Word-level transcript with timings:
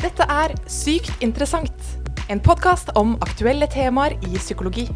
Dette 0.00 0.24
er 0.32 0.54
Sykt 0.64 1.20
interessant, 1.20 1.82
en 2.32 2.40
podkast 2.40 2.88
om 2.96 3.18
aktuelle 3.20 3.66
temaer 3.68 4.14
i 4.24 4.38
psykologi. 4.38 4.86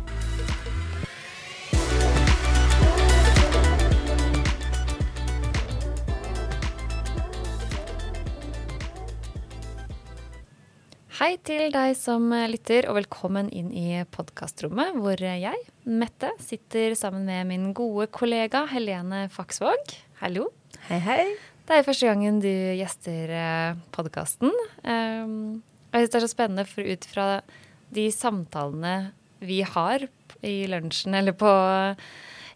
Hei 11.21 11.35
til 11.45 11.69
deg 11.77 11.93
som 12.01 12.33
lytter, 12.33 12.89
og 12.89 12.97
velkommen 13.03 13.53
inn 13.53 13.75
i 13.77 14.01
podkastrommet, 14.09 14.97
hvor 14.97 15.21
jeg, 15.21 15.67
Mette, 15.85 16.33
sitter 16.41 16.97
sammen 16.97 17.29
med 17.29 17.53
min 17.53 17.75
gode 17.77 18.09
kollega 18.09 18.65
Helene 18.73 19.27
Faksvåg. 19.29 19.99
Hallo. 20.25 20.49
Hei, 20.89 21.05
hei. 21.05 21.54
Det 21.65 21.79
er 21.79 21.87
første 21.87 22.09
gangen 22.11 22.43
du 22.45 22.51
gjester 22.77 23.31
podkasten. 23.95 24.51
Um, 24.85 25.63
og 25.89 25.97
jeg 25.97 26.05
syns 26.05 26.13
det 26.13 26.19
er 26.19 26.25
så 26.27 26.29
spennende, 26.35 26.65
for 26.69 26.85
ut 26.85 27.07
fra 27.09 27.29
de 27.95 28.05
samtalene 28.13 28.95
vi 29.45 29.63
har 29.65 30.05
i 30.45 30.55
lunsjen 30.69 31.17
eller 31.17 31.33
på 31.37 31.53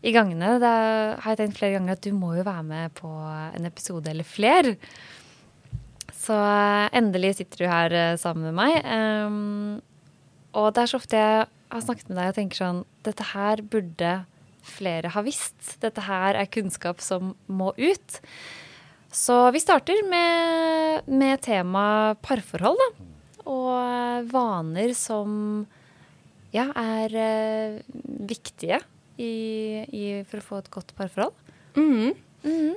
i 0.04 0.12
gangene, 0.14 0.58
da 0.62 0.74
har 1.18 1.32
jeg 1.32 1.40
tenkt 1.40 1.58
flere 1.58 1.78
ganger 1.78 1.96
at 1.96 2.04
du 2.04 2.12
må 2.14 2.34
jo 2.36 2.44
være 2.46 2.66
med 2.68 2.94
på 3.00 3.08
en 3.08 3.66
episode 3.66 4.12
eller 4.12 4.28
fler. 4.28 4.74
Så 6.14 6.36
endelig 6.92 7.38
sitter 7.40 7.64
du 7.64 7.66
her 7.70 7.96
eh, 7.96 8.18
sammen 8.20 8.50
med 8.50 8.58
meg. 8.60 8.76
Um, 8.84 9.80
og 10.52 10.70
det 10.76 10.84
er 10.84 10.92
så 10.92 11.00
ofte 11.00 11.18
jeg 11.18 11.48
har 11.48 11.84
snakket 11.84 12.12
med 12.12 12.20
deg 12.20 12.30
og 12.30 12.38
tenker 12.38 12.60
sånn 12.60 12.86
Dette 13.08 13.32
her 13.32 13.64
burde 13.64 14.14
flere 14.68 15.16
ha 15.16 15.24
visst. 15.24 15.78
Dette 15.80 16.04
her 16.04 16.36
er 16.36 16.52
kunnskap 16.52 17.00
som 17.00 17.32
må 17.48 17.72
ut. 17.80 18.22
Så 19.12 19.36
vi 19.54 19.60
starter 19.60 20.02
med, 20.08 21.08
med 21.08 21.40
tema 21.44 22.14
parforhold, 22.22 22.76
da. 22.80 23.06
Og 23.48 24.28
vaner 24.28 24.92
som 24.96 25.64
ja, 26.52 26.68
er 26.76 27.14
uh, 27.16 27.78
viktige 28.28 28.80
i, 29.16 29.32
i, 29.88 30.04
for 30.28 30.40
å 30.40 30.44
få 30.44 30.60
et 30.60 30.70
godt 30.72 30.92
parforhold. 30.98 31.32
Mm. 31.78 32.12
Mm. 32.44 32.76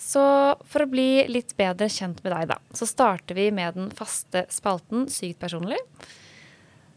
Så 0.00 0.24
for 0.68 0.84
å 0.84 0.90
bli 0.90 1.24
litt 1.30 1.54
bedre 1.60 1.88
kjent 1.92 2.20
med 2.24 2.32
deg, 2.34 2.48
da, 2.54 2.58
så 2.76 2.88
starter 2.88 3.36
vi 3.36 3.50
med 3.54 3.76
den 3.76 3.92
faste 3.94 4.44
spalten 4.52 5.06
Sykt 5.12 5.40
personlig. 5.44 5.78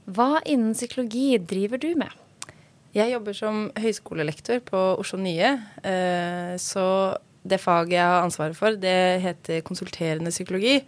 Hva 0.08 0.40
innen 0.48 0.76
psykologi 0.76 1.36
driver 1.44 1.84
du 1.84 1.92
med? 2.00 2.12
Jeg 2.96 3.12
jobber 3.12 3.36
som 3.36 3.66
høyskolelektor 3.78 4.62
på 4.66 4.80
Oslo 4.98 5.20
Nye. 5.22 5.52
Så 6.64 6.86
det 7.48 7.62
faget 7.64 7.98
jeg 7.98 8.04
har 8.06 8.26
ansvaret 8.26 8.58
for, 8.58 8.76
det 8.80 9.22
heter 9.24 9.64
konsulterende 9.68 10.34
psykologi. 10.34 10.82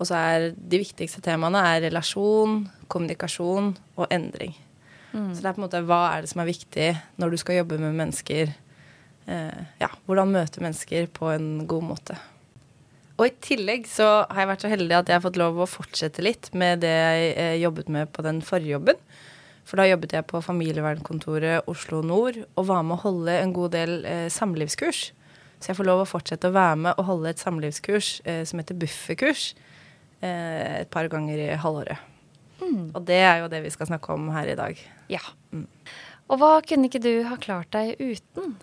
Og 0.00 0.08
så 0.08 0.18
er 0.18 0.48
de 0.56 0.80
viktigste 0.82 1.22
temaene 1.22 1.60
er 1.62 1.84
relasjon, 1.86 2.64
kommunikasjon 2.90 3.72
og 3.96 4.06
endring. 4.10 4.56
Mm. 5.12 5.30
Så 5.34 5.42
det 5.42 5.48
er 5.50 5.54
på 5.54 5.60
en 5.60 5.66
måte 5.66 5.84
hva 5.86 6.02
er 6.14 6.24
det 6.24 6.32
som 6.32 6.42
er 6.42 6.48
viktig 6.48 6.90
når 7.20 7.32
du 7.32 7.40
skal 7.40 7.60
jobbe 7.60 7.78
med 7.78 7.94
mennesker 7.98 8.50
eh, 9.28 9.64
ja, 9.80 9.90
hvordan 10.08 10.32
møte 10.32 10.62
mennesker 10.64 11.08
på 11.12 11.30
en 11.34 11.66
god 11.70 11.88
måte. 11.92 12.18
Og 13.20 13.28
i 13.28 13.34
tillegg 13.44 13.84
så 13.90 14.24
har 14.24 14.42
jeg 14.42 14.50
vært 14.50 14.64
så 14.64 14.72
heldig 14.72 14.96
at 14.96 15.10
jeg 15.10 15.18
har 15.18 15.26
fått 15.26 15.38
lov 15.40 15.60
å 15.60 15.68
fortsette 15.68 16.24
litt 16.24 16.48
med 16.58 16.82
det 16.82 16.92
jeg 16.92 17.28
eh, 17.36 17.58
jobbet 17.62 17.92
med 17.92 18.10
på 18.14 18.24
den 18.26 18.40
forrige 18.44 18.78
jobben. 18.78 19.02
For 19.68 19.78
da 19.78 19.86
jobbet 19.86 20.16
jeg 20.16 20.26
på 20.26 20.40
familievernkontoret 20.42 21.68
Oslo 21.70 22.00
Nord 22.02 22.40
og 22.42 22.66
var 22.66 22.82
med 22.86 22.96
å 22.96 23.04
holde 23.04 23.36
en 23.38 23.52
god 23.54 23.76
del 23.76 24.00
eh, 24.08 24.28
samlivskurs. 24.32 25.10
Så 25.62 25.70
jeg 25.70 25.78
får 25.78 25.86
lov 25.86 26.02
å 26.02 26.08
fortsette 26.10 26.50
å 26.50 26.54
være 26.54 26.78
med 26.86 26.98
og 26.98 27.06
holde 27.06 27.30
et 27.30 27.42
samlivskurs 27.42 28.16
eh, 28.26 28.42
som 28.48 28.58
heter 28.58 28.78
Bufferkurs 28.78 29.52
eh, 30.18 30.82
et 30.82 30.90
par 30.90 31.06
ganger 31.12 31.38
i 31.38 31.52
halvåret. 31.62 32.02
Mm. 32.58 32.90
Og 32.96 33.04
det 33.06 33.20
er 33.22 33.42
jo 33.42 33.50
det 33.52 33.62
vi 33.62 33.70
skal 33.74 33.88
snakke 33.90 34.14
om 34.14 34.26
her 34.34 34.50
i 34.50 34.58
dag. 34.58 34.80
Ja. 35.12 35.22
Mm. 35.54 35.68
Og 36.32 36.40
hva 36.40 36.56
kunne 36.66 36.88
ikke 36.88 37.02
du 37.02 37.12
ha 37.28 37.38
klart 37.38 37.70
deg 37.74 37.94
uten? 38.00 38.56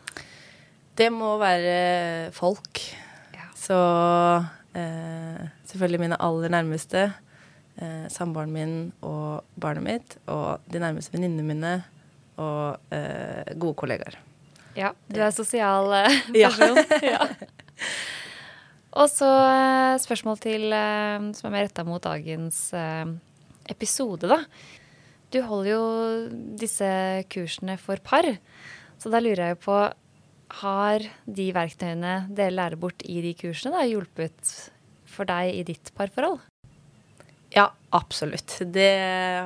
Det 0.99 1.07
må 1.15 1.37
være 1.39 2.31
folk. 2.35 2.81
Ja. 3.35 3.47
Så 3.55 3.79
eh, 4.75 5.43
selvfølgelig 5.71 6.03
mine 6.03 6.19
aller 6.19 6.51
nærmeste. 6.51 7.09
Eh, 7.79 8.07
Samboeren 8.11 8.51
min 8.51 8.73
og 9.05 9.45
barnet 9.55 9.85
mitt. 9.85 10.17
Og 10.27 10.65
de 10.67 10.83
nærmeste 10.83 11.15
venninnene 11.15 11.47
mine. 11.47 11.75
Og 12.39 12.95
eh, 12.95 13.55
gode 13.55 13.79
kollegaer. 13.79 14.19
Ja, 14.79 14.93
du 15.11 15.19
er 15.19 15.33
sosial 15.35 15.91
eh, 15.97 16.19
person. 16.33 16.79
ja. 17.13 17.27
Og 18.99 19.07
så 19.11 19.27
eh, 19.27 19.99
spørsmål 20.01 20.39
til 20.43 20.69
eh, 20.75 21.29
som 21.35 21.49
er 21.49 21.55
mer 21.55 21.67
retta 21.67 21.85
mot 21.87 22.03
dagens 22.03 22.69
episode, 23.69 24.29
da. 24.29 24.43
Du 25.29 25.41
holder 25.45 25.71
jo 25.75 25.83
disse 26.57 26.89
kursene 27.29 27.75
for 27.77 28.01
par. 28.01 28.25
Så 28.99 29.11
da 29.13 29.21
lurer 29.21 29.51
jeg 29.51 29.59
på 29.61 29.75
har 30.59 31.05
de 31.29 31.45
verktøyene 31.53 32.13
dere 32.33 32.55
lærer 32.55 32.79
bort 32.81 33.03
i 33.05 33.19
de 33.21 33.35
kursene, 33.37 33.75
da, 33.75 33.85
hjulpet 33.85 34.55
for 35.09 35.29
deg 35.29 35.53
i 35.59 35.65
ditt 35.67 35.91
parforhold? 35.93 36.39
Ja, 37.53 37.67
absolutt. 37.95 38.57
Det 38.73 38.91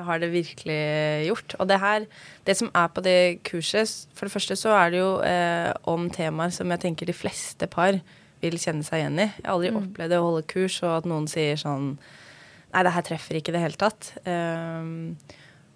har 0.06 0.20
det 0.20 0.32
virkelig 0.34 0.80
gjort. 1.28 1.56
Og 1.60 1.70
det 1.70 1.80
her, 1.82 2.08
det 2.48 2.58
som 2.60 2.72
er 2.76 2.90
på 2.92 3.04
det 3.06 3.44
kurset 3.48 4.10
For 4.16 4.28
det 4.28 4.34
første 4.34 4.58
så 4.60 4.74
er 4.78 4.92
det 4.94 5.00
jo 5.00 5.14
eh, 5.28 5.72
om 5.90 6.10
temaer 6.14 6.54
som 6.56 6.72
jeg 6.74 6.84
tenker 6.86 7.10
de 7.10 7.16
fleste 7.16 7.70
par 7.72 8.00
vil 8.44 8.60
kjenne 8.60 8.84
seg 8.84 9.04
igjen 9.04 9.22
i. 9.22 9.30
Jeg 9.30 9.46
har 9.46 9.56
aldri 9.56 9.72
mm. 9.72 9.80
opplevd 9.84 10.18
å 10.18 10.26
holde 10.26 10.48
kurs 10.52 10.82
og 10.84 10.98
at 10.98 11.10
noen 11.10 11.30
sier 11.32 11.60
sånn 11.60 11.96
Nei, 12.74 12.82
det 12.88 12.96
her 12.96 13.04
treffer 13.06 13.38
ikke 13.38 13.52
i 13.52 13.54
det 13.54 13.60
hele 13.62 13.78
tatt. 13.78 14.08
Um, 14.26 15.14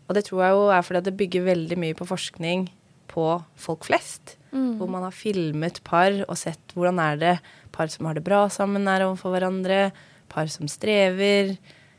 og 0.09 0.15
det 0.17 0.23
tror 0.25 0.39
jeg 0.41 0.55
jo 0.55 0.63
er 0.73 0.85
fordi 0.87 0.97
at 1.03 1.05
det 1.05 1.19
bygger 1.19 1.43
veldig 1.45 1.77
mye 1.77 1.97
på 1.99 2.07
forskning 2.09 2.63
på 3.11 3.25
folk 3.61 3.85
flest. 3.85 4.33
Mm. 4.49 4.79
Hvor 4.79 4.89
man 4.89 5.05
har 5.05 5.13
filmet 5.13 5.77
par 5.85 6.15
og 6.25 6.33
sett 6.41 6.73
hvordan 6.73 6.97
er 7.03 7.19
det 7.21 7.35
par 7.75 7.91
som 7.93 8.09
har 8.09 8.17
det 8.17 8.25
bra 8.25 8.47
sammen, 8.49 8.89
er 8.89 9.05
overfor 9.05 9.35
hverandre. 9.35 9.91
Par 10.31 10.49
som 10.49 10.65
strever. 10.65 11.53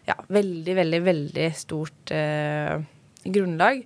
Ja, 0.08 0.16
veldig, 0.32 0.74
veldig, 0.78 1.00
veldig 1.04 1.48
stort 1.58 2.12
eh, 2.14 2.78
grunnlag. 3.28 3.82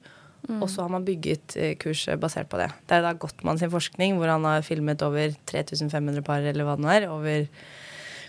Mm. 0.48 0.58
Og 0.58 0.68
så 0.70 0.82
har 0.82 0.90
man 0.90 1.04
bygget 1.06 1.56
eh, 1.58 1.74
kurset 1.78 2.18
basert 2.22 2.50
på 2.50 2.58
det. 2.58 2.68
Det 2.86 2.96
er 2.96 3.04
da 3.04 3.12
Gottmann 3.18 3.60
sin 3.60 3.70
forskning, 3.70 4.16
hvor 4.18 4.30
han 4.30 4.46
har 4.46 4.64
filmet 4.66 5.02
over 5.06 5.34
3500 5.50 6.24
par, 6.26 6.42
eller 6.42 6.66
hva 6.66 6.74
det 6.78 6.84
nå 6.84 6.90
er, 6.94 7.06
over 7.10 7.46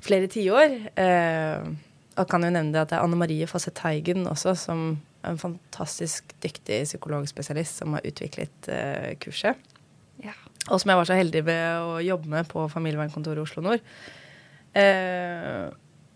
flere 0.03 0.29
tiår. 0.29 0.77
Eh, 0.99 1.73
og 2.13 2.29
kan 2.29 2.45
jo 2.45 2.51
nevne 2.53 2.73
det 2.75 2.83
at 2.83 2.91
det 2.91 2.99
er 2.99 3.05
Anne 3.07 3.17
Marie 3.17 3.49
Fasse 3.49 3.73
Teigen 3.73 4.27
også, 4.29 4.53
som 4.59 4.85
er 5.23 5.33
en 5.33 5.41
fantastisk 5.41 6.35
dyktig 6.43 6.83
psykologspesialist 6.85 7.81
som 7.81 7.95
har 7.97 8.05
utviklet 8.05 8.69
eh, 8.69 9.13
kurset. 9.23 9.57
Ja. 10.21 10.35
Og 10.69 10.79
som 10.79 10.91
jeg 10.91 10.99
var 10.99 11.09
så 11.09 11.17
heldig 11.17 11.45
ved 11.47 11.63
å 11.81 11.97
jobbe 12.03 12.29
med 12.35 12.49
på 12.51 12.67
familievernkontoret 12.71 13.41
i 13.41 13.45
Oslo 13.47 13.63
Nord. 13.65 13.81
Eh, 14.77 15.65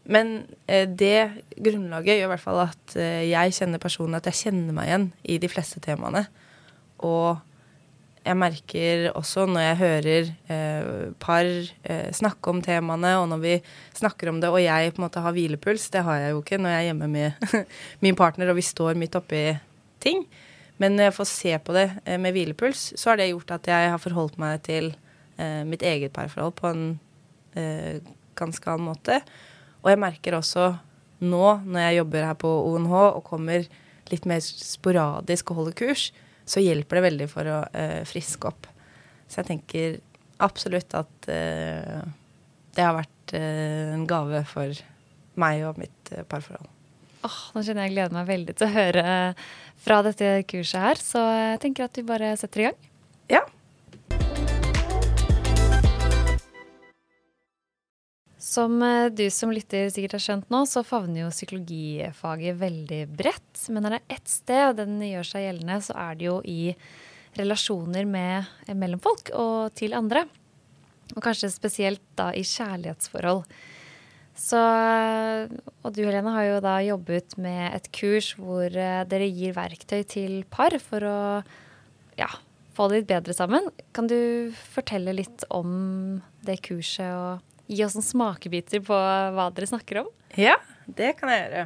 men 0.07 0.37
eh, 0.71 0.87
det 0.87 1.43
grunnlaget 1.59 2.15
gjør 2.17 2.29
i 2.29 2.31
hvert 2.31 2.43
fall 2.43 2.61
at 2.63 2.95
eh, 2.95 3.27
jeg 3.27 3.55
kjenner 3.57 3.81
personen, 3.83 4.15
at 4.15 4.29
jeg 4.29 4.41
kjenner 4.45 4.75
meg 4.75 4.87
igjen 4.87 5.07
i 5.27 5.39
de 5.43 5.49
fleste 5.51 5.81
temaene. 5.83 6.23
Og 7.03 7.35
jeg 8.27 8.37
merker 8.39 9.05
også 9.15 9.45
når 9.47 9.63
jeg 9.63 9.79
hører 9.81 10.29
eh, 10.51 10.89
par 11.21 11.47
eh, 11.47 12.09
snakke 12.15 12.51
om 12.51 12.61
temaene, 12.63 13.13
og 13.21 13.27
når 13.31 13.41
vi 13.43 13.55
snakker 13.97 14.31
om 14.31 14.41
det, 14.43 14.51
og 14.51 14.61
jeg 14.63 14.93
på 14.93 15.01
en 15.01 15.07
måte 15.07 15.23
har 15.23 15.35
hvilepuls, 15.35 15.89
det 15.93 16.03
har 16.07 16.21
jeg 16.21 16.35
jo 16.35 16.43
ikke 16.43 16.59
når 16.61 16.73
jeg 16.73 16.81
er 16.81 16.89
hjemme 16.89 17.09
med 17.11 17.65
min 18.03 18.19
partner 18.19 18.51
og 18.51 18.59
vi 18.59 18.67
står 18.67 18.99
midt 18.99 19.15
oppi 19.19 19.43
ting, 20.03 20.25
men 20.77 20.97
når 20.97 21.09
jeg 21.09 21.17
får 21.17 21.29
se 21.31 21.57
på 21.67 21.75
det 21.77 21.87
eh, 22.05 22.19
med 22.21 22.35
hvilepuls, 22.35 22.91
så 22.95 23.11
har 23.11 23.21
det 23.21 23.31
gjort 23.31 23.55
at 23.59 23.71
jeg 23.71 23.91
har 23.95 24.01
forholdt 24.01 24.39
meg 24.41 24.63
til 24.67 24.91
eh, 25.39 25.63
mitt 25.67 25.85
eget 25.85 26.15
parforhold 26.15 26.55
på 26.59 26.71
en 26.71 26.87
ganske 28.37 28.69
annen 28.69 28.85
måte. 28.85 29.15
Og 29.87 29.93
jeg 29.93 30.03
merker 30.03 30.35
også 30.35 30.73
nå, 31.23 31.43
når 31.63 31.85
jeg 31.85 31.99
jobber 32.01 32.25
her 32.27 32.35
på 32.35 32.49
ONH 32.73 32.95
og 33.07 33.21
kommer 33.23 33.63
litt 34.11 34.27
mer 34.27 34.41
sporadisk 34.43 35.53
og 35.53 35.61
holder 35.61 35.77
kurs, 35.79 36.09
så 36.47 36.59
hjelper 36.59 36.99
det 36.99 37.05
veldig 37.07 37.27
for 37.31 37.47
å 37.47 37.61
eh, 37.71 38.01
friske 38.07 38.51
opp. 38.51 38.67
Så 39.31 39.39
jeg 39.39 39.49
tenker 39.53 39.97
absolutt 40.43 40.91
at 40.99 41.29
eh, 41.31 42.03
det 42.75 42.83
har 42.83 42.97
vært 42.99 43.35
eh, 43.39 43.95
en 43.95 44.03
gave 44.07 44.43
for 44.51 44.75
meg 45.39 45.63
og 45.69 45.79
mitt 45.79 46.11
parforhold. 46.27 46.67
Åh, 47.23 47.39
nå 47.55 47.63
kjenner 47.63 47.87
jeg 47.87 47.95
gleder 47.95 48.19
meg 48.19 48.27
veldig 48.27 48.59
til 48.59 48.67
å 48.67 48.75
høre 48.75 49.05
fra 49.87 50.03
dette 50.03 50.41
kurset 50.51 50.83
her, 50.83 50.99
så 50.99 51.23
jeg 51.31 51.61
tenker 51.63 51.87
at 51.87 51.95
vi 51.95 52.05
bare 52.11 52.35
setter 52.39 52.65
i 52.65 52.67
gang. 52.67 52.91
Ja. 53.31 53.47
Som 58.47 58.79
eh, 58.85 59.09
du 59.11 59.25
som 59.33 59.51
lytter 59.51 59.89
sikkert 59.91 60.15
har 60.15 60.23
skjønt 60.23 60.51
nå, 60.53 60.63
så 60.69 60.85
favner 60.87 61.25
jo 61.25 61.33
psykologifaget 61.33 62.59
veldig 62.61 63.01
bredt. 63.19 63.65
Men 63.75 63.89
er 63.89 63.97
det 63.97 64.17
ett 64.17 64.31
sted 64.31 64.77
den 64.79 65.01
gjør 65.03 65.27
seg 65.27 65.47
gjeldende, 65.47 65.79
så 65.83 65.97
er 66.05 66.19
det 66.19 66.29
jo 66.29 66.37
i 66.47 66.61
relasjoner 67.37 68.07
med, 68.07 68.47
mellom 68.71 69.01
folk 69.03 69.33
og 69.35 69.73
til 69.77 69.95
andre. 69.97 70.23
Og 71.15 71.19
kanskje 71.23 71.51
spesielt 71.51 72.03
da 72.19 72.29
i 72.35 72.45
kjærlighetsforhold. 72.47 73.43
Så, 74.37 74.59
og 75.81 75.95
du 75.95 76.03
Helene 76.05 76.31
har 76.35 76.45
jo 76.45 76.57
da 76.61 76.77
jobbet 76.85 77.33
med 77.41 77.71
et 77.73 77.87
kurs 77.95 78.31
hvor 78.37 78.69
eh, 78.69 79.03
dere 79.09 79.27
gir 79.27 79.55
verktøy 79.57 80.03
til 80.07 80.43
par 80.53 80.77
for 80.83 81.03
å 81.03 81.19
ja, 82.19 82.29
få 82.77 82.87
det 82.87 83.01
litt 83.01 83.11
bedre 83.11 83.35
sammen. 83.35 83.67
Kan 83.97 84.07
du 84.07 84.53
fortelle 84.71 85.15
litt 85.17 85.43
om 85.49 86.21
det 86.45 86.61
kurset 86.69 87.11
og 87.11 87.56
gi 87.67 87.83
oss 87.85 87.97
noen 87.97 88.07
smakebiter 88.07 88.83
på 88.85 88.97
hva 89.35 89.49
dere 89.55 89.69
snakker 89.69 90.01
om? 90.03 90.11
Ja, 90.39 90.55
det 90.87 91.15
kan 91.19 91.31
jeg 91.31 91.43
gjøre. 91.45 91.65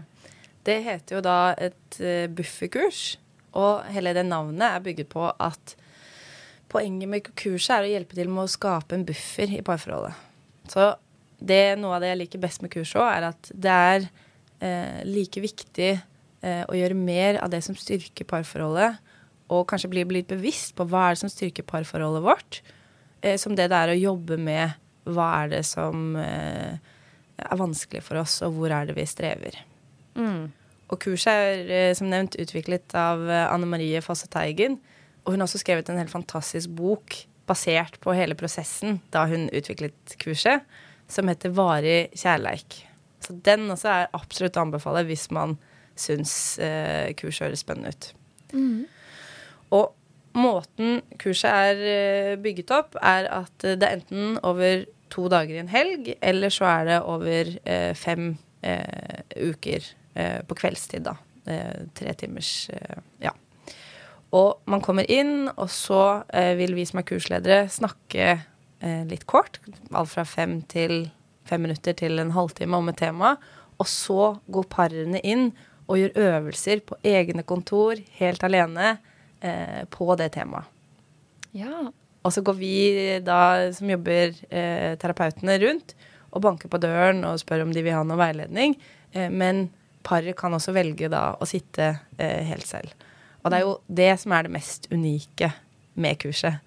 Det 0.65 0.77
heter 0.85 1.17
jo 1.17 1.21
da 1.25 1.37
et 1.57 1.99
uh, 2.01 2.25
bufferkurs, 2.29 3.15
og 3.57 3.85
hele 3.91 4.13
det 4.15 4.25
navnet 4.27 4.67
er 4.67 4.83
bygget 4.85 5.09
på 5.11 5.25
at 5.31 5.75
poenget 6.71 7.09
med 7.09 7.31
kurset 7.35 7.73
er 7.75 7.87
å 7.87 7.91
hjelpe 7.91 8.17
til 8.17 8.29
med 8.31 8.45
å 8.45 8.51
skape 8.51 8.95
en 8.95 9.05
buffer 9.07 9.51
i 9.57 9.63
parforholdet. 9.65 10.15
Så 10.71 10.93
det, 11.41 11.75
noe 11.81 11.97
av 11.97 12.03
det 12.03 12.11
jeg 12.13 12.21
liker 12.21 12.43
best 12.43 12.63
med 12.63 12.71
kurset 12.73 13.01
òg, 13.01 13.09
er 13.09 13.27
at 13.31 13.51
det 13.51 13.77
er 13.93 14.05
eh, 14.63 14.99
like 15.07 15.41
viktig 15.43 15.89
eh, 15.97 16.63
å 16.63 16.77
gjøre 16.77 16.97
mer 16.97 17.41
av 17.41 17.51
det 17.53 17.63
som 17.65 17.77
styrker 17.77 18.27
parforholdet, 18.29 19.01
og 19.51 19.65
kanskje 19.67 19.91
bli 19.91 20.05
litt 20.07 20.29
bevisst 20.31 20.77
på 20.77 20.85
hva 20.87 21.09
er 21.09 21.17
det 21.17 21.23
som 21.25 21.31
styrker 21.33 21.67
parforholdet 21.67 22.23
vårt, 22.23 22.61
eh, 23.25 23.37
som 23.41 23.57
det 23.57 23.67
det 23.73 23.81
er 23.81 23.93
å 23.93 23.99
jobbe 23.99 24.37
med 24.39 24.77
hva 25.09 25.27
er 25.41 25.53
det 25.55 25.61
som 25.67 26.15
eh, 26.19 26.77
er 27.41 27.59
vanskelig 27.59 28.03
for 28.05 28.21
oss, 28.21 28.39
og 28.45 28.57
hvor 28.57 28.73
er 28.73 28.89
det 28.89 28.97
vi 28.97 29.07
strever. 29.09 29.57
Mm. 30.15 30.51
Og 30.91 30.99
kurset 31.01 31.31
er 31.31 31.71
eh, 31.71 31.95
som 31.97 32.09
nevnt 32.11 32.37
utviklet 32.41 32.93
av 32.97 33.23
eh, 33.29 33.47
Anne 33.47 33.69
Marie 33.69 34.01
Fosse 34.03 34.29
Teigen. 34.31 34.77
Og 35.23 35.33
hun 35.33 35.41
har 35.41 35.47
også 35.47 35.61
skrevet 35.61 35.89
en 35.89 35.99
helt 36.01 36.13
fantastisk 36.13 36.71
bok 36.77 37.15
basert 37.49 37.97
på 38.03 38.13
hele 38.15 38.37
prosessen 38.37 38.99
da 39.13 39.25
hun 39.29 39.49
utviklet 39.53 40.15
kurset 40.21 40.65
som 41.11 41.29
heter 41.29 41.53
Varig 41.55 42.11
kjærleik. 42.15 42.83
Så 43.21 43.35
den 43.45 43.67
også 43.69 43.91
er 43.91 44.15
absolutt 44.17 44.57
å 44.57 44.65
anbefale 44.65 45.03
hvis 45.07 45.27
man 45.33 45.57
syns 45.99 46.33
eh, 46.63 47.11
kurset 47.19 47.47
høres 47.47 47.63
spennende 47.65 47.93
ut. 47.93 48.11
Mm. 48.51 48.85
Og 49.77 49.91
måten 50.37 51.01
kurset 51.21 51.51
er 51.51 51.81
eh, 51.91 52.35
bygget 52.41 52.73
opp, 52.75 52.97
er 53.01 53.27
at 53.41 53.65
det 53.65 53.83
er 53.83 53.99
enten 53.99 54.37
over 54.47 54.85
to 55.11 55.27
dager 55.31 55.57
i 55.57 55.61
en 55.63 55.71
helg, 55.71 56.13
eller 56.23 56.53
så 56.53 56.67
er 56.69 56.87
det 56.87 56.99
over 57.03 57.51
eh, 57.67 57.91
fem 57.97 58.33
eh, 58.63 59.21
uker 59.35 59.83
eh, 60.15 60.39
på 60.47 60.57
kveldstid, 60.61 61.07
da. 61.09 61.17
Eh, 61.49 61.87
tre 61.97 62.15
timers 62.15 62.69
Ja. 63.23 63.33
Og 64.31 64.61
man 64.71 64.79
kommer 64.79 65.03
inn, 65.11 65.49
og 65.59 65.67
så 65.67 66.23
vil 66.55 66.71
vi 66.77 66.85
som 66.87 67.01
er 67.01 67.07
kursledere, 67.09 67.65
snakke 67.67 68.27
eh, 68.79 69.01
litt 69.09 69.25
kort. 69.27 69.59
Alt 69.91 70.13
fra 70.13 70.23
fem 70.23 70.61
til 70.71 71.09
fem 71.43 71.65
minutter 71.65 71.97
til 71.97 72.21
en 72.21 72.31
halvtime 72.31 72.79
om 72.79 72.87
et 72.87 73.01
tema. 73.01 73.35
Og 73.75 73.89
så 73.89 74.35
går 74.47 74.69
parene 74.71 75.19
inn 75.19 75.49
og 75.89 75.99
gjør 75.99 76.19
øvelser 76.23 76.83
på 76.87 76.95
egne 77.03 77.43
kontor, 77.43 77.99
helt 78.21 78.43
alene, 78.47 78.93
eh, 79.41 79.83
på 79.89 80.07
det 80.19 80.31
temaet. 80.37 80.69
Ja. 81.57 81.89
Og 82.21 82.33
så 82.33 82.43
går 82.45 82.57
vi 82.59 82.75
da, 83.25 83.71
som 83.73 83.89
jobber 83.89 84.35
eh, 84.53 84.93
terapeutene, 85.01 85.57
rundt 85.63 85.95
og 86.31 86.43
banker 86.45 86.71
på 86.71 86.79
døren 86.81 87.25
og 87.27 87.39
spør 87.41 87.65
om 87.65 87.73
de 87.75 87.83
vil 87.83 87.97
ha 87.97 88.03
noe 88.07 88.19
veiledning. 88.19 88.77
Eh, 89.11 89.29
men 89.33 89.67
paret 90.05 90.37
kan 90.37 90.53
også 90.55 90.75
velge 90.75 91.09
da 91.11 91.31
å 91.35 91.47
sitte 91.49 91.95
eh, 92.17 92.45
helt 92.47 92.67
selv. 92.67 92.93
Og 93.41 93.49
det 93.49 93.57
er 93.57 93.65
jo 93.65 93.75
det 93.89 94.11
som 94.21 94.35
er 94.37 94.45
det 94.45 94.53
mest 94.53 94.87
unike 94.93 95.51
med 95.99 96.21
kurset. 96.21 96.61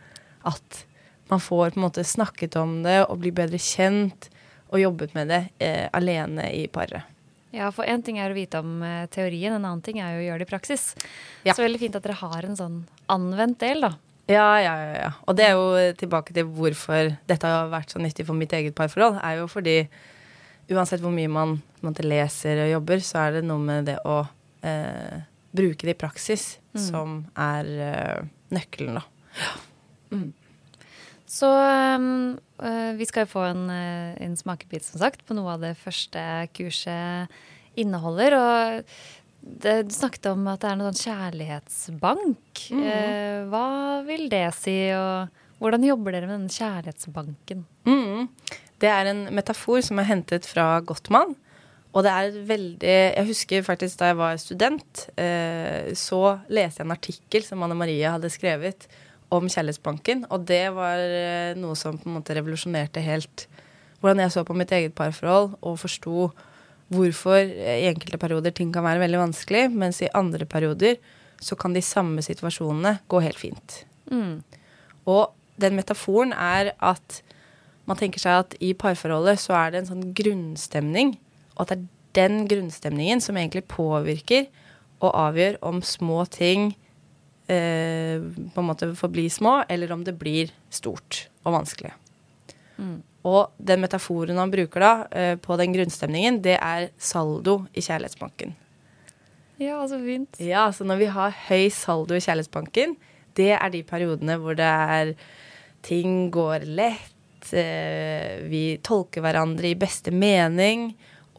At 0.44 0.84
man 1.30 1.40
får 1.40 1.72
på 1.72 1.80
en 1.80 1.86
måte 1.86 2.04
snakket 2.04 2.58
om 2.60 2.82
det 2.84 3.04
og 3.06 3.20
blir 3.22 3.34
bedre 3.36 3.60
kjent 3.62 4.28
og 4.74 4.82
jobbet 4.82 5.14
med 5.16 5.30
det 5.30 5.42
eh, 5.62 5.86
alene 5.94 6.50
i 6.52 6.66
paret. 6.72 7.13
Ja, 7.54 7.70
for 7.74 7.86
én 7.86 8.02
ting 8.02 8.18
er 8.18 8.32
å 8.32 8.36
vite 8.36 8.58
om 8.64 8.80
eh, 8.82 9.04
teorien, 9.14 9.54
en 9.54 9.62
annen 9.62 9.82
ting 9.84 10.00
er 10.02 10.16
jo 10.16 10.22
å 10.22 10.26
gjøre 10.28 10.42
det 10.42 10.48
i 10.48 10.50
praksis. 10.50 10.88
Ja. 11.46 11.54
Så 11.54 11.62
veldig 11.62 11.80
fint 11.82 11.98
at 11.98 12.06
dere 12.06 12.18
har 12.18 12.48
en 12.48 12.58
sånn 12.58 12.80
anvendt 13.12 13.60
del, 13.62 13.86
da. 13.86 13.92
Ja, 14.30 14.48
ja, 14.58 14.72
ja, 14.80 14.92
ja. 14.96 15.10
Og 15.28 15.36
det 15.36 15.46
er 15.46 15.54
jo 15.58 15.94
tilbake 16.00 16.34
til 16.34 16.48
hvorfor 16.56 17.12
dette 17.28 17.50
har 17.50 17.68
vært 17.72 17.92
så 17.92 18.00
nyttig 18.00 18.24
for 18.26 18.38
mitt 18.38 18.54
eget 18.56 18.74
parforhold. 18.76 19.20
er 19.20 19.42
jo 19.42 19.48
fordi 19.52 19.82
uansett 20.72 21.02
hvor 21.04 21.12
mye 21.12 21.28
man 21.28 21.58
måte, 21.84 22.06
leser 22.06 22.62
og 22.64 22.72
jobber, 22.72 23.04
så 23.04 23.26
er 23.26 23.36
det 23.36 23.44
noe 23.44 23.60
med 23.60 23.90
det 23.90 23.98
å 24.08 24.22
eh, 24.64 25.20
bruke 25.54 25.86
det 25.86 25.94
i 25.94 26.00
praksis 26.00 26.54
mm. 26.72 26.80
som 26.86 27.18
er 27.36 27.68
eh, 27.88 28.24
nøkkelen, 28.54 28.96
da. 28.98 29.04
Mm. 30.14 30.30
Så 31.30 31.48
um, 31.48 32.36
vi 32.98 33.06
skal 33.08 33.24
jo 33.24 33.32
få 33.32 33.44
en, 33.48 33.66
eh, 33.72 34.14
en, 34.22 34.36
smakebit, 34.38 34.84
som 34.86 35.00
sagt, 35.02 35.24
på 35.26 35.36
noe 35.36 35.56
av 35.56 35.64
det 35.64 35.74
første 35.80 36.20
kurset 36.54 37.32
inneholder. 37.80 38.36
Og 38.38 38.82
det, 39.44 39.76
du 39.88 39.94
snakket 39.94 40.30
om 40.32 40.46
at 40.52 40.62
det 40.62 40.70
er 40.70 40.80
noe 40.80 40.92
sånn 40.92 41.08
kjærlighetsbank. 41.10 42.66
Mm. 42.72 42.84
Uh, 42.84 43.38
hva 43.52 43.68
vil 44.06 44.28
det 44.32 44.46
si, 44.56 44.76
og 44.96 45.62
hvordan 45.62 45.88
jobber 45.88 46.16
dere 46.16 46.28
med 46.28 46.38
denne 46.38 46.54
kjærlighetsbanken? 46.54 47.64
Mm. 47.88 48.28
Det 48.82 48.90
er 48.90 49.10
en 49.10 49.24
metafor 49.34 49.82
som 49.84 50.00
er 50.00 50.08
hentet 50.10 50.48
fra 50.48 50.78
Gottmann. 50.84 51.34
Og 51.94 52.02
det 52.02 52.10
er 52.10 52.38
veldig 52.48 52.90
Jeg 52.90 53.26
husker 53.28 53.62
faktisk 53.62 54.00
da 54.00 54.08
jeg 54.10 54.18
var 54.18 54.38
student, 54.42 55.04
uh, 55.14 55.90
så 55.96 56.22
leste 56.50 56.82
jeg 56.82 56.88
en 56.88 56.96
artikkel 56.96 57.46
som 57.46 57.62
Anne 57.64 57.78
Marie 57.78 58.14
hadde 58.16 58.32
skrevet 58.32 58.88
om 59.32 59.46
Kjærlighetsbanken. 59.48 60.26
Og 60.32 60.44
det 60.48 60.66
var 60.76 61.00
eh, 61.00 61.54
noe 61.58 61.76
som 61.78 61.98
på 62.00 62.10
en 62.10 62.18
måte 62.18 62.36
revolusjonerte 62.36 63.02
helt 63.04 63.46
hvordan 64.00 64.20
jeg 64.20 64.34
så 64.34 64.42
på 64.44 64.56
mitt 64.56 64.72
eget 64.74 64.92
parforhold 64.96 65.54
og 65.64 65.78
forsto 65.80 66.28
hvorfor 66.92 67.38
i 67.40 67.86
enkelte 67.88 68.20
perioder 68.20 68.52
ting 68.52 68.72
kan 68.74 68.84
være 68.84 69.00
veldig 69.00 69.22
vanskelig, 69.22 69.70
mens 69.72 70.02
i 70.04 70.10
andre 70.12 70.44
perioder 70.44 70.98
så 71.40 71.56
kan 71.56 71.72
de 71.72 71.82
samme 71.82 72.22
situasjonene 72.22 72.98
gå 73.08 73.22
helt 73.24 73.40
fint. 73.40 73.78
Mm. 74.12 74.42
Og 75.08 75.32
den 75.60 75.78
metaforen 75.78 76.34
er 76.36 76.74
at 76.84 77.22
man 77.88 77.98
tenker 78.00 78.20
seg 78.20 78.44
at 78.44 78.54
i 78.64 78.72
parforholdet 78.76 79.40
så 79.40 79.56
er 79.56 79.72
det 79.72 79.82
en 79.82 79.90
sånn 79.92 80.06
grunnstemning, 80.16 81.16
og 81.56 81.64
at 81.64 81.72
det 81.72 81.78
er 81.78 81.90
den 82.14 82.44
grunnstemningen 82.50 83.24
som 83.24 83.36
egentlig 83.40 83.64
påvirker 83.72 84.46
og 85.00 85.10
avgjør 85.10 85.58
om 85.66 85.82
små 85.84 86.24
ting 86.30 86.74
eh, 87.50 88.22
på 88.54 88.62
en 88.62 88.68
måte 88.68 88.90
forbli 88.98 89.28
små, 89.30 89.62
eller 89.68 89.92
om 89.92 90.04
det 90.04 90.16
blir 90.18 90.52
stort 90.72 91.28
og 91.44 91.56
vanskelig. 91.58 91.92
Mm. 92.76 92.98
Og 93.24 93.54
den 93.56 93.80
metaforen 93.80 94.38
han 94.40 94.52
bruker 94.52 94.84
da 94.84 94.92
eh, 95.10 95.34
på 95.40 95.56
den 95.60 95.72
grunnstemningen, 95.76 96.42
det 96.44 96.58
er 96.58 96.90
saldo 96.98 97.62
i 97.72 97.84
kjærlighetsbanken. 97.84 98.54
Ja, 99.62 99.78
så 99.88 100.00
fint. 100.02 100.40
Ja, 100.42 100.66
så 100.74 100.84
når 100.86 101.00
vi 101.00 101.10
har 101.14 101.34
høy 101.46 101.68
saldo 101.72 102.16
i 102.16 102.22
kjærlighetsbanken, 102.24 102.96
det 103.38 103.52
er 103.56 103.72
de 103.72 103.82
periodene 103.86 104.36
hvor 104.42 104.58
det 104.58 104.68
er 104.68 105.14
ting 105.84 106.30
går 106.34 106.66
lett, 106.66 107.52
eh, 107.52 108.40
vi 108.48 108.78
tolker 108.84 109.24
hverandre 109.24 109.70
i 109.70 109.78
beste 109.78 110.12
mening, 110.14 110.90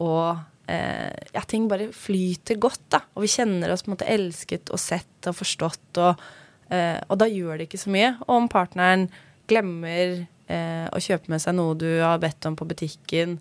og 0.02 0.42
ja, 0.66 1.42
ting 1.46 1.68
bare 1.70 1.90
flyter 1.94 2.58
godt, 2.62 2.82
da. 2.92 3.02
Og 3.14 3.26
vi 3.26 3.32
kjenner 3.36 3.72
oss 3.72 3.84
på 3.84 3.90
en 3.90 3.96
måte 3.96 4.08
elsket 4.10 4.72
og 4.74 4.82
sett 4.82 5.28
og 5.30 5.38
forstått, 5.38 6.00
og, 6.02 6.24
eh, 6.74 6.98
og 7.06 7.20
da 7.22 7.28
gjør 7.30 7.58
det 7.60 7.68
ikke 7.68 7.82
så 7.84 7.92
mye 7.94 8.14
om 8.32 8.48
partneren 8.50 9.06
glemmer 9.46 10.24
eh, 10.50 10.86
å 10.90 11.02
kjøpe 11.02 11.30
med 11.30 11.42
seg 11.42 11.54
noe 11.58 11.76
du 11.78 11.88
har 12.02 12.18
bedt 12.22 12.48
om 12.48 12.58
på 12.58 12.66
butikken. 12.66 13.38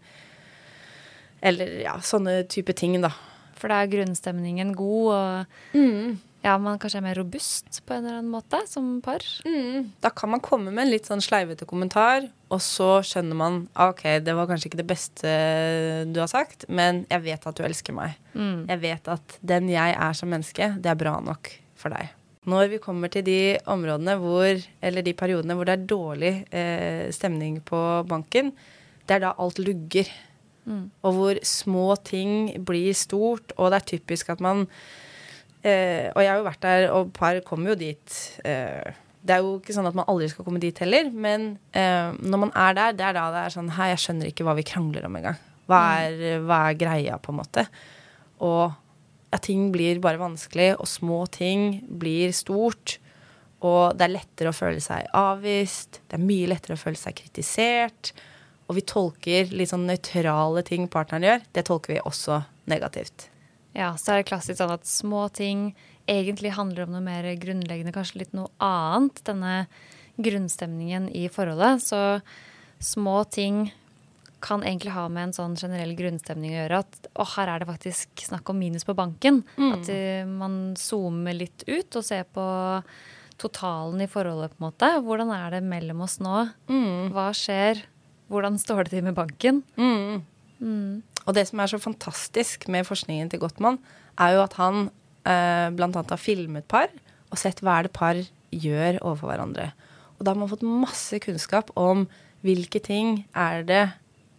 Eller 1.46 1.82
ja, 1.86 1.98
sånne 2.02 2.44
type 2.50 2.78
ting, 2.78 3.00
da. 3.02 3.14
For 3.56 3.72
da 3.72 3.82
er 3.82 3.92
grunnstemningen 3.92 4.76
god, 4.78 5.12
og 5.16 5.78
mm 5.78 6.16
ja, 6.46 6.56
man 6.62 6.78
kanskje 6.82 7.00
er 7.00 7.06
mer 7.08 7.18
robust 7.18 7.80
på 7.88 7.96
en 7.96 8.04
eller 8.04 8.20
annen 8.20 8.34
måte 8.34 8.60
som 8.70 9.00
par. 9.04 9.24
Mm. 9.48 9.92
Da 10.04 10.12
kan 10.14 10.30
man 10.30 10.44
komme 10.46 10.70
med 10.70 10.84
en 10.86 10.92
litt 10.94 11.08
sånn 11.10 11.24
sleivete 11.24 11.66
kommentar, 11.66 12.28
og 12.54 12.62
så 12.62 13.00
skjønner 13.06 13.38
man 13.40 13.64
ah, 13.74 13.90
ok, 13.90 14.04
det 14.22 14.36
var 14.38 14.50
kanskje 14.50 14.70
ikke 14.70 14.82
det 14.84 14.90
beste 14.92 15.32
du 16.12 16.20
har 16.22 16.30
sagt, 16.30 16.68
men 16.70 17.04
jeg 17.10 17.24
vet 17.26 17.48
at 17.50 17.58
du 17.58 17.64
elsker 17.66 17.98
meg. 17.98 18.20
Mm. 18.36 18.68
Jeg 18.70 18.82
vet 18.84 19.10
at 19.16 19.40
den 19.42 19.72
jeg 19.74 19.96
er 19.98 20.18
som 20.18 20.30
menneske, 20.30 20.70
det 20.78 20.92
er 20.92 21.00
bra 21.00 21.16
nok 21.26 21.50
for 21.82 21.96
deg. 21.96 22.14
Når 22.46 22.70
vi 22.76 22.82
kommer 22.84 23.10
til 23.10 23.26
de 23.26 23.40
områdene 23.74 24.14
hvor, 24.22 24.62
eller 24.86 25.06
de 25.06 25.16
periodene 25.18 25.58
hvor 25.58 25.66
det 25.66 25.80
er 25.80 25.88
dårlig 25.90 26.34
eh, 26.54 27.08
stemning 27.16 27.58
på 27.66 27.80
banken, 28.06 28.54
det 29.10 29.18
er 29.18 29.26
da 29.26 29.34
alt 29.42 29.58
lugger. 29.62 30.12
Mm. 30.70 30.86
Og 31.06 31.18
hvor 31.18 31.42
små 31.46 31.88
ting 32.06 32.54
blir 32.66 32.94
stort, 32.98 33.54
og 33.58 33.74
det 33.74 33.82
er 33.82 33.90
typisk 33.96 34.30
at 34.34 34.46
man 34.46 34.68
Eh, 35.66 36.12
og 36.14 36.22
jeg 36.22 36.30
har 36.30 36.38
jo 36.38 36.46
vært 36.46 36.62
der, 36.62 36.86
og 36.94 37.12
par 37.16 37.40
kommer 37.48 37.74
jo 37.74 37.80
dit. 37.80 38.20
Eh, 38.46 39.02
det 39.26 39.34
er 39.34 39.42
jo 39.42 39.56
ikke 39.58 39.74
sånn 39.74 39.90
at 39.90 39.98
man 39.98 40.06
aldri 40.12 40.30
skal 40.30 40.46
komme 40.46 40.62
dit 40.62 40.78
heller, 40.84 41.10
men 41.10 41.56
eh, 41.74 42.14
når 42.22 42.44
man 42.44 42.54
er 42.54 42.78
der, 42.78 42.98
det 42.98 43.08
er 43.08 43.18
da 43.18 43.26
det 43.34 43.42
er 43.42 43.56
sånn 43.56 43.72
Hei, 43.74 43.90
jeg 43.96 44.04
skjønner 44.04 44.30
ikke 44.30 44.46
hva 44.46 44.54
vi 44.60 44.68
krangler 44.68 45.08
om 45.08 45.18
engang. 45.18 45.40
Hva, 45.66 45.82
mm. 45.82 46.04
er, 46.06 46.44
hva 46.46 46.60
er 46.70 46.78
greia, 46.78 47.18
på 47.18 47.34
en 47.34 47.40
måte? 47.42 47.66
Og 48.46 48.68
ja, 48.70 49.42
ting 49.42 49.72
blir 49.74 50.04
bare 50.04 50.22
vanskelig, 50.22 50.76
og 50.78 50.90
små 50.90 51.24
ting 51.34 51.82
blir 51.90 52.36
stort. 52.38 53.00
Og 53.66 53.98
det 53.98 54.06
er 54.06 54.14
lettere 54.20 54.54
å 54.54 54.56
føle 54.56 54.84
seg 54.84 55.10
avvist. 55.18 56.04
Det 56.06 56.20
er 56.20 56.28
mye 56.30 56.52
lettere 56.52 56.78
å 56.78 56.84
føle 56.86 57.00
seg 57.00 57.18
kritisert. 57.18 58.14
og 58.68 58.78
vi 58.78 58.82
tolker 58.82 59.50
litt 59.54 59.70
sånn 59.70 59.86
nøytrale 59.86 60.64
ting 60.66 60.88
partneren 60.90 61.26
gjør, 61.26 61.42
det 61.54 61.66
tolker 61.66 61.94
vi 61.94 62.00
også 62.02 62.40
negativt. 62.66 63.30
Ja, 63.76 63.92
så 64.00 64.14
er 64.14 64.22
det 64.22 64.30
klassisk 64.30 64.62
sånn 64.62 64.74
at 64.74 64.88
små 64.88 65.28
ting 65.36 65.74
egentlig 66.08 66.54
handler 66.56 66.86
om 66.86 66.96
noe 66.96 67.04
mer 67.04 67.28
grunnleggende, 67.42 67.94
kanskje 67.96 68.24
litt 68.24 68.36
noe 68.38 68.52
annet. 68.64 69.20
Denne 69.28 69.66
grunnstemningen 70.16 71.10
i 71.12 71.26
forholdet. 71.30 71.84
Så 71.84 72.22
små 72.80 73.24
ting 73.24 73.74
kan 74.46 74.64
egentlig 74.64 74.94
ha 74.94 75.08
med 75.10 75.30
en 75.30 75.36
sånn 75.36 75.56
generell 75.58 75.96
grunnstemning 75.98 76.54
å 76.54 76.60
gjøre. 76.60 76.82
At 76.86 77.10
å, 77.14 77.26
her 77.36 77.52
er 77.52 77.64
det 77.64 77.70
faktisk 77.70 78.26
snakk 78.28 78.52
om 78.52 78.60
minus 78.62 78.86
på 78.88 78.96
banken. 78.98 79.42
Mm. 79.58 79.72
At 79.74 79.90
uh, 79.92 80.30
man 80.30 80.58
zoomer 80.80 81.36
litt 81.36 81.66
ut 81.68 81.98
og 81.98 82.06
ser 82.06 82.28
på 82.30 82.46
totalen 83.42 84.06
i 84.06 84.08
forholdet, 84.08 84.54
på 84.54 84.62
en 84.62 84.68
måte. 84.70 84.92
Hvordan 85.04 85.34
er 85.36 85.58
det 85.58 85.66
mellom 85.66 86.06
oss 86.06 86.20
nå? 86.24 86.46
Mm. 86.72 87.12
Hva 87.16 87.32
skjer? 87.36 87.84
Hvordan 88.32 88.60
står 88.62 88.86
det 88.86 88.96
til 88.96 89.04
med 89.06 89.18
banken? 89.18 89.64
Mm. 89.76 90.24
Mm. 90.60 91.02
Og 91.26 91.34
det 91.34 91.48
som 91.50 91.60
er 91.60 91.72
så 91.72 91.80
fantastisk 91.82 92.68
med 92.72 92.86
forskningen 92.88 93.30
til 93.32 93.42
Gottmann, 93.42 93.80
er 94.22 94.36
jo 94.38 94.44
at 94.46 94.54
han 94.60 94.86
eh, 95.26 95.70
bl.a. 95.76 95.90
har 95.96 96.22
filmet 96.22 96.68
par 96.72 96.88
og 97.32 97.38
sett 97.42 97.60
hva 97.66 97.80
er 97.80 97.88
det 97.90 97.94
par 97.98 98.20
gjør 98.56 99.00
overfor 99.02 99.32
hverandre. 99.34 99.72
Og 100.16 100.24
da 100.24 100.32
har 100.32 100.40
man 100.40 100.52
fått 100.52 100.64
masse 100.64 101.18
kunnskap 101.20 101.72
om 101.76 102.06
hvilke 102.46 102.80
ting 102.84 103.24
er 103.36 103.66
det 103.68 103.82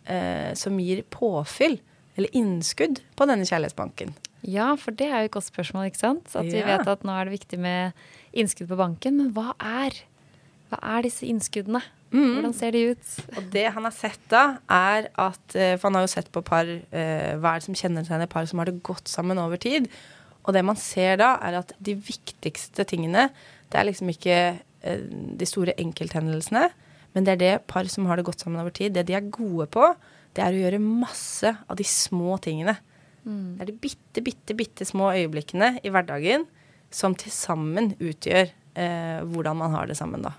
eh, 0.06 0.54
som 0.56 0.78
gir 0.80 1.02
påfyll 1.12 1.80
eller 2.16 2.32
innskudd 2.38 3.02
på 3.18 3.26
denne 3.28 3.44
kjærlighetsbanken. 3.44 4.14
Ja, 4.46 4.70
for 4.78 4.94
det 4.94 5.08
er 5.10 5.24
jo 5.24 5.28
et 5.28 5.34
godt 5.34 5.48
spørsmål, 5.50 5.88
ikke 5.90 6.00
sant? 6.04 6.30
At 6.38 6.46
vi 6.46 6.60
Ja. 6.62 6.76
vet 6.78 6.86
at 6.88 7.02
nå 7.04 7.12
er 7.12 7.26
det 7.26 7.34
viktig 7.40 7.58
med 7.58 7.92
innskudd 8.32 8.68
på 8.70 8.78
banken. 8.78 9.16
Men 9.18 9.32
hva 9.34 9.52
er, 9.58 9.92
hva 10.70 10.80
er 10.96 11.06
disse 11.06 11.26
innskuddene? 11.28 11.82
Mm. 12.14 12.36
Hvordan 12.36 12.54
ser 12.54 12.74
de 12.74 12.82
ut? 12.92 13.14
Og 13.36 13.48
det 13.52 13.64
han 13.74 13.86
har 13.86 13.94
sett 13.94 14.22
da, 14.30 14.44
er 14.72 15.08
at 15.20 15.56
eh, 15.58 15.74
For 15.74 15.88
han 15.88 15.98
har 15.98 16.06
jo 16.06 16.12
sett 16.12 16.28
på 16.32 16.42
par 16.46 16.68
eh, 16.68 17.32
Hva 17.34 17.50
er 17.50 17.60
det 17.60 17.66
som 17.66 17.76
kjennetegner 17.76 18.30
par 18.30 18.46
som 18.46 18.62
har 18.62 18.70
det 18.70 18.78
godt 18.86 19.10
sammen 19.10 19.40
over 19.42 19.58
tid? 19.60 19.90
Og 20.46 20.54
det 20.54 20.62
man 20.64 20.78
ser 20.78 21.18
da, 21.18 21.34
er 21.42 21.58
at 21.58 21.74
de 21.82 21.96
viktigste 21.98 22.86
tingene, 22.86 23.28
det 23.72 23.80
er 23.80 23.88
liksom 23.88 24.12
ikke 24.12 24.36
eh, 24.54 25.06
de 25.10 25.48
store 25.48 25.74
enkelthendelsene, 25.82 26.68
men 27.16 27.26
det 27.26 27.34
er 27.34 27.40
det 27.40 27.54
par 27.66 27.88
som 27.90 28.06
har 28.06 28.20
det 28.20 28.28
godt 28.28 28.44
sammen 28.44 28.62
over 28.62 28.70
tid. 28.70 28.94
Det 28.94 29.08
de 29.08 29.16
er 29.18 29.26
gode 29.34 29.66
på, 29.74 29.88
det 30.38 30.44
er 30.44 30.54
å 30.54 30.62
gjøre 30.62 30.82
masse 30.84 31.50
av 31.50 31.78
de 31.80 31.86
små 31.88 32.36
tingene. 32.44 32.76
Det 33.26 33.64
er 33.64 33.72
de 33.72 33.80
bitte, 33.82 34.22
bitte, 34.22 34.54
bitte 34.54 34.86
små 34.86 35.10
øyeblikkene 35.16 35.80
i 35.82 35.90
hverdagen 35.90 36.46
som 36.94 37.16
til 37.18 37.32
sammen 37.34 37.96
utgjør 37.98 38.52
eh, 38.78 39.24
hvordan 39.26 39.58
man 39.58 39.74
har 39.74 39.90
det 39.90 39.96
sammen, 39.98 40.22
da. 40.22 40.36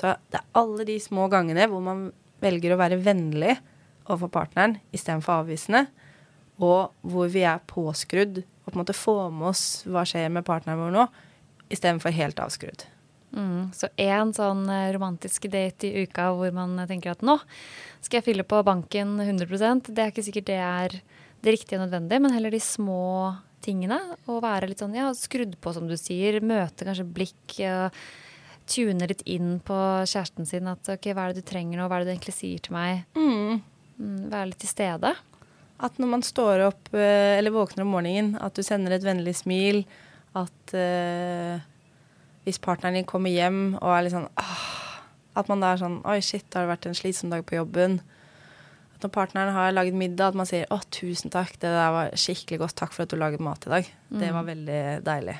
Så 0.00 0.14
det 0.32 0.40
er 0.40 0.52
alle 0.56 0.86
de 0.88 0.96
små 1.02 1.26
gangene 1.32 1.66
hvor 1.68 1.82
man 1.84 2.06
velger 2.40 2.72
å 2.72 2.80
være 2.80 3.00
vennlig 3.04 3.58
overfor 4.06 4.30
partneren 4.32 4.78
istedenfor 4.96 5.42
avvisende, 5.42 5.84
og 6.60 6.94
hvor 7.04 7.28
vi 7.32 7.44
er 7.46 7.60
påskrudd 7.68 8.40
og 8.40 8.70
på 8.70 8.76
en 8.76 8.80
måte 8.82 8.96
får 8.96 9.28
med 9.34 9.50
oss 9.52 9.64
hva 9.88 10.06
skjer 10.08 10.32
med 10.32 10.46
partneren 10.46 10.80
vår 10.80 10.94
nå, 10.94 11.04
istedenfor 11.72 12.14
helt 12.16 12.40
avskrudd. 12.42 12.86
Mm. 13.30 13.70
Så 13.76 13.90
én 14.00 14.32
sånn 14.34 14.64
eh, 14.72 14.88
romantisk 14.96 15.46
date 15.52 15.86
i 15.86 16.02
uka 16.02 16.32
hvor 16.34 16.50
man 16.54 16.74
tenker 16.90 17.12
at 17.12 17.20
nå 17.22 17.36
skal 18.02 18.18
jeg 18.18 18.26
fylle 18.26 18.42
på 18.42 18.58
banken 18.66 19.20
100% 19.22 19.92
Det 19.94 20.02
er 20.02 20.10
ikke 20.10 20.24
sikkert 20.26 20.48
det 20.48 20.56
er 20.58 20.96
det 21.40 21.54
riktige 21.54 21.78
og 21.78 21.84
nødvendige, 21.84 22.24
men 22.24 22.34
heller 22.34 22.52
de 22.52 22.60
små 22.60 23.36
tingene. 23.64 24.00
Og 24.26 24.42
være 24.44 24.72
litt 24.72 24.82
sånn 24.82 24.96
ja, 24.96 25.06
skrudd 25.16 25.54
på, 25.62 25.72
som 25.76 25.86
du 25.88 25.94
sier. 25.96 26.40
Møte 26.44 26.84
kanskje 26.88 27.06
blikk. 27.06 27.54
og 27.70 27.96
Tune 28.70 29.08
litt 29.10 29.24
inn 29.28 29.58
på 29.66 29.76
kjæresten 30.06 30.46
sin. 30.48 30.68
At 30.70 30.88
ok, 30.94 31.10
hva 31.14 31.26
er 31.26 31.34
det 31.34 31.42
du 31.42 31.50
trenger 31.50 31.80
nå? 31.80 31.88
Hva 31.88 31.98
er 31.98 32.04
det 32.04 32.12
du 32.12 32.14
egentlig 32.14 32.36
sier 32.36 32.62
til 32.62 32.76
meg? 32.76 33.02
Mm, 33.18 34.30
være 34.30 34.52
litt 34.52 34.60
til 34.62 34.70
stede. 34.70 35.14
At 35.80 35.96
når 36.00 36.12
man 36.12 36.22
står 36.24 36.66
opp 36.68 36.92
eh, 36.92 37.38
eller 37.38 37.54
våkner 37.54 37.86
om 37.86 37.94
morgenen, 37.96 38.34
at 38.40 38.56
du 38.56 38.62
sender 38.64 38.94
et 38.96 39.06
vennlig 39.06 39.34
smil. 39.38 39.82
At 40.36 40.74
uh, 40.78 41.58
hvis 42.46 42.60
partneren 42.62 43.00
din 43.00 43.08
kommer 43.08 43.32
hjem 43.34 43.72
og 43.80 43.88
er 43.90 44.04
litt 44.06 44.14
sånn 44.14 44.28
ah, 44.38 44.60
At 45.34 45.48
man 45.50 45.58
da 45.58 45.72
er 45.72 45.80
sånn 45.80 45.96
Oi, 46.06 46.20
shit, 46.22 46.44
det 46.46 46.60
har 46.60 46.68
vært 46.70 46.86
en 46.86 46.94
slitsom 46.94 47.32
dag 47.32 47.42
på 47.48 47.56
jobben. 47.58 47.98
At 48.94 49.02
når 49.02 49.12
partneren 49.16 49.50
har 49.56 49.74
laget 49.74 49.98
middag, 49.98 50.30
at 50.30 50.38
man 50.38 50.46
sier 50.46 50.70
å, 50.70 50.78
tusen 50.94 51.34
takk, 51.34 51.56
det 51.58 51.72
der 51.72 51.90
var 51.96 52.14
skikkelig 52.14 52.60
godt. 52.62 52.76
Takk 52.78 52.94
for 52.94 53.06
at 53.06 53.10
du 53.10 53.18
laget 53.18 53.42
mat 53.42 53.66
i 53.66 53.74
dag. 53.74 53.90
Det 54.20 54.30
var 54.36 54.46
veldig 54.46 54.80
deilig. 55.06 55.36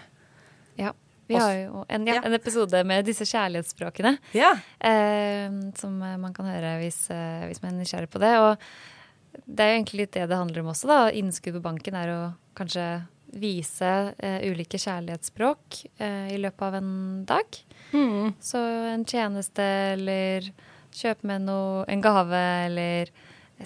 Ja. 0.80 0.94
Vi 1.30 1.38
har 1.40 1.54
jo 1.56 1.84
en, 1.86 2.06
ja, 2.10 2.20
en 2.26 2.36
episode 2.36 2.82
med 2.88 3.06
disse 3.08 3.26
kjærlighetsspråkene. 3.30 4.16
Ja. 4.36 4.52
Eh, 4.78 5.46
som 5.78 5.98
man 6.00 6.34
kan 6.36 6.50
høre 6.50 6.76
hvis, 6.82 7.04
eh, 7.14 7.46
hvis 7.46 7.62
man 7.62 7.74
er 7.74 7.84
nysgjerrig 7.84 8.10
på 8.10 8.22
det. 8.22 8.34
Og 8.42 9.44
det 9.46 9.64
er 9.64 9.72
jo 9.72 9.78
egentlig 9.78 10.02
litt 10.02 10.18
det 10.18 10.26
det 10.30 10.40
handler 10.42 10.64
om 10.64 10.72
også. 10.74 10.90
da. 10.90 11.00
Innskudd 11.14 11.58
på 11.58 11.64
banken 11.64 11.96
er 11.98 12.14
å 12.14 12.20
kanskje 12.58 12.86
vise 13.30 13.90
eh, 14.18 14.40
ulike 14.50 14.78
kjærlighetsspråk 14.80 15.84
eh, 16.02 16.34
i 16.34 16.38
løpet 16.40 16.66
av 16.66 16.78
en 16.80 16.92
dag. 17.28 17.60
Mm. 17.92 18.32
Så 18.42 18.58
en 18.94 19.04
tjeneste 19.06 19.66
eller 19.94 20.50
kjøpe 20.90 21.28
med 21.30 21.46
noe, 21.46 21.84
en 21.90 22.02
gave 22.02 22.40
eller 22.66 23.12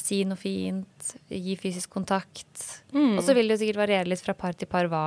si 0.01 0.21
noe 0.27 0.39
fint, 0.39 1.15
gi 1.31 1.57
fysisk 1.57 1.93
kontakt. 1.95 2.83
Mm. 2.93 3.17
Og 3.17 3.25
så 3.25 3.37
vil 3.37 3.49
det 3.49 3.57
jo 3.57 3.65
sikkert 3.65 3.85
variere 3.85 4.11
litt 4.11 4.25
fra 4.25 4.35
par 4.37 4.57
til 4.59 4.69
par 4.71 4.91
hva 4.91 5.07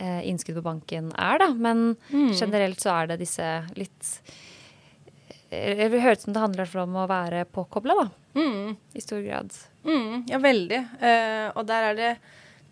innskudd 0.00 0.56
på 0.60 0.62
banken 0.64 1.10
er, 1.18 1.38
da. 1.42 1.50
Men 1.54 1.96
Mm. 2.10 2.32
generelt 2.38 2.80
så 2.80 2.90
er 3.02 3.06
det 3.12 3.18
disse 3.20 3.46
litt 3.76 4.20
eh, 5.50 5.88
Det 5.90 6.00
høres 6.00 6.18
ut 6.20 6.24
som 6.28 6.32
det 6.36 6.40
handler 6.44 6.76
om 6.82 6.96
å 7.02 7.08
være 7.10 7.44
påkobla, 7.50 7.94
da. 8.04 8.08
Mm. 8.40 8.76
I 8.94 9.00
stor 9.02 9.22
grad. 9.24 9.50
Mm, 9.84 10.26
ja, 10.30 10.38
veldig. 10.38 10.80
Eh, 11.02 11.48
og 11.56 11.66
der 11.66 11.88
er 11.90 11.94
det 11.98 12.10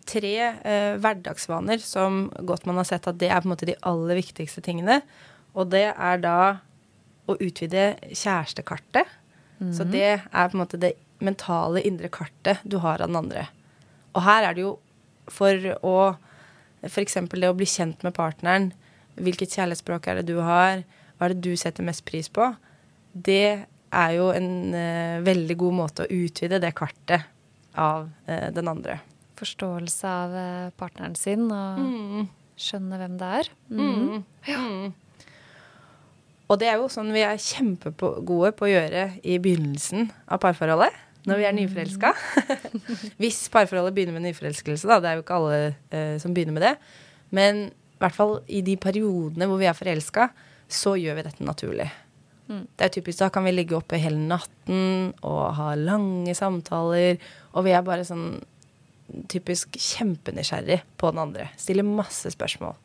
tre 0.09 0.31
eh, 0.39 0.95
hverdagsvaner 0.97 1.81
som 1.83 2.29
godt 2.47 2.65
man 2.65 2.79
har 2.79 2.87
sett 2.87 3.07
at 3.07 3.17
det 3.21 3.29
er 3.29 3.41
på 3.43 3.49
en 3.49 3.53
måte 3.55 3.67
de 3.69 3.75
aller 3.85 4.15
viktigste 4.21 4.63
tingene. 4.65 5.01
Og 5.55 5.69
det 5.73 5.89
er 5.93 6.17
da 6.23 6.37
å 7.29 7.35
utvide 7.37 7.91
kjærestekartet. 8.09 9.05
Så 9.75 9.83
det 9.83 10.05
er 10.23 10.47
på 10.49 10.55
en 10.55 10.61
måte 10.61 10.77
det 10.79 10.93
mentale 11.19 11.81
indre 11.83 12.07
kartet 12.07 12.61
du 12.63 12.77
har 12.79 13.01
av 13.03 13.09
den 13.11 13.17
andre. 13.19 13.41
Og 14.15 14.23
her 14.23 14.45
er 14.47 14.55
det 14.55 14.61
jo 14.63 14.77
for 15.29 15.51
å 15.83 15.95
F.eks. 16.85 17.17
det 17.33 17.49
å 17.49 17.57
bli 17.57 17.67
kjent 17.67 18.03
med 18.05 18.15
partneren. 18.15 18.71
Hvilket 19.19 19.57
kjærlighetsspråk 19.57 20.07
er 20.07 20.19
det 20.19 20.29
du 20.29 20.39
har? 20.43 20.85
Hva 21.17 21.27
er 21.27 21.35
det 21.35 21.43
du 21.43 21.57
setter 21.59 21.83
mest 21.83 22.05
pris 22.07 22.29
på? 22.31 22.45
Det 23.11 23.65
er 23.89 24.11
jo 24.15 24.29
en 24.31 24.49
uh, 24.71 25.19
veldig 25.25 25.57
god 25.59 25.77
måte 25.81 26.05
å 26.05 26.11
utvide 26.13 26.61
det 26.61 26.71
kartet 26.77 27.25
av 27.79 28.07
uh, 28.29 28.47
den 28.55 28.69
andre. 28.71 28.99
Forståelse 29.39 30.07
av 30.07 30.35
uh, 30.35 30.71
partneren 30.79 31.15
sin 31.19 31.47
og 31.49 31.79
Mm. 31.83 32.27
skjønne 32.59 32.97
hvem 32.99 33.17
det 33.19 33.29
er. 33.39 33.51
Mm. 33.71 34.23
Mm. 34.47 34.93
Og 36.49 36.57
det 36.59 36.67
er 36.71 36.79
jo 36.81 36.87
sånn 36.89 37.11
vi 37.13 37.21
er 37.21 37.37
kjempegode 37.37 38.51
på 38.57 38.65
å 38.65 38.71
gjøre 38.71 39.03
i 39.23 39.37
begynnelsen 39.41 40.09
av 40.27 40.41
parforholdet. 40.43 40.95
Når 41.27 41.39
vi 41.39 41.47
er 41.47 41.55
nyforelska. 41.55 42.13
Hvis 43.21 43.41
parforholdet 43.51 43.95
begynner 43.95 44.15
med 44.15 44.29
nyforelskelse, 44.29 44.87
da. 44.87 44.99
Det 45.03 45.09
er 45.09 45.17
jo 45.17 45.23
ikke 45.25 45.39
alle 45.39 45.57
eh, 45.91 46.15
som 46.21 46.35
begynner 46.35 46.55
med 46.55 46.63
det. 46.63 46.75
Men 47.35 47.65
i 47.69 47.99
hvert 47.99 48.15
fall 48.15 48.37
i 48.47 48.61
de 48.65 48.77
periodene 48.79 49.49
hvor 49.49 49.59
vi 49.59 49.67
er 49.67 49.75
forelska, 49.75 50.29
så 50.69 50.95
gjør 50.99 51.17
vi 51.17 51.25
dette 51.27 51.43
naturlig. 51.43 51.89
Mm. 52.49 52.63
Det 52.77 52.85
er 52.85 52.93
typisk, 52.93 53.19
Da 53.19 53.29
kan 53.29 53.43
vi 53.45 53.51
ligge 53.51 53.75
oppe 53.77 53.99
hele 54.01 54.21
natten 54.29 55.11
og 55.21 55.41
ha 55.59 55.73
lange 55.75 56.33
samtaler. 56.37 57.19
Og 57.53 57.67
vi 57.67 57.75
er 57.75 57.85
bare 57.85 58.07
sånn 58.07 58.39
typisk 59.29 59.75
kjempenysgjerrig 59.75 60.81
på 60.97 61.11
den 61.11 61.23
andre. 61.25 61.49
Stiller 61.57 61.85
masse 61.85 62.31
spørsmål. 62.33 62.77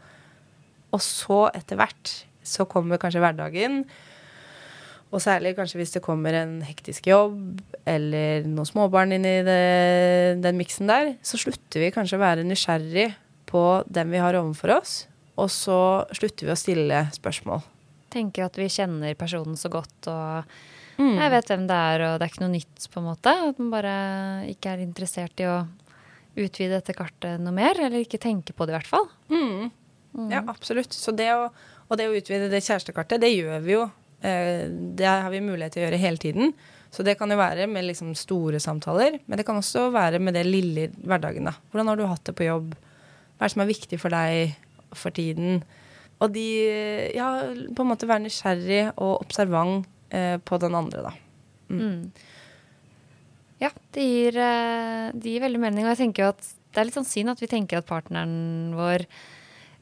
Og 0.94 1.02
så 1.02 1.46
etter 1.54 1.78
hvert 1.80 2.12
så 2.44 2.66
kommer 2.68 3.00
kanskje 3.00 3.22
hverdagen. 3.24 3.84
Og 5.14 5.22
særlig 5.22 5.52
kanskje 5.54 5.78
hvis 5.78 5.94
det 5.94 6.02
kommer 6.02 6.34
en 6.34 6.56
hektisk 6.66 7.06
jobb 7.06 7.60
eller 7.86 8.46
noen 8.50 8.66
småbarn 8.66 9.14
inn 9.14 9.26
i 9.28 9.36
det, 9.46 9.60
den 10.42 10.58
miksen 10.58 10.90
der, 10.90 11.12
så 11.22 11.38
slutter 11.38 11.84
vi 11.84 11.92
kanskje 11.94 12.18
å 12.18 12.22
være 12.24 12.46
nysgjerrig 12.48 13.12
på 13.46 13.62
dem 13.86 14.10
vi 14.10 14.22
har 14.22 14.34
overfor 14.40 14.74
oss. 14.80 15.04
Og 15.38 15.50
så 15.54 15.78
slutter 16.14 16.48
vi 16.48 16.54
å 16.54 16.58
stille 16.58 17.04
spørsmål. 17.14 17.62
Tenker 18.14 18.46
at 18.48 18.58
vi 18.58 18.66
kjenner 18.70 19.14
personen 19.18 19.58
så 19.58 19.70
godt 19.72 20.10
og 20.10 20.56
Mm. 20.94 21.16
jeg 21.18 21.30
vet 21.32 21.48
hvem 21.50 21.62
det 21.66 21.74
er, 21.74 22.02
og 22.06 22.18
det 22.20 22.22
er 22.22 22.30
ikke 22.30 22.42
noe 22.44 22.52
nytt, 22.54 22.84
på 22.92 23.00
en 23.00 23.06
måte. 23.08 23.32
At 23.48 23.58
man 23.58 23.70
bare 23.72 23.94
ikke 24.46 24.74
er 24.74 24.82
interessert 24.84 25.40
i 25.42 25.48
å 25.50 25.56
utvide 26.38 26.76
dette 26.78 26.94
kartet 26.94 27.42
noe 27.42 27.54
mer, 27.54 27.74
eller 27.74 28.04
ikke 28.04 28.20
tenke 28.22 28.54
på 28.54 28.66
det 28.66 28.74
i 28.74 28.76
hvert 28.78 28.90
fall. 28.92 29.08
Mm. 29.26 29.72
Ja, 30.30 30.44
absolutt. 30.46 30.94
Så 30.94 31.10
det 31.10 31.26
å, 31.34 31.48
og 31.88 31.98
det 31.98 32.06
å 32.06 32.14
utvide 32.14 32.46
det 32.46 32.62
kjærestekartet, 32.62 33.18
det 33.24 33.32
gjør 33.34 33.58
vi 33.66 33.74
jo. 33.74 33.88
Eh, 34.24 34.64
det 34.68 35.06
har 35.06 35.28
vi 35.32 35.42
mulighet 35.44 35.76
til 35.76 35.84
å 35.84 35.86
gjøre 35.88 36.00
hele 36.00 36.20
tiden. 36.22 36.54
Så 36.94 37.04
det 37.04 37.16
kan 37.18 37.32
jo 37.32 37.38
være 37.40 37.66
med 37.66 37.88
liksom 37.88 38.12
store 38.16 38.60
samtaler, 38.62 39.18
men 39.26 39.38
det 39.38 39.44
kan 39.46 39.58
også 39.58 39.88
være 39.92 40.20
med 40.22 40.36
det 40.36 40.44
lille 40.46 40.88
hverdagen. 41.02 41.50
da. 41.50 41.56
Hvordan 41.72 41.90
har 41.90 41.98
du 41.98 42.06
hatt 42.06 42.24
det 42.24 42.36
på 42.38 42.46
jobb? 42.46 42.76
Hva 43.34 43.42
er 43.42 43.50
det 43.50 43.54
som 43.56 43.64
er 43.64 43.72
viktig 43.72 43.98
for 44.00 44.14
deg 44.14 44.54
for 44.94 45.10
tiden? 45.10 45.64
Og 46.22 46.30
de 46.32 46.46
Ja, 47.16 47.32
på 47.50 47.82
en 47.82 47.90
måte 47.90 48.08
være 48.08 48.24
nysgjerrig 48.24 48.94
og 48.94 49.26
observant 49.26 49.86
eh, 50.10 50.38
på 50.38 50.60
den 50.62 50.74
andre, 50.78 51.10
da. 51.10 51.12
Mm. 51.68 52.12
Ja, 53.60 53.70
det 53.92 54.04
gir, 54.06 54.38
eh, 54.38 55.10
det 55.12 55.34
gir 55.34 55.42
veldig 55.42 55.60
mening. 55.60 55.84
Og 55.84 55.96
jeg 55.96 56.04
tenker 56.04 56.24
jo 56.24 56.32
at 56.34 56.46
det 56.74 56.80
er 56.80 56.88
litt 56.88 56.96
sånn 56.96 57.06
synd 57.06 57.34
at 57.34 57.42
vi 57.42 57.50
tenker 57.50 57.78
at 57.78 57.90
partneren 57.90 58.74
vår 58.74 59.06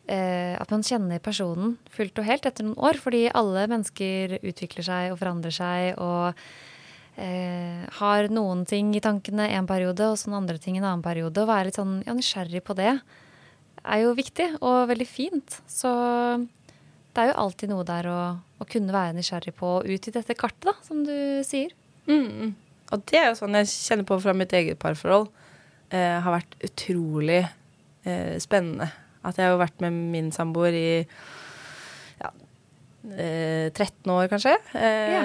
eh, 0.06 0.54
At 0.58 0.70
man 0.72 0.84
kjenner 0.86 1.22
personen 1.22 1.76
fullt 1.92 2.18
og 2.18 2.28
helt 2.28 2.46
etter 2.48 2.66
noen 2.66 2.78
år. 2.78 3.00
Fordi 3.02 3.26
alle 3.30 3.66
mennesker 3.70 4.38
utvikler 4.40 4.86
seg 4.86 5.12
og 5.12 5.20
forandrer 5.22 5.54
seg 5.54 5.98
og 6.02 6.38
eh, 7.16 7.82
har 7.98 8.30
noen 8.32 8.64
ting 8.68 8.94
i 8.96 9.04
tankene 9.04 9.50
en 9.56 9.68
periode 9.68 10.12
og 10.12 10.20
sånne 10.20 10.44
andre 10.44 10.62
ting 10.62 10.78
en 10.78 10.88
annen 10.88 11.04
periode. 11.04 11.42
Å 11.42 11.50
være 11.50 11.70
litt 11.70 11.80
sånn 11.80 12.00
ja, 12.06 12.16
nysgjerrig 12.16 12.64
på 12.66 12.78
det 12.78 12.96
er 13.82 14.02
jo 14.04 14.16
viktig 14.16 14.48
og 14.62 14.88
veldig 14.90 15.06
fint. 15.08 15.58
Så 15.70 15.90
det 17.12 17.22
er 17.22 17.32
jo 17.32 17.38
alltid 17.44 17.72
noe 17.72 17.86
der 17.86 18.08
å, 18.10 18.18
å 18.62 18.66
kunne 18.68 18.94
være 18.94 19.16
nysgjerrig 19.16 19.54
på 19.58 19.80
ut 19.84 20.08
i 20.08 20.14
dette 20.14 20.36
kartet, 20.38 20.70
da, 20.70 20.76
som 20.86 21.02
du 21.06 21.14
sier. 21.46 21.74
Mm. 22.08 22.54
Og 22.92 23.04
det 23.10 23.20
er 23.20 23.30
jo 23.30 23.38
sånn 23.40 23.58
jeg 23.60 23.70
kjenner 23.72 24.08
på 24.08 24.18
fra 24.22 24.34
mitt 24.36 24.52
eget 24.56 24.80
parforhold. 24.82 25.28
Eh, 25.92 26.18
har 26.24 26.38
vært 26.38 26.56
utrolig 26.64 27.42
eh, 27.42 28.38
spennende. 28.42 28.88
At 29.24 29.36
jeg 29.38 29.46
har 29.46 29.54
jo 29.54 29.60
vært 29.62 29.80
med 29.84 29.92
min 30.12 30.30
samboer 30.34 30.74
i 30.74 30.86
ja, 32.22 32.30
eh, 33.14 33.68
13 33.70 34.10
år, 34.10 34.28
kanskje. 34.32 34.56
Eh, 34.74 35.12
Ja. 35.12 35.24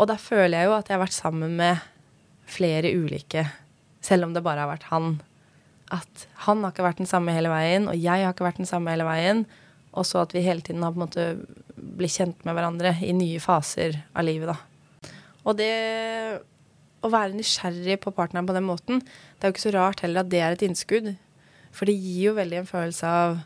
Og 0.00 0.06
da 0.08 0.14
føler 0.16 0.56
jeg 0.56 0.66
jo 0.70 0.72
at 0.78 0.88
jeg 0.88 0.96
har 0.96 1.02
vært 1.04 1.12
sammen 1.12 1.56
med 1.58 1.80
flere 2.48 2.88
ulike, 2.96 3.42
selv 4.00 4.24
om 4.24 4.32
det 4.32 4.42
bare 4.42 4.64
har 4.64 4.70
vært 4.70 4.86
han. 4.88 5.10
At 5.92 6.26
han 6.46 6.62
har 6.64 6.72
ikke 6.72 6.86
vært 6.86 7.02
den 7.02 7.10
samme 7.10 7.34
hele 7.36 7.50
veien, 7.52 7.86
og 7.90 7.98
jeg 8.00 8.24
har 8.24 8.32
ikke 8.32 8.46
vært 8.46 8.62
den 8.62 8.70
samme 8.70 8.90
hele 8.94 9.04
veien. 9.04 9.44
Og 9.92 10.06
så 10.08 10.22
at 10.22 10.32
vi 10.32 10.40
hele 10.40 10.62
tiden 10.64 10.82
har 10.86 10.94
på 10.94 11.02
en 11.02 11.04
måte 11.04 11.26
blitt 11.76 12.14
kjent 12.16 12.44
med 12.46 12.56
hverandre 12.56 12.94
i 13.04 13.12
nye 13.12 13.40
faser 13.44 14.00
av 14.14 14.24
livet, 14.24 14.48
da. 14.54 15.10
Og 15.44 15.56
det 15.58 15.70
å 17.04 17.10
være 17.12 17.36
nysgjerrig 17.36 17.98
på 18.00 18.12
partneren 18.16 18.48
på 18.48 18.54
den 18.56 18.66
måten, 18.68 19.00
det 19.02 19.44
er 19.44 19.50
jo 19.50 19.56
ikke 19.56 19.66
så 19.68 19.74
rart 19.76 20.00
heller 20.04 20.20
at 20.24 20.30
det 20.32 20.40
er 20.44 20.56
et 20.56 20.64
innskudd. 20.66 21.12
For 21.74 21.88
det 21.88 21.96
gir 21.98 22.30
jo 22.30 22.36
veldig 22.38 22.62
en 22.62 22.68
følelse 22.68 23.10
av 23.10 23.38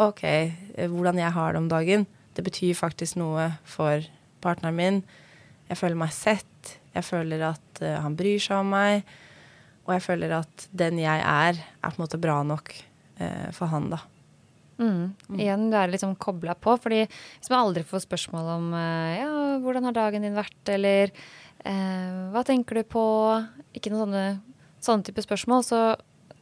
OK, 0.00 0.22
eh, 0.24 0.88
hvordan 0.90 1.18
jeg 1.20 1.34
har 1.34 1.52
det 1.52 1.60
om 1.60 1.68
dagen. 1.70 2.06
Det 2.32 2.44
betyr 2.46 2.78
faktisk 2.78 3.18
noe 3.20 3.50
for 3.68 4.04
partneren 4.42 4.78
min. 4.78 5.02
Jeg 5.68 5.80
føler 5.80 5.98
meg 5.98 6.14
sett. 6.16 6.78
Jeg 6.92 7.04
føler 7.06 7.44
at 7.52 7.82
uh, 7.82 7.98
han 8.04 8.16
bryr 8.16 8.40
seg 8.42 8.60
om 8.60 8.72
meg. 8.74 9.06
Og 9.86 9.94
jeg 9.96 10.04
føler 10.04 10.34
at 10.36 10.66
den 10.76 11.00
jeg 11.02 11.22
er, 11.26 11.58
er 11.58 11.92
på 11.92 11.98
en 11.98 12.04
måte 12.04 12.20
bra 12.20 12.40
nok 12.46 12.72
uh, 13.20 13.48
for 13.56 13.72
han, 13.72 13.90
da. 13.92 14.02
Mm. 14.82 15.12
Igjen 15.36 15.68
du 15.70 15.76
litt 15.76 15.94
liksom 15.94 16.16
kobla 16.20 16.56
på. 16.58 16.74
fordi 16.80 17.04
hvis 17.06 17.50
man 17.52 17.60
aldri 17.62 17.84
får 17.86 18.06
spørsmål 18.06 18.50
om 18.56 18.70
uh, 18.74 19.12
ja, 19.14 19.32
hvordan 19.62 19.88
har 19.88 19.98
dagen 19.98 20.26
din 20.26 20.38
vært, 20.38 20.62
eller 20.72 21.14
hva 21.62 22.40
tenker 22.42 22.80
du 22.80 22.88
på, 22.90 23.02
ikke 23.70 23.92
noen 23.92 24.00
sånne, 24.00 24.22
sånne 24.82 25.06
type 25.06 25.22
spørsmål, 25.22 25.60
så, 25.62 25.78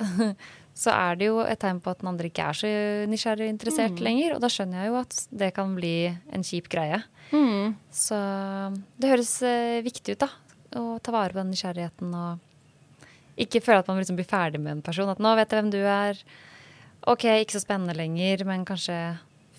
så 0.80 0.92
er 0.94 1.18
det 1.20 1.28
jo 1.28 1.40
et 1.44 1.60
tegn 1.60 1.80
på 1.84 1.92
at 1.92 2.00
den 2.00 2.08
andre 2.08 2.30
ikke 2.30 2.44
er 2.48 2.56
så 2.56 2.68
nysgjerrig 3.10 3.44
og 3.44 3.52
interessert 3.52 4.00
lenger. 4.00 4.36
Og 4.36 4.40
da 4.40 4.48
skjønner 4.52 4.80
jeg 4.80 4.92
jo 4.92 5.00
at 5.00 5.16
det 5.42 5.50
kan 5.56 5.74
bli 5.76 5.94
en 6.08 6.46
kjip 6.46 6.70
greie. 6.72 7.02
Så 7.92 8.20
det 9.00 9.10
høres 9.10 9.34
eh, 9.46 9.80
viktig 9.84 10.16
ut, 10.16 10.24
da. 10.24 10.30
Å 10.80 10.84
ta 11.02 11.12
vare 11.12 11.34
på 11.34 11.40
den 11.40 11.50
nysgjerrigheten 11.52 12.14
og 12.14 13.40
ikke 13.40 13.62
føle 13.64 13.82
at 13.82 13.90
man 13.90 13.98
liksom 14.00 14.18
blir 14.18 14.28
ferdig 14.28 14.60
med 14.62 14.78
en 14.78 14.84
person. 14.86 15.10
At 15.12 15.20
nå 15.22 15.32
vet 15.36 15.52
jeg 15.52 15.60
hvem 15.60 15.72
du 15.74 15.80
er. 15.82 16.20
Ok, 17.10 17.26
ikke 17.28 17.56
så 17.56 17.62
spennende 17.62 17.96
lenger, 17.96 18.44
men 18.48 18.66
kanskje 18.68 18.96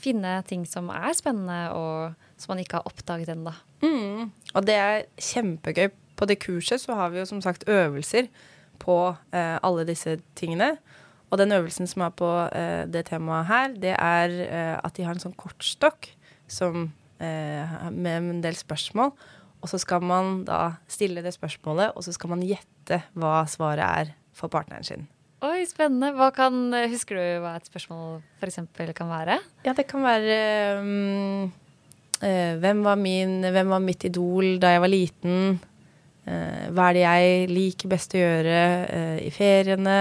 finne 0.01 0.39
ting 0.49 0.65
som 0.69 0.89
er 0.93 1.13
spennende, 1.17 1.59
og 1.77 2.41
som 2.41 2.53
man 2.53 2.61
ikke 2.63 2.79
har 2.79 2.89
oppdaget 2.89 3.33
ennå. 3.33 3.53
Mm. 3.85 4.31
Og 4.55 4.65
det 4.65 4.77
er 4.77 5.05
kjempegøy. 5.21 5.91
På 6.17 6.27
det 6.29 6.37
kurset 6.41 6.83
så 6.83 6.97
har 6.97 7.13
vi 7.13 7.21
jo 7.21 7.27
som 7.29 7.41
sagt 7.41 7.65
øvelser 7.69 8.27
på 8.81 8.97
eh, 9.33 9.57
alle 9.61 9.85
disse 9.89 10.19
tingene. 10.37 10.75
Og 11.31 11.39
den 11.39 11.55
øvelsen 11.55 11.87
som 11.87 12.03
er 12.03 12.11
på 12.11 12.29
eh, 12.51 12.83
det 12.91 13.05
temaet 13.07 13.47
her, 13.47 13.75
det 13.79 13.93
er 13.95 14.33
eh, 14.43 14.75
at 14.83 14.97
de 14.97 15.05
har 15.07 15.15
en 15.15 15.23
sånn 15.23 15.37
kortstokk 15.39 16.09
som, 16.51 16.89
eh, 17.23 17.77
med 17.91 18.17
en 18.17 18.41
del 18.43 18.57
spørsmål. 18.59 19.13
Og 19.61 19.71
så 19.71 19.79
skal 19.79 20.03
man 20.03 20.43
da 20.43 20.75
stille 20.91 21.23
det 21.23 21.31
spørsmålet, 21.37 21.95
og 21.95 22.03
så 22.03 22.11
skal 22.15 22.33
man 22.33 22.43
gjette 22.43 23.03
hva 23.15 23.45
svaret 23.47 23.85
er 23.85 24.13
for 24.35 24.51
partneren 24.51 24.83
sin. 24.83 25.07
Oi, 25.41 25.63
spennende. 25.65 26.11
Hva 26.17 26.29
kan, 26.35 26.53
husker 26.91 27.17
du 27.17 27.41
hva 27.41 27.55
et 27.57 27.69
spørsmål 27.69 28.19
f.eks. 28.41 28.59
kan 28.97 29.09
være? 29.09 29.39
Ja, 29.65 29.73
det 29.77 29.87
kan 29.89 30.03
være 30.05 30.35
um, 30.81 31.47
uh, 32.21 32.53
hvem, 32.61 32.83
var 32.85 32.99
min, 33.01 33.39
hvem 33.41 33.71
var 33.73 33.81
mitt 33.81 34.05
idol 34.05 34.59
da 34.61 34.75
jeg 34.75 34.83
var 34.83 34.91
liten? 34.91 35.55
Uh, 36.27 36.67
hva 36.75 36.89
er 36.89 36.97
det 36.97 37.05
jeg 37.05 37.49
liker 37.49 37.89
best 37.89 38.13
å 38.13 38.21
gjøre 38.21 38.59
uh, 38.85 39.17
i 39.21 39.31
feriene? 39.33 39.97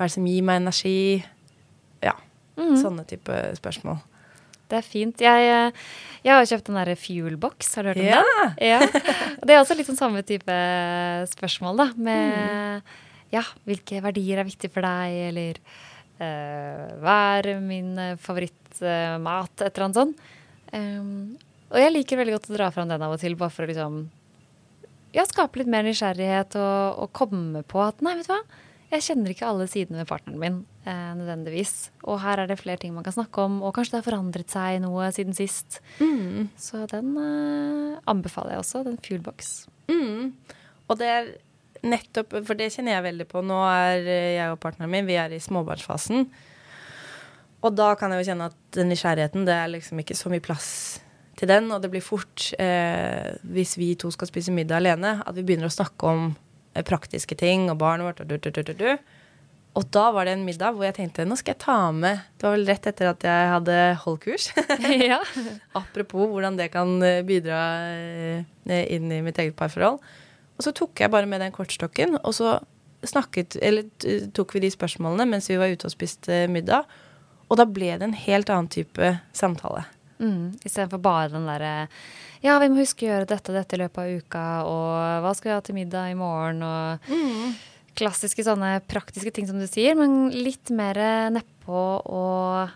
Hva 0.00 0.06
er 0.06 0.08
det 0.08 0.14
som 0.16 0.24
gir 0.30 0.44
meg 0.48 0.62
energi? 0.62 0.94
Ja, 2.00 2.14
sånne 2.56 3.02
type 3.04 3.36
spørsmål. 3.58 3.98
Det 4.70 4.78
er 4.78 4.86
fint. 4.86 5.20
Jeg, 5.20 5.48
eh, 5.50 5.82
jeg 6.24 6.32
har 6.32 6.46
kjøpt 6.48 6.68
den 6.70 6.78
derre 6.78 6.94
Fuelbox. 6.96 7.74
Har 7.76 7.84
du 7.84 7.90
hørt 7.90 8.00
om 8.00 8.06
Ja. 8.08 8.22
det? 8.22 8.68
Ja. 8.70 8.78
Det 9.44 9.50
er 9.52 9.58
også 9.60 9.76
litt 9.76 9.90
sånn 9.90 9.98
samme 9.98 10.22
type 10.24 10.56
spørsmål, 11.34 11.76
da. 11.82 11.86
Med 12.00 12.82
ja, 13.34 13.42
hvilke 13.68 14.00
verdier 14.00 14.40
er 14.40 14.48
viktig 14.48 14.70
for 14.72 14.80
deg, 14.86 15.18
eller 15.28 15.58
uh, 16.22 16.86
hva 17.02 17.18
er 17.42 17.50
min 17.60 17.92
favorittmat, 18.16 19.52
et 19.60 19.68
eller 19.74 19.84
annet 19.88 20.00
sånt. 20.00 20.24
Um, 20.72 21.36
og 21.70 21.78
jeg 21.82 21.92
liker 21.92 22.18
veldig 22.22 22.38
godt 22.38 22.48
å 22.50 22.56
dra 22.56 22.70
fram 22.74 22.88
den 22.90 23.02
av 23.04 23.12
og 23.14 23.20
til, 23.20 23.36
bare 23.38 23.52
for 23.52 23.66
å 23.66 23.70
liksom 23.70 24.00
ja, 25.14 25.26
skape 25.26 25.60
litt 25.60 25.70
mer 25.70 25.82
nysgjerrighet 25.86 26.56
og, 26.62 27.04
og 27.04 27.12
komme 27.12 27.62
på 27.66 27.82
at 27.82 28.00
nei, 28.06 28.16
vet 28.18 28.30
du 28.30 28.34
hva, 28.34 28.42
jeg 28.90 29.04
kjenner 29.06 29.30
ikke 29.30 29.46
alle 29.46 29.66
sidene 29.70 30.00
ved 30.00 30.08
partneren 30.10 30.40
min 30.42 30.56
eh, 30.88 31.10
nødvendigvis. 31.18 31.90
Og 32.10 32.18
her 32.24 32.42
er 32.42 32.50
det 32.50 32.58
flere 32.58 32.80
ting 32.82 32.94
man 32.94 33.06
kan 33.06 33.14
snakke 33.14 33.44
om, 33.44 33.60
og 33.62 33.74
kanskje 33.76 33.94
det 33.94 34.00
har 34.00 34.08
forandret 34.08 34.50
seg 34.50 34.80
noe 34.82 35.10
siden 35.14 35.36
sist. 35.36 35.78
Så 36.58 36.82
den 36.90 37.12
eh, 37.20 38.00
anbefaler 38.10 38.56
jeg 38.56 38.64
også, 38.64 38.82
den 38.88 38.98
Fuelbox. 39.04 39.52
Mm. 39.90 40.32
Og 40.90 40.98
det 40.98 41.10
er 41.10 41.30
nettopp 41.86 42.34
For 42.44 42.58
det 42.58 42.68
kjenner 42.74 42.98
jeg 42.98 43.06
veldig 43.06 43.26
på. 43.30 43.40
Nå 43.46 43.60
er 43.64 44.02
eh, 44.04 44.32
jeg 44.36 44.52
og 44.52 44.60
partneren 44.62 44.92
min 44.92 45.08
vi 45.08 45.16
er 45.20 45.32
i 45.32 45.42
småbarnsfasen. 45.42 46.26
Og 47.60 47.76
da 47.76 47.92
kan 48.00 48.12
jeg 48.12 48.22
jo 48.22 48.30
kjenne 48.30 48.50
at 48.50 48.58
den 48.74 48.90
nysgjerrigheten, 48.90 49.46
det 49.46 49.54
er 49.54 49.72
liksom 49.74 50.00
ikke 50.00 50.16
så 50.16 50.32
mye 50.32 50.44
plass 50.44 50.70
til 51.38 51.48
den. 51.50 51.70
Og 51.70 51.82
det 51.82 51.90
blir 51.92 52.04
fort, 52.04 52.50
eh, 52.58 53.36
hvis 53.54 53.76
vi 53.78 53.94
to 54.00 54.10
skal 54.12 54.30
spise 54.30 54.54
middag 54.54 54.80
alene, 54.80 55.20
at 55.22 55.36
vi 55.36 55.44
begynner 55.46 55.70
å 55.70 55.78
snakke 55.78 56.10
om 56.10 56.30
praktiske 56.86 57.36
ting 57.38 57.68
og 57.70 57.80
barnet 57.80 58.06
vårt 58.06 58.22
og 58.22 58.30
du, 58.30 58.36
du, 58.38 58.50
du, 58.50 58.62
du, 58.62 58.74
du. 58.74 59.18
Og 59.78 59.86
da 59.94 60.08
var 60.10 60.26
det 60.26 60.34
en 60.34 60.46
middag 60.46 60.74
hvor 60.74 60.88
jeg 60.88 60.96
tenkte 60.96 61.26
nå 61.28 61.36
skal 61.38 61.54
jeg 61.54 61.62
ta 61.62 61.76
med 61.94 62.24
Det 62.34 62.46
var 62.46 62.56
vel 62.56 62.66
rett 62.66 62.88
etter 62.90 63.10
at 63.12 63.26
jeg 63.26 63.50
hadde 63.52 63.76
holdt 64.02 64.24
kurs. 64.24 64.48
ja. 65.12 65.20
Apropos 65.80 66.30
hvordan 66.32 66.58
det 66.58 66.72
kan 66.74 66.96
eh, 67.06 67.22
bidra 67.26 67.60
eh, 67.94 68.82
inn 68.96 69.12
i 69.14 69.22
mitt 69.26 69.38
eget 69.38 69.56
parforhold. 69.58 70.00
Og 70.58 70.66
så 70.66 70.74
tok 70.76 71.00
jeg 71.00 71.12
bare 71.12 71.28
med 71.30 71.40
den 71.40 71.54
kortstokken, 71.54 72.18
og 72.20 72.34
så 72.36 72.58
snakket, 73.06 73.56
eller 73.64 73.86
tok 74.36 74.50
vi 74.52 74.60
de 74.66 74.68
spørsmålene 74.74 75.24
mens 75.30 75.48
vi 75.48 75.56
var 75.56 75.72
ute 75.72 75.88
og 75.88 75.94
spiste 75.94 76.42
middag. 76.52 76.84
Og 77.48 77.56
da 77.56 77.64
ble 77.64 77.94
det 77.96 78.04
en 78.04 78.18
helt 78.26 78.50
annen 78.52 78.68
type 78.70 79.14
samtale. 79.32 79.86
Mm, 80.20 80.58
Istedenfor 80.60 81.00
bare 81.00 81.30
den 81.32 81.48
derre 81.48 81.72
Ja, 82.40 82.56
vi 82.62 82.70
må 82.72 82.80
huske 82.80 83.04
å 83.04 83.10
gjøre 83.10 83.28
dette 83.28 83.52
og 83.52 83.58
dette 83.58 83.76
i 83.76 83.80
løpet 83.82 84.00
av 84.00 84.20
uka, 84.22 84.44
og 84.64 85.24
hva 85.24 85.32
skal 85.36 85.50
vi 85.50 85.56
ha 85.58 85.64
til 85.64 85.76
middag 85.76 86.12
i 86.12 86.16
morgen, 86.16 86.62
og 86.64 87.10
klassiske 88.00 88.44
sånne 88.46 88.78
praktiske 88.88 89.32
ting 89.34 89.48
som 89.48 89.58
du 89.60 89.66
sier, 89.68 89.98
men 89.98 90.30
litt 90.32 90.72
mer 90.72 90.96
nedpå 91.34 91.82
og 92.08 92.70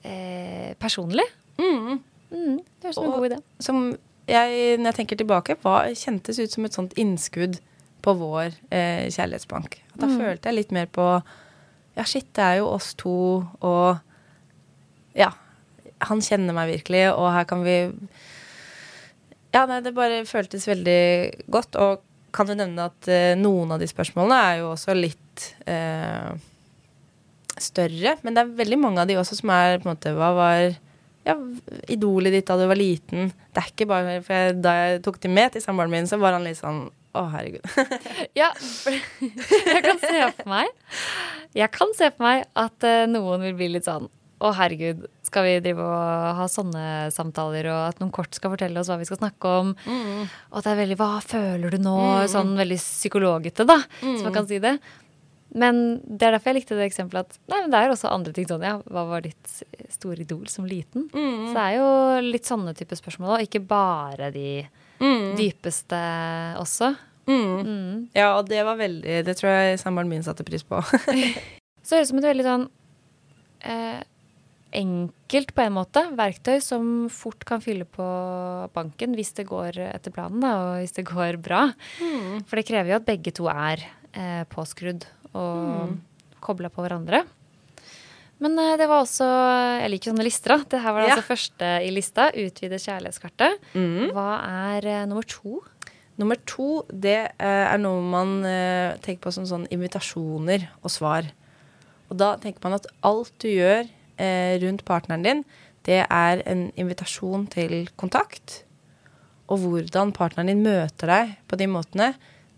eh, 0.00 0.72
personlig. 0.80 1.26
Mm. 1.60 1.98
Mm, 2.30 2.56
det 2.58 2.88
høres 2.88 2.96
ut 2.96 3.00
som 3.00 3.08
en 3.08 3.16
god 3.18 3.28
idé. 3.28 3.40
Som 3.62 3.82
jeg, 4.26 4.78
når 4.80 4.90
jeg 4.90 4.98
tenker 5.00 5.20
tilbake, 5.20 5.56
var, 5.62 5.90
kjentes 5.94 6.40
ut 6.40 6.54
som 6.54 6.66
et 6.66 6.76
sånt 6.76 6.96
innskudd 6.98 7.60
på 8.06 8.14
vår 8.18 8.54
eh, 8.70 9.06
kjærlighetsbank. 9.12 9.76
At 9.94 10.00
da 10.02 10.08
følte 10.10 10.50
jeg 10.50 10.60
litt 10.60 10.74
mer 10.74 10.88
på 10.90 11.10
Ja, 11.96 12.04
shit, 12.04 12.28
det 12.36 12.44
er 12.44 12.58
jo 12.60 12.70
oss 12.74 12.94
to, 12.98 13.16
og 13.60 14.00
Ja. 15.16 15.32
Han 16.04 16.20
kjenner 16.20 16.52
meg 16.52 16.68
virkelig, 16.68 17.06
og 17.16 17.30
her 17.32 17.46
kan 17.48 17.62
vi 17.64 17.76
Ja, 19.56 19.64
nei, 19.68 19.80
det 19.80 19.94
bare 19.96 20.20
føltes 20.28 20.66
veldig 20.68 21.46
godt. 21.52 21.78
Og 21.80 22.02
kan 22.36 22.48
du 22.48 22.52
nevne 22.58 22.90
at 22.90 23.08
eh, 23.08 23.32
noen 23.40 23.72
av 23.72 23.80
de 23.80 23.88
spørsmålene 23.88 24.40
er 24.50 24.58
jo 24.60 24.72
også 24.74 24.96
litt 24.96 25.46
eh, 25.64 26.34
større. 27.56 28.16
Men 28.22 28.36
det 28.36 28.42
er 28.42 28.58
veldig 28.58 28.80
mange 28.82 29.00
av 29.00 29.08
de 29.08 29.16
også 29.16 29.38
som 29.40 29.52
er 29.54 29.78
på 29.80 29.88
en 29.88 29.94
måte 29.94 30.12
Hva 30.16 30.32
var 30.36 30.66
ja, 31.26 31.34
idolet 31.90 32.36
ditt 32.36 32.48
da 32.50 32.58
du 32.60 32.66
var 32.68 32.78
liten? 32.78 33.32
Det 33.54 33.62
er 33.62 33.72
ikke 33.72 33.88
bare 33.90 34.20
For 34.26 34.36
jeg, 34.36 34.58
da 34.62 34.76
jeg 34.82 35.00
tok 35.06 35.18
de 35.24 35.32
med 35.32 35.54
til 35.56 35.64
samboeren 35.64 35.94
min, 35.94 36.08
så 36.10 36.20
var 36.22 36.36
han 36.36 36.44
litt 36.46 36.60
sånn 36.60 36.84
Å, 37.16 37.24
herregud. 37.32 37.64
Ja, 38.40 38.52
jeg 39.24 39.82
kan 39.86 40.02
se 40.02 40.20
for 40.36 40.52
meg 40.52 40.70
Jeg 41.56 41.72
kan 41.74 41.96
se 41.96 42.12
for 42.12 42.28
meg 42.28 42.44
at 42.66 42.86
eh, 42.86 43.08
noen 43.10 43.48
vil 43.48 43.56
bli 43.58 43.72
litt 43.78 43.88
sånn 43.88 44.10
Å, 44.36 44.52
herregud, 44.60 45.06
skal 45.26 45.44
vi 45.46 45.54
drive 45.64 45.82
og 45.82 46.36
ha 46.38 46.46
sånne 46.50 46.84
samtaler, 47.14 47.66
og 47.72 47.80
at 47.90 47.98
noen 48.02 48.12
kort 48.14 48.34
skal 48.38 48.52
fortelle 48.54 48.78
oss 48.80 48.88
hva 48.92 48.98
vi 49.00 49.08
skal 49.08 49.18
snakke 49.20 49.50
om. 49.60 49.72
Mm. 49.86 50.22
Og 50.52 50.58
at 50.60 50.64
det 50.68 50.72
er 50.72 50.82
veldig 50.84 50.96
'hva 51.00 51.22
føler 51.22 51.70
du 51.70 51.78
nå?' 51.78 52.28
Sånn 52.30 52.54
veldig 52.56 52.78
psykologete, 52.78 53.66
da, 53.66 53.78
Mm. 54.02 54.16
så 54.18 54.22
man 54.24 54.32
kan 54.32 54.46
si 54.46 54.58
det. 54.58 54.78
Men 55.54 56.00
det 56.04 56.22
er 56.26 56.32
derfor 56.36 56.52
jeg 56.52 56.56
likte 56.62 56.76
det 56.76 56.90
eksempelet 56.92 57.20
at 57.20 57.38
nei, 57.48 57.60
men 57.62 57.70
det 57.70 57.78
er 57.78 57.88
også 57.90 58.10
andre 58.12 58.32
ting 58.32 58.44
sånn, 58.46 58.62
ja, 58.62 58.78
hva 58.90 59.08
var 59.08 59.20
ditt 59.22 59.62
store 59.88 60.18
idol 60.20 60.46
som 60.48 60.66
liten? 60.66 61.08
Mm. 61.10 61.48
Så 61.48 61.54
det 61.54 61.62
er 61.62 61.76
jo 61.78 62.32
litt 62.32 62.44
sånne 62.44 62.74
type 62.76 62.96
spørsmål 62.98 63.38
òg, 63.38 63.48
ikke 63.48 63.66
bare 63.66 64.30
de 64.32 64.66
Mm. 65.00 65.36
dypeste 65.36 66.56
også. 66.58 66.96
Mm. 67.28 68.08
Ja, 68.14 68.36
og 68.38 68.48
det 68.48 68.64
var 68.64 68.76
veldig 68.76 69.24
Det 69.24 69.36
tror 69.36 69.50
jeg 69.50 69.78
samboeren 69.80 70.08
min 70.08 70.22
satte 70.22 70.44
pris 70.44 70.62
på. 70.62 70.80
Så 71.82 71.90
det 71.90 71.98
høres 71.98 72.06
ut 72.06 72.08
som 72.08 72.18
et 72.18 72.24
veldig 72.36 72.44
sånn 72.44 72.68
eh, 73.62 74.02
enkelt, 74.74 75.52
på 75.54 75.62
en 75.64 75.74
måte, 75.76 76.02
verktøy 76.18 76.58
som 76.64 77.06
fort 77.12 77.44
kan 77.48 77.62
fylle 77.64 77.86
på 77.88 78.06
banken 78.74 79.14
hvis 79.16 79.32
det 79.38 79.46
går 79.48 79.78
etter 79.90 80.14
planen, 80.14 80.40
da, 80.42 80.52
og 80.56 80.80
hvis 80.82 80.96
det 80.98 81.06
går 81.08 81.38
bra. 81.42 81.68
For 82.48 82.58
det 82.60 82.66
krever 82.68 82.92
jo 82.94 82.98
at 83.00 83.06
begge 83.08 83.32
to 83.36 83.48
er 83.52 83.84
eh, 84.12 84.42
påskrudd 84.52 85.06
og 85.36 85.96
kobla 86.44 86.70
på 86.72 86.84
hverandre. 86.84 87.22
Men 88.42 88.58
eh, 88.60 88.74
det 88.76 88.84
var 88.90 89.00
også 89.04 89.24
Jeg 89.80 89.90
liker 89.94 90.12
sånne 90.12 90.26
lister, 90.26 90.56
da. 90.56 90.64
Det 90.74 90.82
her 90.84 90.92
var 90.92 91.06
Ja. 91.06 91.14
altså 91.14 91.24
første 91.30 91.70
i 91.86 91.88
lista. 91.94 92.28
Utvide 92.36 92.76
kjærlighetskartet. 92.82 93.62
Mm. 93.72 94.10
Hva 94.12 94.28
er 94.74 94.86
eh, 94.92 95.06
nummer 95.08 95.24
to? 95.24 95.62
Nummer 96.20 96.36
to, 96.48 96.82
det 96.92 97.16
eh, 97.38 97.64
er 97.72 97.78
noe 97.80 98.00
man 98.04 98.38
eh, 98.44 98.96
tenker 99.04 99.24
på 99.28 99.32
som 99.36 99.48
sånn 99.48 99.66
invitasjoner 99.72 100.68
og 100.82 100.92
svar. 100.92 101.28
Og 102.10 102.16
da 102.20 102.34
tenker 102.40 102.60
man 102.64 102.76
at 102.76 102.86
alt 103.04 103.32
du 103.42 103.48
gjør 103.50 103.88
rundt 104.16 104.84
partneren 104.88 105.24
din, 105.24 105.42
det 105.86 106.02
er 106.02 106.40
en 106.48 106.70
invitasjon 106.74 107.46
til 107.52 107.90
kontakt. 108.00 108.62
Og 109.46 109.60
hvordan 109.62 110.12
partneren 110.16 110.50
din 110.50 110.64
møter 110.64 111.12
deg 111.12 111.36
på 111.46 111.58
de 111.60 111.68
måtene, 111.70 112.14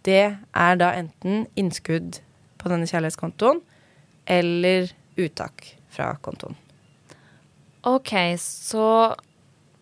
det 0.06 0.38
er 0.38 0.78
da 0.80 0.92
enten 0.96 1.46
innskudd 1.58 2.20
på 2.58 2.72
denne 2.72 2.88
kjærlighetskontoen 2.88 3.60
eller 4.28 4.88
uttak 5.18 5.66
fra 5.92 6.12
kontoen. 6.22 6.56
Ok, 7.88 8.12
så 8.42 9.14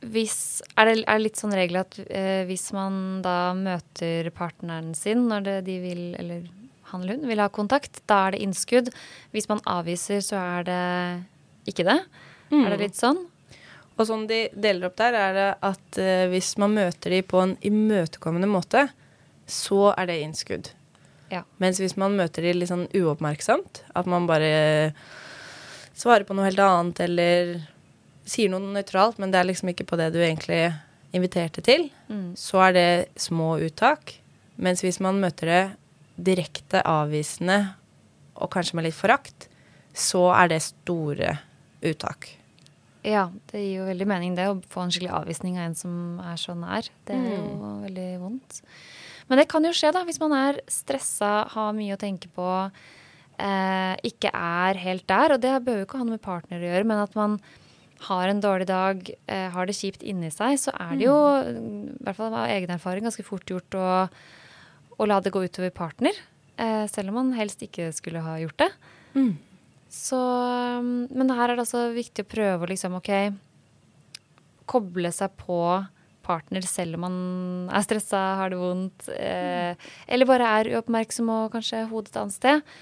hvis 0.06 0.62
Er 0.76 0.86
det, 0.86 1.04
er 1.08 1.18
litt 1.18 1.38
sånn 1.40 1.54
regel 1.56 1.80
at 1.80 1.96
eh, 2.04 2.44
hvis 2.46 2.68
man 2.76 3.22
da 3.24 3.54
møter 3.56 4.28
partneren 4.36 4.92
sin 4.94 5.24
når 5.26 5.46
det, 5.46 5.54
de 5.66 5.76
vil, 5.82 6.02
eller 6.20 6.44
han 6.92 7.02
eller 7.02 7.16
hun 7.16 7.30
vil 7.32 7.42
ha 7.42 7.48
kontakt, 7.50 8.02
da 8.06 8.26
er 8.26 8.36
det 8.36 8.42
innskudd. 8.44 8.92
Hvis 9.34 9.48
man 9.50 9.62
avviser, 9.66 10.20
så 10.22 10.38
er 10.38 10.68
det 10.68 10.82
ikke 11.66 11.84
det. 11.88 11.98
Er 12.54 12.70
det 12.70 12.78
litt 12.80 12.98
sånn? 12.98 13.18
Og 13.96 14.06
sånn 14.06 14.26
de 14.28 14.42
deler 14.52 14.90
opp 14.90 14.96
der, 15.00 15.14
er 15.16 15.32
det 15.34 15.46
at 15.64 15.98
uh, 15.98 16.26
hvis 16.30 16.52
man 16.60 16.74
møter 16.76 17.10
de 17.14 17.22
på 17.24 17.40
en 17.42 17.54
imøtekommende 17.64 18.48
måte, 18.50 18.88
så 19.48 19.92
er 19.96 20.06
det 20.10 20.18
innskudd. 20.22 20.68
Ja. 21.32 21.42
Mens 21.62 21.80
hvis 21.82 21.96
man 21.98 22.14
møter 22.18 22.44
de 22.44 22.52
litt 22.54 22.70
sånn 22.70 22.86
uoppmerksomt, 22.94 23.82
at 23.96 24.06
man 24.06 24.28
bare 24.28 24.92
svarer 25.96 26.26
på 26.28 26.36
noe 26.36 26.46
helt 26.46 26.60
annet 26.60 27.00
eller 27.06 27.56
sier 28.26 28.50
noe 28.52 28.60
nøytralt, 28.74 29.18
men 29.22 29.32
det 29.32 29.40
er 29.40 29.48
liksom 29.48 29.72
ikke 29.72 29.86
på 29.88 29.98
det 29.98 30.10
du 30.14 30.20
egentlig 30.20 30.68
inviterte 31.16 31.62
til, 31.64 31.90
Mm. 32.08 32.36
så 32.36 32.68
er 32.68 32.72
det 32.72 33.08
små 33.16 33.56
uttak. 33.58 34.20
Mens 34.56 34.82
hvis 34.84 35.00
man 35.00 35.18
møter 35.20 35.46
det 35.50 35.64
direkte 36.16 36.82
avvisende 36.86 37.74
og 38.36 38.50
kanskje 38.50 38.74
med 38.74 38.84
litt 38.84 38.94
forakt, 38.94 39.48
så 39.94 40.28
er 40.36 40.48
det 40.52 40.62
store 40.62 41.32
uttak. 41.32 41.42
Ja, 43.06 43.28
det 43.52 43.60
gir 43.62 43.82
jo 43.82 43.86
veldig 43.86 44.06
mening 44.10 44.34
det 44.34 44.48
å 44.50 44.56
få 44.72 44.82
en 44.82 44.90
skikkelig 44.90 45.14
avvisning 45.14 45.58
av 45.60 45.68
en 45.68 45.76
som 45.78 45.92
er 46.24 46.38
så 46.42 46.56
nær. 46.58 46.88
Det 47.06 47.14
er 47.14 47.36
jo 47.36 47.68
veldig 47.84 48.06
vondt. 48.18 48.62
Men 49.30 49.40
det 49.40 49.46
kan 49.50 49.66
jo 49.66 49.74
skje 49.74 49.92
da, 49.94 50.02
hvis 50.06 50.18
man 50.22 50.34
er 50.34 50.58
stressa, 50.70 51.44
har 51.52 51.76
mye 51.76 51.94
å 51.94 52.00
tenke 52.00 52.30
på, 52.34 52.48
eh, 53.38 53.94
ikke 54.10 54.32
er 54.34 54.80
helt 54.82 55.06
der. 55.06 55.36
Og 55.36 55.40
det 55.42 55.54
behøver 55.62 55.84
jo 55.84 55.86
ikke 55.86 56.00
ha 56.02 56.06
noe 56.08 56.16
med 56.16 56.24
partner 56.24 56.62
å 56.62 56.66
gjøre, 56.66 56.88
men 56.90 57.04
at 57.04 57.14
man 57.18 57.38
har 58.08 58.28
en 58.28 58.42
dårlig 58.42 58.66
dag, 58.66 59.06
eh, 59.28 59.48
har 59.50 59.66
det 59.66 59.78
kjipt 59.78 60.02
inni 60.02 60.30
seg, 60.34 60.58
så 60.60 60.74
er 60.74 60.96
det 60.98 61.06
jo, 61.06 61.16
i 61.16 62.04
hvert 62.04 62.18
fall 62.18 62.34
av 62.34 62.50
egen 62.50 62.74
erfaring, 62.74 63.06
ganske 63.06 63.24
fort 63.24 63.46
gjort 63.46 63.78
å, 63.78 64.08
å 64.98 65.06
la 65.06 65.20
det 65.20 65.32
gå 65.32 65.46
utover 65.46 65.70
partner. 65.70 66.12
Eh, 66.58 66.86
selv 66.90 67.08
om 67.12 67.20
man 67.22 67.32
helst 67.38 67.62
ikke 67.62 67.92
skulle 67.94 68.20
ha 68.24 68.36
gjort 68.42 68.58
det. 68.66 68.70
Så, 69.96 70.18
um, 70.20 71.06
men 71.08 71.32
her 71.32 71.48
er 71.48 71.56
det 71.56 71.64
altså 71.64 71.86
viktig 71.96 72.26
å 72.26 72.28
prøve 72.30 72.66
å 72.66 72.70
liksom, 72.70 72.98
ok, 73.00 73.12
koble 74.68 75.12
seg 75.14 75.32
på 75.40 75.60
partner 76.26 76.64
selv 76.66 76.98
om 76.98 77.04
man 77.06 77.16
er 77.70 77.84
stressa, 77.86 78.20
har 78.40 78.50
det 78.50 78.58
vondt, 78.58 79.08
eh, 79.14 79.78
eller 80.10 80.26
bare 80.26 80.48
er 80.58 80.70
uoppmerksom 80.74 81.28
og 81.30 81.52
kanskje 81.54 81.84
hodet 81.86 82.10
et 82.10 82.18
annet 82.18 82.34
sted. 82.34 82.72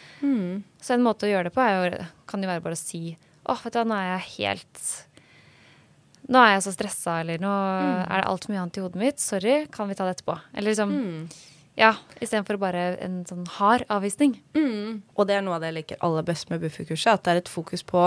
Så 0.80 0.94
en 0.94 1.04
måte 1.04 1.28
å 1.28 1.32
gjøre 1.32 1.50
det 1.50 1.54
på 1.56 1.60
er 1.60 1.74
jo, 1.76 2.06
kan 2.30 2.40
jo 2.40 2.48
være 2.48 2.64
bare 2.64 2.78
å 2.78 2.80
si 2.80 3.02
åh, 3.44 3.60
vet 3.60 3.74
du 3.74 3.78
hva, 3.82 3.84
nå 3.90 3.98
er 4.00 4.08
jeg 4.14 4.30
helt 4.38 4.86
Nå 6.24 6.40
er 6.40 6.54
jeg 6.54 6.62
så 6.64 6.70
stressa, 6.72 7.18
eller 7.20 7.36
nå 7.36 7.50
er 7.52 8.22
det 8.22 8.28
altfor 8.30 8.54
mye 8.54 8.62
annet 8.62 8.78
i 8.80 8.80
hodet 8.80 8.96
mitt. 8.96 9.18
Sorry, 9.20 9.66
kan 9.68 9.90
vi 9.90 9.96
ta 9.98 10.06
det 10.08 10.14
etterpå? 10.14 10.38
Eller 10.56 10.72
liksom 10.72 10.94
Ja, 11.74 11.96
istedenfor 12.22 12.58
bare 12.62 12.82
en 13.02 13.22
sånn 13.26 13.46
hard 13.56 13.82
avvisning. 13.90 14.36
Og 15.18 15.26
det 15.26 15.38
er 15.38 15.42
noe 15.42 15.56
av 15.56 15.64
det 15.64 15.72
jeg 15.72 15.78
liker 15.80 16.04
aller 16.06 16.26
best 16.26 16.50
med 16.52 16.62
bufferkurset, 16.62 17.16
at 17.16 17.24
det 17.24 17.32
er 17.32 17.40
et 17.42 17.50
fokus 17.50 17.82
på 17.86 18.04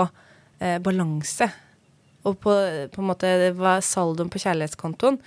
eh, 0.60 0.78
balanse. 0.80 1.50
Og 2.24 2.38
på, 2.40 2.54
på 2.94 3.02
en 3.02 3.10
måte 3.10 3.34
hva 3.58 3.76
er 3.76 3.84
saldoen 3.84 4.32
på 4.32 4.40
kjærlighetskontoen, 4.40 5.20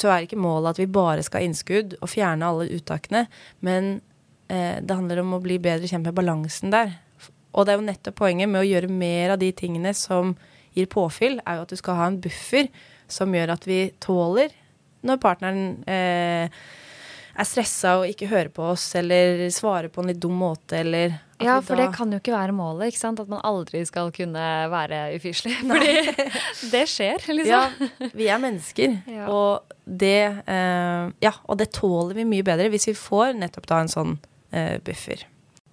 så 0.00 0.08
er 0.08 0.24
ikke 0.24 0.40
målet 0.40 0.72
at 0.72 0.80
vi 0.80 0.88
bare 0.88 1.24
skal 1.24 1.42
ha 1.42 1.48
innskudd 1.50 1.98
og 2.00 2.08
fjerne 2.08 2.48
alle 2.48 2.70
uttakene, 2.72 3.26
men 3.60 3.98
eh, 4.48 4.80
det 4.80 4.96
handler 4.96 5.20
om 5.20 5.36
å 5.36 5.42
bli 5.44 5.60
bedre 5.60 5.90
kjent 5.90 6.08
med 6.08 6.16
balansen 6.16 6.72
der. 6.72 6.96
Og 7.52 7.66
det 7.66 7.74
er 7.74 7.80
jo 7.82 7.88
nettopp 7.90 8.16
poenget 8.22 8.48
med 8.48 8.62
å 8.62 8.68
gjøre 8.68 8.88
mer 8.88 9.34
av 9.34 9.42
de 9.42 9.50
tingene 9.52 9.92
som 9.92 10.32
gir 10.72 10.88
påfyll, 10.88 11.36
er 11.44 11.58
jo 11.58 11.66
at 11.66 11.72
du 11.72 11.76
skal 11.76 11.98
ha 11.98 12.08
en 12.08 12.20
buffer 12.24 12.70
som 13.12 13.34
gjør 13.36 13.52
at 13.58 13.68
vi 13.68 13.82
tåler 14.00 14.54
når 15.04 15.20
partneren 15.20 15.82
eh, 15.90 16.62
er 17.38 17.46
stressa 17.48 17.94
og 18.00 18.08
ikke 18.10 18.28
hører 18.30 18.50
på 18.52 18.64
oss, 18.74 18.84
eller 18.98 19.46
svarer 19.54 19.88
på 19.92 20.02
en 20.02 20.10
litt 20.12 20.20
dum 20.22 20.34
måte, 20.42 20.80
eller 20.82 21.14
Ja, 21.42 21.56
for 21.64 21.74
det 21.80 21.88
kan 21.96 22.12
jo 22.14 22.20
ikke 22.20 22.34
være 22.36 22.52
målet, 22.54 22.92
ikke 22.92 23.00
sant? 23.00 23.18
At 23.18 23.30
man 23.32 23.40
aldri 23.42 23.80
skal 23.88 24.12
kunne 24.14 24.42
være 24.70 25.00
ufyselig. 25.16 25.56
Fordi 25.66 26.28
det 26.74 26.82
skjer, 26.92 27.24
liksom. 27.38 27.48
Ja, 27.50 28.10
vi 28.14 28.28
er 28.30 28.38
mennesker, 28.42 28.98
Ja. 29.18 29.26
og, 29.32 29.72
det, 29.86 30.14
eh, 30.46 31.08
ja, 31.24 31.32
og 31.50 31.58
det 31.58 31.72
tåler 31.74 32.14
vi 32.20 32.28
mye 32.28 32.44
bedre 32.46 32.68
hvis 32.70 32.86
vi 32.92 32.94
får 32.94 33.32
nettopp 33.40 33.66
da 33.72 33.80
en 33.82 33.90
sånn 33.90 34.14
eh, 34.54 34.76
buffer. 34.86 35.24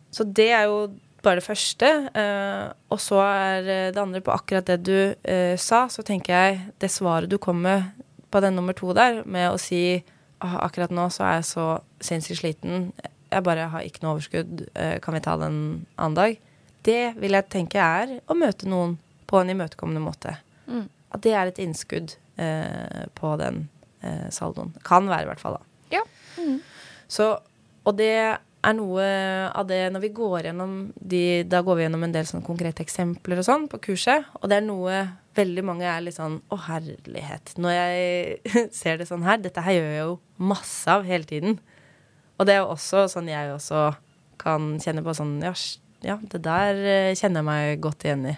Så 0.09 0.25
det 0.25 0.47
er 0.57 0.65
jo 0.71 0.79
bare 1.21 1.37
det 1.37 1.45
første. 1.45 1.87
eh, 2.17 2.71
og 2.89 3.01
så 3.03 3.19
er 3.21 3.67
eh, 3.69 3.89
det 3.93 4.01
andre 4.01 4.21
på 4.25 4.33
akkurat 4.33 4.65
det 4.71 4.79
du 4.87 4.95
eh, 5.21 5.53
sa, 5.61 5.83
så 5.91 6.01
tenker 6.07 6.33
jeg 6.33 6.61
det 6.81 6.89
svaret 6.89 7.29
du 7.29 7.37
kom 7.37 7.61
med 7.67 7.91
på 8.31 8.41
den 8.41 8.55
nummer 8.57 8.73
to 8.73 8.93
der, 8.97 9.21
med 9.29 9.51
å 9.51 9.59
si 9.61 9.99
«Åh, 9.99 10.15
akkurat 10.39 10.93
nå 10.95 11.07
så 11.13 11.25
er 11.27 11.39
jeg 11.39 11.49
så 11.49 11.65
sinnssykt 12.03 12.41
sliten, 12.41 12.91
jeg 13.29 13.45
bare 13.45 13.67
har 13.73 13.85
ikke 13.85 14.03
noe 14.03 14.15
overskudd, 14.15 14.63
eh, 14.73 14.97
kan 15.03 15.15
vi 15.15 15.21
ta 15.25 15.35
det 15.37 15.49
en 15.49 15.61
annen 15.97 16.17
dag? 16.17 16.39
Det 16.87 17.01
vil 17.19 17.35
jeg 17.35 17.49
tenke 17.51 17.81
er 17.83 18.15
å 18.25 18.37
møte 18.37 18.69
noen 18.69 18.97
på 19.29 19.41
en 19.41 19.51
imøtekommende 19.53 20.01
måte. 20.01 20.37
Mm. 20.65 20.87
At 21.13 21.25
det 21.25 21.35
er 21.35 21.49
et 21.49 21.61
innskudd 21.61 22.15
eh, 22.41 23.05
på 23.19 23.35
den 23.41 23.67
eh, 24.01 24.29
saldoen. 24.33 24.73
Kan 24.85 25.09
være, 25.11 25.27
i 25.27 25.29
hvert 25.29 25.43
fall. 25.43 25.59
da. 25.59 25.99
Ja. 25.99 26.03
Mm. 26.39 26.59
Så, 27.09 27.31
og 27.83 27.97
det 27.99 28.39
er 28.65 28.75
noe 28.75 29.05
av 29.55 29.67
det 29.69 29.79
når 29.93 30.03
vi 30.03 30.11
går 30.17 30.49
gjennom 30.49 30.73
de 30.95 31.23
Da 31.47 31.61
går 31.63 31.77
vi 31.77 31.85
gjennom 31.85 32.03
en 32.03 32.15
del 32.15 32.27
sånne 32.27 32.45
konkrete 32.47 32.83
eksempler 32.83 33.39
og 33.39 33.47
sånn 33.47 33.67
på 33.71 33.79
kurset. 33.89 34.27
Og 34.41 34.49
det 34.51 34.59
er 34.59 34.65
noe 34.65 35.01
veldig 35.39 35.63
mange 35.67 35.87
er 35.87 36.03
litt 36.03 36.17
sånn 36.17 36.39
Å, 36.51 36.59
herlighet. 36.67 37.53
Når 37.61 37.75
jeg 37.77 38.67
ser 38.81 38.99
det 38.99 39.07
sånn 39.09 39.23
her 39.27 39.39
Dette 39.43 39.63
her 39.63 39.77
gjør 39.77 39.89
jeg 39.93 40.03
jo 40.03 40.17
masse 40.51 40.91
av 40.91 41.07
hele 41.07 41.27
tiden. 41.29 41.59
Og 42.39 42.47
det 42.47 42.55
er 42.55 42.63
jo 42.63 42.73
også 42.73 43.07
sånn 43.11 43.31
jeg 43.31 43.53
også 43.53 43.89
kan 44.39 44.75
kjenne 44.83 45.03
på 45.03 45.15
sånn 45.15 45.39
Ja, 45.43 46.19
det 46.19 46.43
der 46.45 46.83
eh, 46.87 47.15
kjenner 47.19 47.41
jeg 47.41 47.49
meg 47.49 47.81
godt 47.83 48.05
igjen 48.07 48.27
i. 48.31 48.35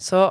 Så 0.00 0.26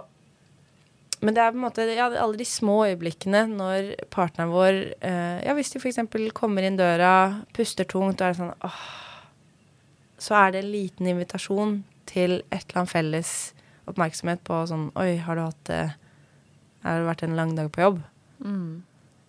men 1.23 1.35
det 1.35 1.39
er 1.39 1.53
på 1.53 1.59
en 1.59 1.63
måte 1.63 1.85
ja, 1.87 2.09
alle 2.19 2.37
de 2.39 2.45
små 2.47 2.81
øyeblikkene 2.89 3.45
når 3.53 3.93
partneren 4.11 4.51
vår 4.51 4.79
eh, 4.99 5.39
Ja, 5.45 5.55
hvis 5.55 5.71
de 5.71 5.79
f.eks. 5.79 6.01
kommer 6.35 6.67
inn 6.67 6.79
døra, 6.79 7.43
puster 7.55 7.87
tungt, 7.87 8.19
og 8.19 8.27
er 8.27 8.39
sånn 8.39 8.53
åh 8.67 8.79
Så 10.19 10.35
er 10.39 10.53
det 10.53 10.63
en 10.63 10.71
liten 10.73 11.09
invitasjon 11.13 11.77
til 12.09 12.41
et 12.49 12.65
eller 12.65 12.83
annet 12.83 12.91
felles 12.91 13.33
oppmerksomhet 13.89 14.43
på 14.47 14.63
sånn 14.67 14.89
Oi, 14.99 15.15
har 15.23 15.39
du 15.39 15.45
hatt 15.45 15.63
det 15.71 15.83
Har 16.83 16.99
det 16.99 17.07
vært 17.07 17.25
en 17.27 17.37
lang 17.39 17.55
dag 17.55 17.71
på 17.71 17.85
jobb? 17.85 18.03
Mm. 18.43 18.83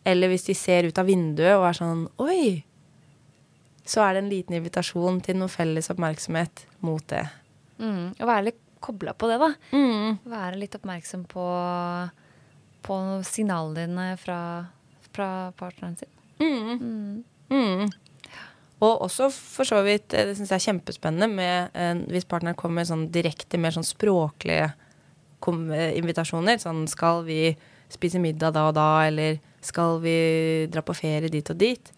Eller 0.05 0.33
hvis 0.33 0.49
de 0.51 0.59
ser 0.59 0.91
ut 0.91 0.99
av 0.99 1.07
vinduet 1.09 1.55
og 1.55 1.69
er 1.71 1.79
sånn 1.79 2.07
Oi! 2.23 2.65
Så 3.87 4.01
er 4.01 4.17
det 4.17 4.25
en 4.25 4.33
liten 4.33 4.59
invitasjon 4.59 5.21
til 5.23 5.37
noe 5.37 5.53
felles 5.53 5.91
oppmerksomhet 5.93 6.63
mot 6.81 7.05
det. 7.11 7.27
Mm. 7.77 8.15
Å 8.17 8.29
være 8.31 8.47
litt 8.47 8.64
kobla 8.85 9.15
på 9.17 9.31
det, 9.31 9.41
da. 9.41 9.51
Mm. 9.73 10.19
Være 10.29 10.61
litt 10.61 10.77
oppmerksom 10.77 11.25
på, 11.31 11.45
på 12.85 12.99
signalene 13.29 13.87
dine 13.87 14.09
fra, 14.21 14.39
fra 15.15 15.31
partneren 15.59 15.97
sin. 16.01 16.13
Mm. 16.43 17.25
Mm. 17.51 17.93
Og 18.85 19.05
også 19.07 19.31
for 19.33 19.69
så 19.69 19.81
vidt, 19.87 20.13
eh, 20.13 20.29
det 20.29 20.37
syns 20.39 20.53
jeg 20.53 20.61
er 20.61 20.67
kjempespennende 20.69 21.29
med 21.31 21.77
eh, 21.79 21.95
hvis 22.13 22.29
partneren 22.29 22.59
kommer 22.59 22.83
med 22.83 22.91
sånn 22.91 23.07
direkte, 23.15 23.61
mer 23.61 23.75
sånn 23.75 23.87
språklige 23.87 24.69
eh, 24.69 25.91
invitasjoner. 25.99 26.61
Sånn 26.63 26.85
skal 26.91 27.25
vi 27.29 27.55
spise 27.93 28.21
middag 28.21 28.57
da 28.57 28.69
og 28.69 28.77
da, 28.77 28.89
eller 29.07 29.39
skal 29.65 30.01
vi 30.05 30.17
dra 30.73 30.83
på 30.85 30.97
ferie 30.97 31.33
dit 31.33 31.51
og 31.53 31.61
dit? 31.61 31.93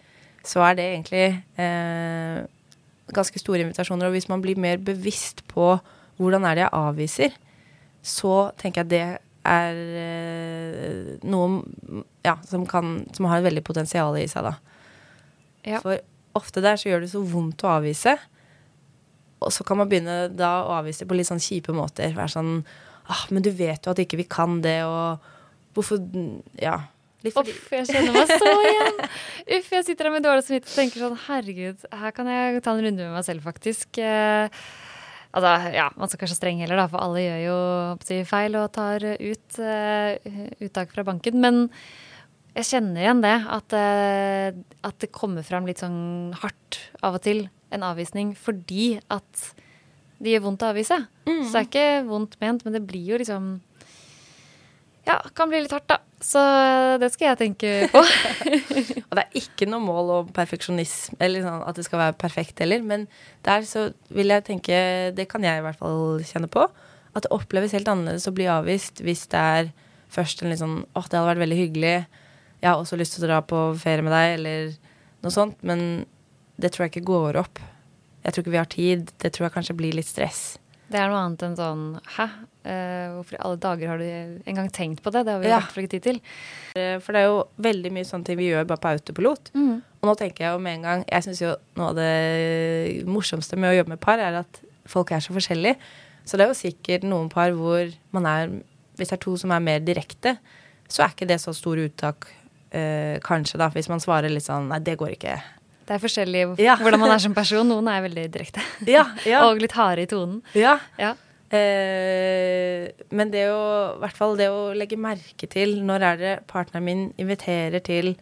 Så 0.46 0.62
er 0.62 0.77
det 0.79 0.87
egentlig 0.92 1.25
eh, 1.59 2.44
ganske 3.16 3.40
store 3.42 3.64
invitasjoner. 3.64 4.09
Og 4.09 4.16
hvis 4.16 4.29
man 4.31 4.42
blir 4.44 4.61
mer 4.61 4.79
bevisst 4.83 5.42
på 5.51 5.75
hvordan 6.17 6.47
er 6.49 6.57
det 6.57 6.65
jeg 6.65 6.77
avviser, 6.79 7.37
så 8.07 8.35
tenker 8.61 8.85
jeg 8.85 8.93
det 8.93 9.05
er 9.47 9.81
eh, 10.03 11.11
noe 11.27 11.61
ja, 12.27 12.37
som, 12.47 12.65
kan, 12.69 13.01
som 13.15 13.29
har 13.31 13.41
et 13.41 13.47
veldig 13.47 13.63
potensial 13.67 14.17
i 14.19 14.27
seg, 14.31 14.49
da. 14.49 14.57
Ja. 15.67 15.83
For 15.83 16.01
ofte 16.39 16.63
der 16.65 16.79
så 16.79 16.91
gjør 16.91 17.05
det 17.05 17.13
så 17.13 17.23
vondt 17.27 17.65
å 17.67 17.77
avvise. 17.79 18.17
Og 19.45 19.53
så 19.53 19.67
kan 19.67 19.79
man 19.81 19.89
begynne 19.91 20.27
da 20.33 20.59
å 20.65 20.75
avvise 20.81 21.07
på 21.09 21.17
litt 21.17 21.29
sånn 21.29 21.43
kjipe 21.43 21.75
måter. 21.77 22.15
Være 22.17 22.33
sånn 22.33 22.53
ah, 23.07 23.25
men 23.31 23.45
du 23.45 23.53
vet 23.55 23.87
jo 23.87 23.93
at 23.93 24.03
ikke 24.03 24.21
vi 24.23 24.29
kan 24.31 24.61
det, 24.65 24.83
og 24.89 25.23
hvorfor 25.77 26.03
Ja. 26.63 26.79
Litt 27.25 27.35
fordi 27.35 27.55
Uff, 27.55 27.71
jeg 27.73 27.89
kjenner 27.89 28.13
meg 28.15 28.29
så 28.31 28.51
igjen. 28.71 28.99
Uff, 29.57 29.71
jeg 29.73 29.85
sitter 29.87 30.09
her 30.09 30.15
med 30.15 30.27
dårlig 30.27 30.45
samvittighet 30.47 30.75
og 30.75 30.79
tenker 30.79 31.03
sånn 31.03 31.23
herregud, 31.27 31.87
her 32.03 32.13
kan 32.15 32.29
jeg 32.31 32.61
ta 32.63 32.75
en 32.75 32.85
runde 32.85 33.07
med 33.07 33.17
meg 33.17 33.25
selv, 33.27 33.47
faktisk. 33.47 33.99
Eh, 33.99 34.61
altså, 35.37 35.72
ja, 35.77 35.90
man 36.01 36.11
skal 36.11 36.22
kanskje 36.22 36.38
streng 36.38 36.62
heller, 36.64 36.81
da, 36.81 36.88
for 36.90 37.03
alle 37.05 37.25
gjør 37.25 37.42
jo 37.44 38.25
feil 38.29 38.59
og 38.59 38.70
tar 38.75 39.05
ut 39.05 39.61
uh, 39.61 40.38
uttak 40.64 40.94
fra 40.94 41.05
banken. 41.07 41.38
Men 41.42 41.66
jeg 42.57 42.70
kjenner 42.70 43.05
igjen 43.05 43.22
det, 43.25 43.37
at, 43.59 43.77
uh, 43.77 44.81
at 44.88 44.99
det 45.05 45.12
kommer 45.14 45.46
fram 45.46 45.68
litt 45.68 45.85
sånn 45.85 46.35
hardt 46.40 46.81
av 47.05 47.20
og 47.20 47.25
til, 47.27 47.46
en 47.75 47.83
avvisning, 47.83 48.31
fordi 48.38 48.96
at 49.12 49.49
det 50.22 50.33
gjør 50.33 50.44
vondt 50.46 50.64
å 50.64 50.70
avvise. 50.70 50.96
Så 51.27 51.51
det 51.51 51.61
er 51.61 51.66
ikke 51.66 52.05
vondt 52.09 52.37
ment, 52.40 52.62
men 52.64 52.77
det 52.77 52.85
blir 52.88 53.11
jo 53.11 53.18
liksom 53.20 53.57
Ja, 55.07 55.21
kan 55.38 55.51
bli 55.51 55.61
litt 55.62 55.75
hardt, 55.75 55.87
da. 55.90 56.01
Så 56.23 56.40
det 56.99 57.12
skal 57.14 57.31
jeg 57.31 57.38
tenke 57.42 57.73
på. 57.92 58.01
Og 59.09 59.14
det 59.14 59.23
er 59.23 59.38
ikke 59.38 59.69
noe 59.71 59.85
mål 59.85 60.12
om 60.16 60.33
perfeksjonisme, 60.35 61.19
eller 61.23 61.45
sånn 61.45 61.62
at 61.69 61.79
det 61.79 61.85
skal 61.87 62.03
være 62.03 62.19
perfekt 62.19 62.62
heller, 62.64 62.83
men 62.83 63.07
der 63.47 63.66
så 63.69 63.90
vil 64.11 64.33
jeg 64.35 64.47
tenke, 64.49 64.79
det 65.14 65.29
kan 65.31 65.47
jeg 65.47 65.61
i 65.61 65.64
hvert 65.66 65.79
fall 65.79 66.25
kjenne 66.27 66.51
på, 66.51 66.66
at 67.16 67.25
det 67.25 67.33
oppleves 67.37 67.77
helt 67.77 67.88
annerledes 67.88 68.27
å 68.29 68.35
bli 68.35 68.49
avvist 68.51 69.01
hvis 69.05 69.25
det 69.33 69.45
er 69.61 69.71
først 70.12 70.42
en 70.42 70.51
litt 70.53 70.61
sånn 70.61 70.81
åh, 70.83 71.07
det 71.07 71.16
hadde 71.16 71.31
vært 71.31 71.45
veldig 71.45 71.61
hyggelig, 71.61 71.95
jeg 72.61 72.69
har 72.69 72.81
også 72.81 72.99
lyst 72.99 73.16
til 73.16 73.27
å 73.27 73.31
dra 73.31 73.40
på 73.47 73.62
ferie 73.79 74.05
med 74.05 74.14
deg, 74.16 74.35
eller 74.40 74.75
noe 75.23 75.35
sånt, 75.35 75.61
men 75.66 76.07
det 76.61 76.73
tror 76.73 76.87
jeg 76.87 76.97
ikke 76.97 77.11
går 77.12 77.38
opp. 77.40 77.61
Jeg 78.25 78.35
tror 78.35 78.42
ikke 78.42 78.55
vi 78.55 78.59
har 78.59 78.71
tid. 78.73 79.11
Det 79.23 79.31
tror 79.35 79.47
jeg 79.47 79.55
kanskje 79.55 79.77
blir 79.79 79.95
litt 79.95 80.09
stress. 80.09 80.57
Det 80.90 80.99
er 81.01 81.09
noe 81.11 81.18
annet 81.25 81.42
enn 81.42 81.57
sånn 81.59 81.81
Hæ? 82.16 82.27
Uh, 82.66 83.16
hvorfor 83.16 83.37
i 83.37 83.40
alle 83.46 83.59
dager 83.62 83.90
har 83.92 83.99
du 84.03 84.07
engang 84.51 84.68
tenkt 84.75 85.03
på 85.03 85.11
det? 85.14 85.25
Det 85.27 85.33
har 85.35 85.40
vi 85.42 85.49
Ja. 85.51 85.59
hvert 85.61 85.72
fall 85.75 85.85
ikke 85.85 85.94
tid 85.96 86.03
til. 86.03 86.20
Eh, 86.75 86.99
For 86.99 87.12
det 87.14 87.20
er 87.22 87.27
jo 87.27 87.44
veldig 87.62 87.92
mye 87.94 88.05
sånne 88.07 88.25
ting 88.27 88.38
vi 88.38 88.49
gjør 88.51 88.66
bare 88.66 88.83
på 88.83 88.90
autopilot. 88.94 89.51
Og 89.55 90.07
nå 90.11 90.14
tenker 90.18 90.44
jeg 90.44 90.53
jo 90.53 90.59
med 90.62 90.75
en 90.79 90.83
gang 90.83 91.05
Jeg 91.09 91.22
syns 91.27 91.40
jo 91.42 91.55
noe 91.77 91.88
av 91.90 91.94
det 91.96 93.07
morsomste 93.07 93.57
med 93.57 93.70
å 93.72 93.77
jobbe 93.79 93.88
med 93.94 94.01
par, 94.01 94.18
er 94.18 94.40
at 94.42 94.61
folk 94.87 95.11
er 95.12 95.18
så 95.22 95.35
forskjellige. 95.35 95.77
Så 96.27 96.37
det 96.37 96.46
er 96.46 96.51
jo 96.51 96.59
sikkert 96.59 97.03
noen 97.07 97.29
par 97.31 97.51
hvor 97.55 97.92
man 98.12 98.27
er 98.27 98.49
Hvis 98.96 99.09
det 99.11 99.18
er 99.18 99.25
to 99.27 99.37
som 99.37 99.51
er 99.53 99.61
mer 99.61 99.79
direkte, 99.81 100.38
så 100.88 101.05
er 101.05 101.11
ikke 101.12 101.27
det 101.29 101.38
så 101.42 101.53
store 101.55 101.85
uttak, 101.90 102.27
uh, 102.75 103.18
kanskje, 103.20 103.59
da. 103.59 103.68
Hvis 103.68 103.88
man 103.90 104.01
svarer 104.01 104.31
litt 104.33 104.46
sånn 104.46 104.68
Nei, 104.68 104.79
det 104.81 104.96
går 104.99 105.11
ikke. 105.18 105.42
Det 105.87 105.94
er 105.94 106.03
forskjellig 106.03 106.40
Ja. 106.59 106.75
hvordan 106.81 106.99
man 107.01 107.12
er 107.14 107.20
som 107.22 107.35
person. 107.35 107.68
Noen 107.70 107.87
er 107.92 108.03
veldig 108.03 108.27
direkte. 108.35 108.62
Ja, 108.90 109.05
ja. 109.27 109.44
Og 109.46 109.61
litt 109.62 109.72
harde 109.79 110.03
i 110.03 110.11
tonen. 110.11 110.42
ja. 110.55 110.79
Ja. 110.99 111.14
Eh, 111.55 112.88
men 113.14 113.31
det 113.31 113.44
å, 113.53 113.94
i 113.94 114.01
hvert 114.03 114.16
fall 114.18 114.35
det 114.38 114.49
å 114.51 114.72
legge 114.75 114.99
merke 114.99 115.46
til 115.51 115.77
når 115.87 116.05
er 116.09 116.16
det 116.22 116.33
partneren 116.51 116.85
min 116.87 117.05
inviterer 117.22 117.79
til 117.87 118.16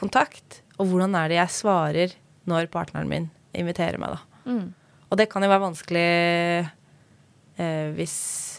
kontakt, 0.00 0.62
og 0.80 0.88
hvordan 0.88 1.14
er 1.20 1.28
det 1.32 1.38
jeg 1.40 1.52
svarer 1.56 2.14
når 2.48 2.70
partneren 2.72 3.10
min 3.12 3.28
inviterer 3.56 4.00
meg, 4.00 4.16
da. 4.16 4.50
Mm. 4.50 4.66
Og 5.10 5.20
det 5.20 5.28
kan 5.32 5.44
jo 5.44 5.50
være 5.52 5.64
vanskelig 5.66 6.06
eh, 7.60 7.92
hvis 7.96 8.16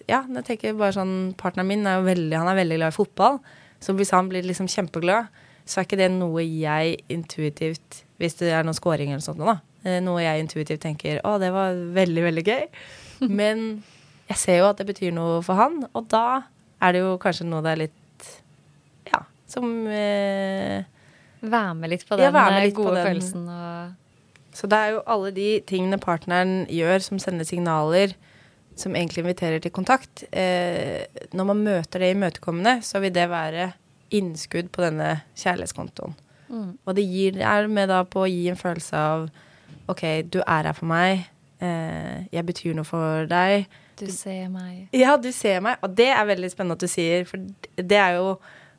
Ja, 0.08 0.22
jeg 0.30 0.46
tenker 0.48 0.78
bare 0.80 0.94
sånn 0.96 1.34
Partneren 1.40 1.68
min 1.68 1.86
er 1.90 1.98
jo 2.00 2.06
veldig, 2.08 2.38
han 2.38 2.48
er 2.52 2.58
veldig 2.62 2.78
glad 2.80 2.94
i 2.94 2.96
fotball. 2.96 3.40
Så 3.84 3.94
hvis 3.98 4.14
han 4.16 4.30
blir 4.32 4.46
liksom 4.48 4.70
kjempeglad, 4.72 5.28
så 5.68 5.82
er 5.82 5.88
ikke 5.88 6.00
det 6.00 6.12
noe 6.14 6.42
jeg 6.46 7.00
intuitivt 7.12 8.04
Hvis 8.18 8.36
det 8.40 8.50
er 8.54 8.64
noen 8.66 8.74
scoring 8.78 9.12
eller 9.14 9.22
sånt, 9.22 9.38
da. 9.46 9.60
eh, 9.86 10.00
Noe 10.02 10.24
jeg 10.24 10.42
intuitivt 10.46 10.82
tenker 10.82 11.20
Å, 11.28 11.36
det 11.42 11.52
var 11.54 11.76
veldig, 11.94 12.24
veldig 12.32 12.44
gøy. 12.48 12.64
Men 13.40 13.84
jeg 14.30 14.38
ser 14.42 14.58
jo 14.62 14.68
at 14.72 14.80
det 14.82 14.88
betyr 14.90 15.14
noe 15.16 15.40
for 15.46 15.56
han, 15.60 15.84
og 15.94 16.08
da 16.12 16.44
er 16.84 16.94
det 16.94 17.02
jo 17.06 17.16
kanskje 17.22 17.46
noe 17.48 17.64
det 17.66 17.72
er 17.76 17.82
litt 17.86 18.28
Ja, 19.12 19.22
som 19.50 19.70
eh, 19.88 20.84
Være 21.42 21.74
med 21.78 21.94
litt 21.94 22.04
på 22.10 22.18
den 22.18 22.26
eh, 22.34 22.70
på 22.74 22.84
gode 22.84 22.98
den. 22.98 23.08
følelsen 23.08 23.48
og 23.54 24.58
Så 24.58 24.68
det 24.70 24.78
er 24.82 24.96
jo 24.96 25.04
alle 25.06 25.32
de 25.32 25.48
tingene 25.70 26.00
partneren 26.02 26.64
gjør 26.74 27.00
som 27.06 27.20
sender 27.22 27.46
signaler, 27.46 28.16
som 28.78 28.96
egentlig 28.98 29.22
inviterer 29.24 29.62
til 29.62 29.72
kontakt. 29.74 30.24
Eh, 30.34 31.06
når 31.34 31.46
man 31.52 31.62
møter 31.66 32.02
det 32.02 32.12
imøtekommende, 32.16 32.80
så 32.86 32.98
vil 33.04 33.14
det 33.14 33.28
være 33.30 33.72
innskudd 34.18 34.70
på 34.74 34.82
denne 34.82 35.20
kjærlighetskontoen. 35.38 36.16
Mm. 36.48 36.78
Og 36.86 36.96
det 36.96 37.06
gir, 37.08 37.42
er 37.42 37.68
med 37.72 37.90
da 37.92 38.04
på 38.08 38.24
å 38.24 38.30
gi 38.30 38.48
en 38.52 38.60
følelse 38.60 39.02
av 39.02 39.28
OK, 39.92 40.04
du 40.28 40.40
er 40.44 40.70
her 40.70 40.76
for 40.76 40.90
meg. 40.90 41.26
Eh, 41.64 42.28
jeg 42.32 42.46
betyr 42.48 42.78
noe 42.78 42.88
for 42.88 43.28
deg. 43.30 43.68
Du 43.98 44.06
ser 44.14 44.46
meg 44.54 44.94
Ja, 44.94 45.16
du 45.18 45.32
ser 45.34 45.62
meg. 45.66 45.80
Og 45.82 45.96
det 45.98 46.12
er 46.14 46.28
veldig 46.30 46.52
spennende 46.54 46.78
at 46.78 46.84
du 46.84 46.92
sier, 46.92 47.26
for 47.26 47.42
det 47.76 47.98
er 47.98 48.20
jo 48.20 48.36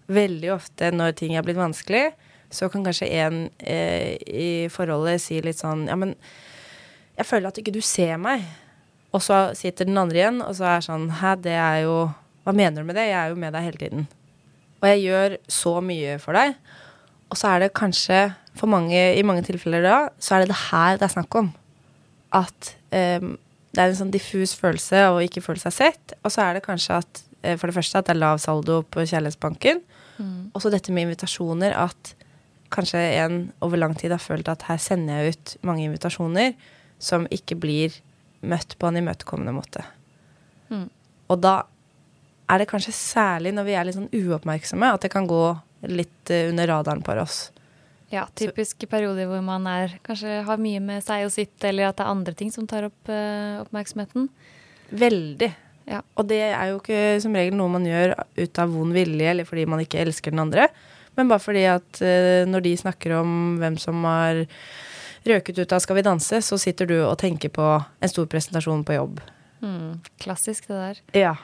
veldig 0.09 0.53
ofte 0.55 0.93
når 0.95 1.17
ting 1.19 1.35
er 1.37 1.45
blitt 1.45 1.59
vanskelig, 1.59 2.13
så 2.55 2.71
kan 2.73 2.87
kanskje 2.87 3.11
en 3.21 3.41
eh, 3.61 4.15
i 4.25 4.51
forholdet 4.73 5.21
si 5.21 5.41
litt 5.45 5.59
sånn 5.59 5.85
Ja, 5.91 5.99
men 6.01 6.15
jeg 7.19 7.27
føler 7.27 7.51
at 7.51 7.59
ikke 7.61 7.75
du 7.75 7.83
ser 7.85 8.17
meg. 8.23 8.47
Og 9.13 9.25
så 9.25 9.49
sitter 9.59 9.89
den 9.89 9.99
andre 9.99 10.21
igjen, 10.21 10.41
og 10.45 10.55
så 10.57 10.69
er 10.71 10.85
sånn 10.85 11.09
Hæ, 11.19 11.35
det 11.45 11.57
er 11.57 11.83
jo 11.87 11.97
Hva 12.45 12.55
mener 12.57 12.85
du 12.85 12.89
med 12.89 12.97
det? 12.97 13.09
Jeg 13.09 13.19
er 13.19 13.33
jo 13.33 13.41
med 13.41 13.53
deg 13.57 13.67
hele 13.67 13.81
tiden. 13.81 14.07
Og 14.79 14.87
jeg 14.93 15.03
gjør 15.09 15.35
så 15.51 15.73
mye 15.83 16.19
for 16.23 16.39
deg. 16.39 16.55
Og 17.29 17.37
så 17.37 17.53
er 17.53 17.65
det 17.65 17.77
kanskje 17.77 18.29
for 18.59 18.71
mange, 18.71 18.97
i 19.15 19.25
mange 19.27 19.45
tilfeller 19.47 19.85
da, 19.85 19.99
så 20.19 20.37
er 20.37 20.45
det 20.45 20.53
det 20.53 20.63
her 20.71 20.97
det 20.99 21.07
er 21.07 21.15
snakk 21.15 21.39
om. 21.39 21.53
At 22.35 22.73
um, 22.93 23.37
det 23.75 23.83
er 23.83 23.93
en 23.93 24.01
sånn 24.01 24.15
diffus 24.15 24.55
følelse 24.59 25.05
av 25.11 25.19
å 25.19 25.25
ikke 25.25 25.45
føle 25.45 25.61
seg 25.63 25.77
sett. 25.77 26.17
Og 26.25 26.33
så 26.35 26.47
er 26.47 26.57
det 26.57 26.65
kanskje 26.65 26.99
at 27.03 27.23
eh, 27.45 27.55
for 27.61 27.69
det 27.69 27.77
første 27.77 28.01
at 28.01 28.09
det 28.09 28.17
er 28.17 28.23
lav 28.23 28.41
saldo 28.43 28.81
på 28.89 29.05
Kjærlighetsbanken. 29.05 29.85
Og 30.57 30.63
så 30.63 30.73
dette 30.73 30.91
med 30.91 31.07
invitasjoner, 31.07 31.77
at 31.79 32.15
kanskje 32.75 33.01
en 33.21 33.39
over 33.65 33.81
lang 33.81 33.95
tid 33.97 34.13
har 34.13 34.23
følt 34.23 34.49
at 34.51 34.67
her 34.69 34.81
sender 34.83 35.23
jeg 35.23 35.37
ut 35.37 35.55
mange 35.69 35.85
invitasjoner 35.87 36.57
som 36.99 37.29
ikke 37.33 37.57
blir 37.61 37.95
møtt 38.41 38.75
på 38.79 38.89
en 38.89 38.99
imøtekommende 39.01 39.55
måte. 39.55 39.85
Mm. 40.69 40.89
Og 41.31 41.41
da 41.43 41.55
er 42.49 42.61
det 42.61 42.69
kanskje 42.71 42.97
særlig 42.97 43.55
når 43.55 43.69
vi 43.69 43.77
er 43.77 43.87
litt 43.87 43.97
sånn 43.99 44.11
uoppmerksomme, 44.11 44.91
at 44.91 45.05
det 45.05 45.13
kan 45.13 45.29
gå 45.31 45.43
litt 45.87 46.33
eh, 46.35 46.49
under 46.51 46.69
radaren 46.71 47.05
på 47.05 47.15
oss. 47.23 47.49
Ja, 48.09 48.25
typiske 48.35 48.89
perioder 48.89 49.29
hvor 49.29 49.43
man 49.45 49.67
er, 49.69 49.99
kanskje 50.05 50.41
har 50.47 50.61
mye 50.61 50.81
med 50.81 51.05
seg 51.05 51.27
og 51.27 51.33
sitt, 51.35 51.57
eller 51.69 51.91
at 51.91 51.99
det 51.99 52.07
er 52.07 52.13
andre 52.15 52.33
ting 52.37 52.53
som 52.55 52.65
tar 52.69 52.87
opp 52.89 53.11
uh, 53.13 53.61
oppmerksomheten. 53.67 54.31
Veldig. 54.89 55.51
Ja. 55.89 56.01
Og 56.17 56.29
det 56.31 56.41
er 56.47 56.71
jo 56.71 56.79
ikke 56.81 57.19
som 57.21 57.37
regel 57.37 57.57
noe 57.59 57.73
man 57.75 57.85
gjør 57.85 58.15
ut 58.17 58.61
av 58.61 58.73
vond 58.73 58.97
vilje 58.97 59.29
eller 59.29 59.49
fordi 59.49 59.67
man 59.69 59.85
ikke 59.85 60.01
elsker 60.01 60.33
den 60.33 60.41
andre, 60.47 60.71
men 61.21 61.29
bare 61.29 61.45
fordi 61.45 61.67
at 61.69 62.01
uh, 62.01 62.49
når 62.49 62.65
de 62.65 62.75
snakker 62.81 63.19
om 63.21 63.59
hvem 63.61 63.77
som 63.81 64.01
har 64.09 64.47
røket 65.29 65.59
ut 65.61 65.73
av 65.77 65.83
Skal 65.85 65.99
vi 65.99 66.07
danse, 66.07 66.41
så 66.41 66.57
sitter 66.57 66.89
du 66.89 66.97
og 67.03 67.19
tenker 67.21 67.53
på 67.53 67.69
en 67.77 68.09
stor 68.09 68.29
presentasjon 68.31 68.87
på 68.89 68.97
jobb. 68.97 69.21
Mm. 69.61 69.99
Klassisk, 70.23 70.71
det 70.71 70.79
der. 70.81 71.05
Ja. 71.27 71.37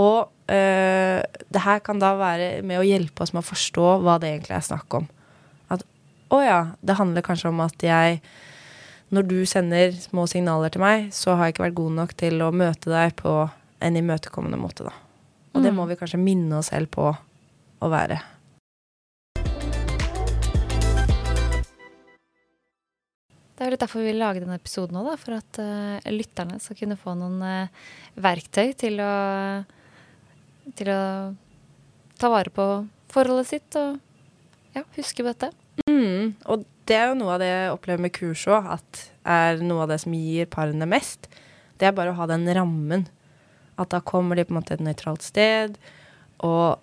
Og 0.00 0.30
eh, 0.50 1.20
det 1.54 1.62
her 1.62 1.82
kan 1.86 2.00
da 2.02 2.14
være 2.18 2.62
med 2.66 2.80
å 2.80 2.86
hjelpe 2.86 3.22
oss 3.22 3.32
med 3.34 3.44
å 3.44 3.50
forstå 3.52 3.86
hva 4.02 4.16
det 4.18 4.32
egentlig 4.32 4.56
er 4.56 4.66
snakk 4.66 4.96
om. 4.98 5.06
At 5.70 5.84
å 6.34 6.40
ja, 6.42 6.58
det 6.82 6.98
handler 6.98 7.22
kanskje 7.26 7.52
om 7.52 7.62
at 7.64 7.78
jeg 7.82 8.20
Når 9.14 9.26
du 9.28 9.36
sender 9.46 9.92
små 9.92 10.24
signaler 10.26 10.72
til 10.74 10.80
meg, 10.82 11.10
så 11.14 11.36
har 11.36 11.46
jeg 11.46 11.54
ikke 11.54 11.66
vært 11.68 11.76
god 11.78 11.92
nok 12.00 12.14
til 12.18 12.40
å 12.42 12.48
møte 12.50 12.90
deg 12.90 13.12
på 13.20 13.34
en 13.84 13.98
imøtekommende 14.00 14.58
måte, 14.58 14.88
da. 14.88 14.94
Og 15.54 15.62
det 15.62 15.70
Mm. 15.70 15.76
må 15.76 15.86
vi 15.86 15.94
kanskje 16.00 16.18
minne 16.18 16.56
oss 16.58 16.72
selv 16.72 16.88
på 16.90 17.12
å 17.14 17.90
være. 17.92 18.18
Det 23.54 23.62
er 23.62 23.68
jo 23.68 23.74
litt 23.76 23.84
derfor 23.84 24.02
vi 24.02 24.10
vil 24.10 24.18
lage 24.18 24.42
denne 24.42 24.56
episoden 24.58 24.98
òg, 24.98 25.12
for 25.20 25.36
at 25.36 25.60
uh, 25.62 26.10
lytterne 26.10 26.58
skal 26.62 26.78
kunne 26.80 26.98
få 26.98 27.14
noen 27.18 27.38
uh, 27.38 27.68
verktøy 28.18 28.72
til 28.80 28.98
å, 28.98 29.12
til 30.78 30.90
å 30.92 31.02
ta 32.20 32.30
vare 32.32 32.52
på 32.54 32.66
forholdet 33.12 33.50
sitt 33.50 33.78
og 33.78 33.98
ja, 34.74 34.84
huske 34.96 35.22
på 35.22 35.30
dette. 35.30 35.50
Mm, 35.90 36.34
og 36.50 36.64
det 36.88 36.96
er 36.98 37.10
jo 37.10 37.18
noe 37.18 37.34
av 37.34 37.42
det 37.42 37.50
jeg 37.50 37.74
opplever 37.74 38.04
med 38.04 38.14
kurs 38.14 38.44
òg, 38.50 38.70
at 38.76 39.02
er 39.24 39.62
noe 39.64 39.84
av 39.84 39.92
det 39.92 40.00
som 40.02 40.14
gir 40.16 40.48
parene 40.52 40.88
mest. 40.88 41.28
Det 41.80 41.88
er 41.88 41.96
bare 41.96 42.12
å 42.12 42.18
ha 42.18 42.28
den 42.30 42.46
rammen. 42.56 43.06
At 43.80 43.90
da 43.90 44.00
kommer 44.04 44.38
de 44.38 44.44
på 44.46 44.54
en 44.54 44.60
måte 44.60 44.76
et 44.76 44.84
nøytralt 44.84 45.24
sted, 45.24 45.78
og 46.44 46.78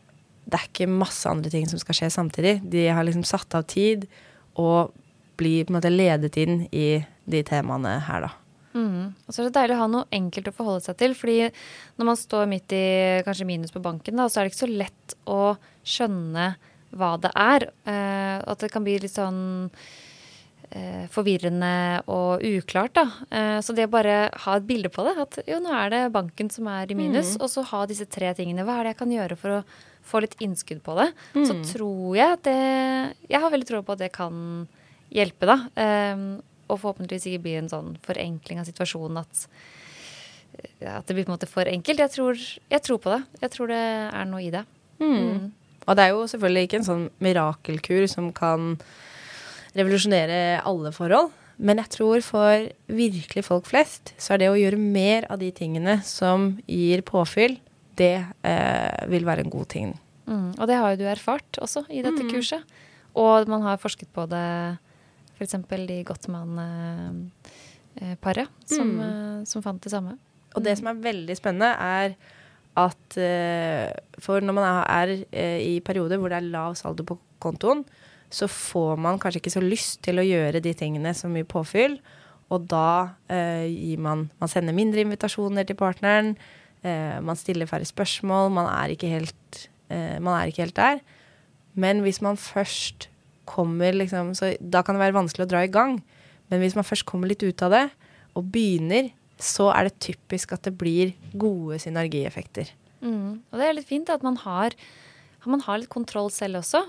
det 0.49 0.57
er 0.57 0.67
ikke 0.67 0.89
masse 0.91 1.29
andre 1.29 1.51
ting 1.53 1.67
som 1.69 1.79
skal 1.79 1.95
skje 1.95 2.09
samtidig. 2.11 2.57
De 2.67 2.87
har 2.89 3.05
liksom 3.07 3.23
satt 3.27 3.55
av 3.55 3.67
tid 3.71 4.07
og 4.59 4.91
blir 5.39 5.65
på 5.65 5.71
en 5.71 5.77
måte 5.79 5.93
ledet 5.93 6.35
inn 6.41 6.65
i 6.75 7.03
de 7.31 7.43
temaene 7.47 7.95
her, 8.07 8.27
da. 8.27 8.40
Mm. 8.73 9.13
Og 9.25 9.33
så 9.33 9.41
er 9.41 9.49
det 9.49 9.55
deilig 9.57 9.77
å 9.77 9.81
ha 9.81 9.87
noe 9.91 10.09
enkelt 10.15 10.51
å 10.51 10.55
forholde 10.55 10.85
seg 10.85 10.99
til. 11.01 11.15
fordi 11.17 11.39
når 11.97 12.09
man 12.11 12.19
står 12.19 12.51
midt 12.51 12.75
i 12.75 12.85
kanskje 13.27 13.47
minus 13.49 13.73
på 13.73 13.83
banken, 13.83 14.19
da, 14.19 14.27
så 14.29 14.41
er 14.41 14.47
det 14.47 14.53
ikke 14.53 14.65
så 14.65 14.71
lett 14.71 15.17
å 15.29 15.41
skjønne 15.83 16.53
hva 16.97 17.15
det 17.21 17.31
er. 17.37 17.67
Eh, 17.87 18.37
at 18.39 18.63
det 18.63 18.71
kan 18.71 18.83
bli 18.85 18.97
litt 18.99 19.15
sånn 19.15 19.69
eh, 20.71 21.05
forvirrende 21.11 22.01
og 22.11 22.43
uklart, 22.47 22.95
da. 22.97 23.05
Eh, 23.29 23.59
så 23.63 23.75
det 23.75 23.87
å 23.87 23.93
bare 23.93 24.17
ha 24.45 24.57
et 24.57 24.67
bilde 24.67 24.91
på 24.93 25.05
det, 25.07 25.15
at 25.23 25.39
jo, 25.47 25.61
nå 25.63 25.71
er 25.77 25.93
det 25.93 26.01
banken 26.15 26.51
som 26.53 26.67
er 26.71 26.91
i 26.91 26.97
minus, 26.97 27.35
mm. 27.35 27.41
og 27.43 27.53
så 27.53 27.65
ha 27.71 27.85
disse 27.89 28.07
tre 28.11 28.33
tingene. 28.37 28.65
Hva 28.67 28.79
er 28.79 28.89
det 28.89 28.95
jeg 28.95 29.01
kan 29.03 29.15
gjøre 29.17 29.39
for 29.39 29.59
å 29.59 29.63
få 30.11 30.23
litt 30.23 30.37
innskudd 30.43 30.81
på 30.85 30.97
det? 30.99 31.11
Mm. 31.35 31.47
Så 31.47 31.57
tror 31.75 32.15
jeg 32.17 32.37
at 32.39 32.45
det 32.47 32.61
Jeg 33.29 33.41
har 33.43 33.51
veldig 33.53 33.67
tro 33.69 33.83
på 33.85 33.95
at 33.95 34.05
det 34.05 34.13
kan 34.15 34.37
hjelpe, 35.11 35.47
da. 35.49 35.59
Eh, 35.75 36.23
og 36.71 36.79
forhåpentligvis 36.81 37.27
ikke 37.29 37.45
bli 37.45 37.55
en 37.59 37.71
sånn 37.71 37.95
forenkling 38.05 38.61
av 38.61 38.67
situasjonen 38.69 39.21
at, 39.21 39.45
at 40.87 41.07
det 41.07 41.17
blir 41.17 41.27
på 41.27 41.33
en 41.33 41.35
måte 41.35 41.49
for 41.51 41.67
enkelt. 41.67 42.03
Jeg 42.05 42.15
tror, 42.15 42.45
jeg 42.71 42.85
tror, 42.87 43.01
på 43.03 43.13
det. 43.13 43.21
Jeg 43.43 43.53
tror 43.55 43.71
det 43.73 43.81
er 43.81 44.29
noe 44.29 44.45
i 44.45 44.53
det. 44.53 44.63
Mm. 45.01 45.17
mm. 45.17 45.49
Og 45.89 45.97
det 45.97 46.03
er 46.03 46.11
jo 46.13 46.25
selvfølgelig 46.29 46.67
ikke 46.67 46.77
en 46.77 46.85
sånn 46.85 47.05
mirakelkur 47.25 48.03
som 48.07 48.27
kan 48.37 48.75
revolusjonere 49.73 50.61
alle 50.67 50.91
forhold. 50.93 51.31
Men 51.61 51.81
jeg 51.81 51.93
tror 51.93 52.23
for 52.25 52.67
virkelig 52.89 53.43
folk 53.45 53.67
flest, 53.69 54.13
så 54.21 54.35
er 54.35 54.41
det 54.41 54.51
å 54.51 54.59
gjøre 54.59 54.79
mer 54.81 55.27
av 55.33 55.41
de 55.41 55.49
tingene 55.53 55.99
som 56.05 56.55
gir 56.69 57.03
påfyll, 57.05 57.57
det 57.99 58.15
eh, 58.47 59.01
vil 59.11 59.27
være 59.27 59.45
en 59.45 59.53
god 59.53 59.67
ting. 59.73 59.91
Mm, 60.29 60.53
og 60.55 60.63
det 60.69 60.77
har 60.79 60.93
jo 60.93 61.01
du 61.01 61.09
erfart 61.11 61.59
også 61.61 61.83
i 61.89 62.01
dette 62.05 62.23
mm. 62.23 62.31
kurset. 62.31 62.79
Og 63.17 63.49
man 63.51 63.65
har 63.65 63.81
forsket 63.81 64.09
på 64.15 64.25
det 64.31 64.47
F.eks. 65.41 65.57
de 65.89 66.03
Gottmann-paret, 66.05 68.45
som, 68.69 68.85
mm. 68.93 69.01
Eh, 69.01 69.41
som, 69.49 69.57
fant 69.65 69.81
det 69.81 69.89
samme. 69.89 70.13
Og 70.53 70.61
det 70.65 70.77
som 70.77 70.87
er 70.91 71.01
veldig 71.01 71.35
spennende, 71.39 71.71
er 71.73 72.13
at 72.79 73.17
uh, 73.19 73.91
For 74.23 74.39
når 74.39 74.53
man 74.55 74.63
er 74.85 75.09
uh, 75.25 75.59
i 75.59 75.83
perioder 75.83 76.15
hvor 76.21 76.29
det 76.31 76.39
er 76.39 76.51
lav 76.53 76.71
saldo 76.79 77.03
på 77.03 77.19
kontoen, 77.43 77.83
så 78.31 78.47
får 78.47 78.95
man 79.01 79.19
kanskje 79.19 79.39
ikke 79.41 79.57
så 79.57 79.63
lyst 79.63 80.03
til 80.05 80.19
å 80.21 80.23
gjøre 80.23 80.61
de 80.63 80.73
tingene 80.77 81.13
så 81.17 81.27
mye 81.27 81.43
påfyll. 81.43 81.99
Og 82.51 82.59
da 82.71 83.09
eh, 83.31 83.67
gir 83.67 83.99
man 84.03 84.29
Man 84.39 84.49
sender 84.51 84.73
mindre 84.75 85.01
invitasjoner 85.03 85.63
til 85.67 85.75
partneren. 85.79 86.37
man 86.83 87.35
stiller 87.35 87.67
færre 87.67 87.85
spørsmål. 87.85 88.51
Man 88.51 88.65
er 88.67 88.95
helt, 89.03 89.69
man 89.89 90.33
er 90.35 90.45
ikke 90.47 90.61
helt 90.63 90.75
der. 90.75 90.99
Men 91.75 91.99
hvis 92.03 92.21
man 92.21 92.37
først 92.37 93.10
kommer 93.51 93.95
liksom 93.95 94.33
Så 94.37 94.53
da 94.59 94.81
kan 94.83 94.95
det 94.95 95.03
være 95.03 95.17
vanskelig 95.19 95.47
å 95.47 95.51
dra 95.51 95.63
i 95.65 95.71
gang. 95.71 95.99
Men 96.51 96.63
hvis 96.63 96.75
man 96.77 96.87
først 96.87 97.07
kommer 97.07 97.31
litt 97.31 97.43
ut 97.43 97.63
av 97.65 97.73
det, 97.75 97.85
og 98.37 98.47
begynner, 98.51 99.09
så 99.41 99.69
er 99.73 99.87
det 99.87 100.01
typisk 100.03 100.53
at 100.55 100.67
det 100.67 100.75
blir 100.79 101.13
gode 101.33 101.79
synergieffekter. 101.83 102.69
Mm. 103.01 103.41
Og 103.49 103.57
det 103.57 103.65
er 103.65 103.75
litt 103.75 103.89
fint 103.89 104.11
at 104.13 104.23
man 104.23 104.37
har, 104.43 104.75
man 105.49 105.63
har 105.65 105.81
litt 105.81 105.91
kontroll 105.91 106.29
selv 106.33 106.61
også. 106.61 106.83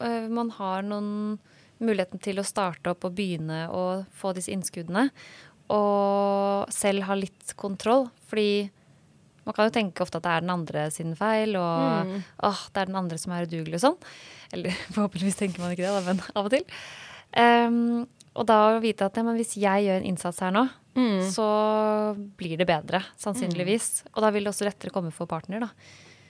Uh, 0.00 0.28
man 0.32 0.52
har 0.56 0.86
noen 0.86 1.38
muligheten 1.82 2.22
til 2.22 2.40
å 2.40 2.46
starte 2.46 2.92
opp 2.92 3.04
og 3.04 3.16
begynne 3.18 3.66
å 3.68 3.82
få 4.16 4.32
disse 4.36 4.54
innskuddene. 4.54 5.08
Og 5.72 6.70
selv 6.72 7.08
ha 7.08 7.16
litt 7.18 7.56
kontroll. 7.58 8.06
Fordi 8.30 8.68
man 9.46 9.54
kan 9.54 9.68
jo 9.68 9.74
tenke 9.76 10.02
ofte 10.02 10.18
at 10.18 10.26
det 10.26 10.34
er 10.34 10.44
den 10.44 10.52
andre 10.56 10.88
sin 10.90 11.14
feil, 11.18 11.54
og 11.60 12.08
mm. 12.08 12.16
åh, 12.48 12.62
det 12.74 12.82
er 12.82 12.90
den 12.90 12.98
andre 12.98 13.18
som 13.22 13.34
er 13.34 13.46
udugelig 13.46 13.78
og 13.78 13.84
sånn. 13.84 13.98
Eller 14.56 14.74
forhåpentligvis 14.94 15.38
tenker 15.38 15.62
man 15.62 15.74
ikke 15.74 15.86
det, 15.86 15.94
da, 15.94 16.02
men 16.08 16.22
av 16.36 16.48
og 16.48 16.54
til. 16.56 16.66
Um, 17.36 18.06
og 18.36 18.48
da 18.48 18.58
å 18.74 18.82
vite 18.82 19.06
at 19.06 19.16
ja, 19.16 19.24
hvis 19.36 19.54
jeg 19.60 19.86
gjør 19.86 20.00
en 20.00 20.10
innsats 20.10 20.42
her 20.44 20.52
nå, 20.54 20.66
mm. 20.98 21.20
så 21.32 21.46
blir 22.38 22.58
det 22.60 22.66
bedre, 22.68 23.00
sannsynligvis. 23.22 23.88
Mm. 24.02 24.10
Og 24.12 24.26
da 24.26 24.32
vil 24.34 24.44
det 24.44 24.52
også 24.52 24.68
lettere 24.68 24.92
komme 24.94 25.14
for 25.14 25.30
partner, 25.30 25.68
da. 25.68 25.70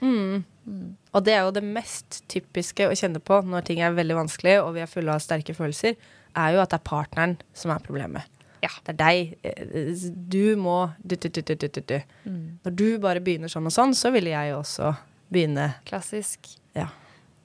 Mm. 0.04 0.44
mm. 0.68 0.86
Og 1.16 1.24
det 1.24 1.34
er 1.34 1.46
jo 1.46 1.56
det 1.56 1.64
mest 1.64 2.20
typiske 2.28 2.84
å 2.84 2.94
kjenne 2.98 3.22
på 3.24 3.40
når 3.48 3.64
ting 3.66 3.80
er 3.80 3.96
veldig 3.96 4.18
vanskelig 4.18 4.58
og 4.60 4.74
vi 4.76 4.84
er 4.84 4.90
fulle 4.92 5.14
av 5.16 5.24
sterke 5.24 5.56
følelser, 5.56 5.96
er 6.36 6.52
jo 6.52 6.60
at 6.60 6.74
det 6.74 6.82
er 6.82 6.88
partneren 6.90 7.38
som 7.56 7.72
er 7.72 7.80
problemet. 7.80 8.35
Ja. 8.66 8.72
Det 8.82 8.94
er 8.94 8.98
deg. 9.00 9.34
Eh, 9.46 10.06
du 10.34 10.56
må 10.58 10.78
du, 10.98 11.16
du, 11.16 11.28
du, 11.30 11.96
mm. 12.26 12.44
Når 12.66 12.78
du 12.78 12.86
bare 13.02 13.22
begynner 13.22 13.52
sånn 13.52 13.68
og 13.68 13.74
sånn, 13.74 13.94
så 13.94 14.10
ville 14.14 14.32
jeg 14.34 14.56
også 14.56 14.92
begynne. 15.32 15.70
Klassisk. 15.86 16.50
Ja. 16.76 16.88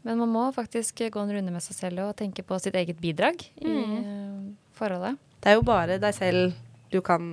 Men 0.02 0.18
man 0.18 0.32
må 0.34 0.48
faktisk 0.56 1.04
gå 1.14 1.22
en 1.22 1.34
runde 1.36 1.54
med 1.54 1.64
seg 1.64 1.78
selv 1.78 2.08
og 2.08 2.16
tenke 2.18 2.46
på 2.46 2.58
sitt 2.62 2.78
eget 2.78 2.98
bidrag 3.02 3.44
mm. 3.62 3.70
i 3.70 3.82
uh, 4.02 4.48
forholdet. 4.78 5.20
Det 5.42 5.52
er 5.52 5.60
jo 5.60 5.66
bare 5.66 6.00
deg 6.02 6.16
selv 6.18 6.56
du 6.94 7.00
kan 7.06 7.24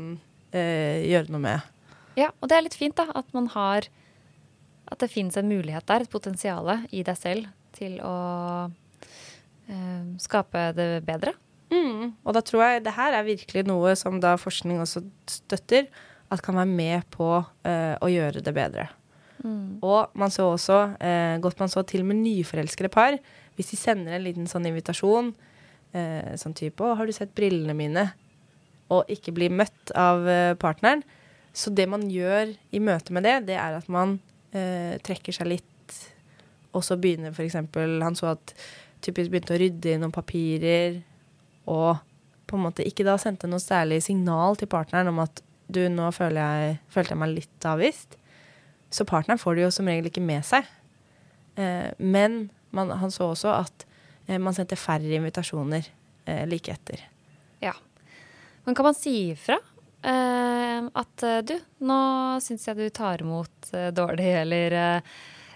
uh, 0.52 0.98
gjøre 1.00 1.32
noe 1.32 1.44
med. 1.44 1.74
Ja, 2.18 2.32
og 2.42 2.50
det 2.50 2.58
er 2.58 2.66
litt 2.66 2.76
fint 2.76 2.96
da, 2.98 3.08
at 3.16 3.28
man 3.36 3.46
har 3.54 3.86
At 4.88 5.02
det 5.02 5.10
finnes 5.12 5.36
en 5.36 5.48
mulighet 5.48 5.84
der, 5.86 6.00
et 6.02 6.10
potensial 6.10 6.64
i 6.90 7.02
deg 7.04 7.16
selv 7.16 7.48
til 7.76 7.98
å 8.00 8.14
uh, 8.68 10.04
skape 10.20 10.70
det 10.76 10.88
bedre. 11.04 11.34
Mm. 11.72 12.14
Og 12.24 12.36
da 12.36 12.42
tror 12.44 12.64
jeg 12.64 12.84
det 12.86 12.94
her 12.96 13.16
er 13.16 13.26
virkelig 13.26 13.64
noe 13.68 13.94
som 13.98 14.20
da 14.22 14.36
forskning 14.40 14.80
også 14.82 15.02
støtter, 15.28 15.88
at 16.28 16.44
kan 16.44 16.56
være 16.58 16.68
med 16.68 17.08
på 17.12 17.28
uh, 17.40 17.94
å 18.04 18.08
gjøre 18.12 18.42
det 18.44 18.54
bedre. 18.56 18.88
Mm. 19.44 19.78
Og 19.84 20.16
man 20.18 20.32
så 20.34 20.48
også, 20.52 20.78
uh, 21.00 21.36
godt 21.42 21.60
man 21.60 21.72
så 21.72 21.84
til 21.88 22.04
med 22.04 22.20
nyforelskede 22.20 22.90
par, 22.92 23.16
hvis 23.56 23.72
de 23.72 23.80
sender 23.80 24.16
en 24.16 24.26
liten 24.26 24.48
sånn 24.50 24.68
invitasjon, 24.68 25.32
uh, 25.96 26.32
sånn 26.40 26.56
type 26.56 26.84
'Å, 26.84 26.96
har 26.98 27.06
du 27.06 27.12
sett 27.16 27.36
brillene 27.36 27.76
mine?' 27.76 28.10
og 28.88 29.04
ikke 29.12 29.34
blir 29.36 29.52
møtt 29.52 29.90
av 29.92 30.24
partneren. 30.56 31.02
Så 31.52 31.68
det 31.68 31.84
man 31.92 32.06
gjør 32.08 32.54
i 32.72 32.78
møte 32.80 33.12
med 33.12 33.22
det, 33.22 33.34
det 33.50 33.58
er 33.60 33.74
at 33.76 33.84
man 33.92 34.14
trekker 34.48 35.28
seg 35.28 35.50
litt, 35.50 35.96
og 36.72 36.80
så 36.80 36.96
begynner 36.96 37.28
f.eks. 37.36 37.58
Han 38.00 38.16
så 38.16 38.30
at 38.32 38.54
typisk 39.04 39.28
begynte 39.28 39.52
å 39.52 39.60
rydde 39.60 39.92
i 39.92 39.98
noen 40.00 40.14
papirer 40.14 41.02
og 41.68 41.98
på 42.48 42.56
en 42.56 42.64
måte 42.64 42.86
ikke 42.86 43.04
da 43.04 43.18
sendte 43.20 43.48
noe 43.50 43.60
særlig 43.60 44.00
signal 44.06 44.56
til 44.56 44.70
partneren 44.72 45.10
om 45.12 45.20
at 45.20 45.42
du, 45.68 45.82
nå 45.92 46.08
jeg, 46.08 46.78
følte 46.88 47.12
jeg 47.12 47.20
meg 47.20 47.34
litt 47.34 47.68
avvist. 47.68 48.16
Så 48.88 49.04
partneren 49.04 49.40
får 49.40 49.58
det 49.58 49.66
jo 49.66 49.72
som 49.76 49.90
regel 49.90 50.08
ikke 50.08 50.24
med 50.24 50.46
seg. 50.48 50.64
Eh, 51.60 51.90
men 52.00 52.46
man, 52.72 52.94
han 53.02 53.12
så 53.12 53.34
også 53.34 53.52
at 53.52 53.84
eh, 54.26 54.40
man 54.40 54.56
sendte 54.56 54.80
færre 54.80 55.12
invitasjoner 55.18 55.84
eh, 56.24 56.46
like 56.48 56.72
etter. 56.72 57.04
Ja. 57.60 57.74
Men 58.64 58.78
kan 58.78 58.88
man 58.88 58.96
si 58.96 59.12
ifra? 59.34 59.58
Eh, 60.02 60.78
at 61.02 61.26
eh, 61.26 61.40
du, 61.44 61.56
nå 61.84 61.98
syns 62.44 62.68
jeg 62.68 62.78
du 62.78 62.86
tar 62.94 63.24
imot 63.24 63.72
eh, 63.74 63.90
dårlig, 63.92 64.30
eller 64.44 64.76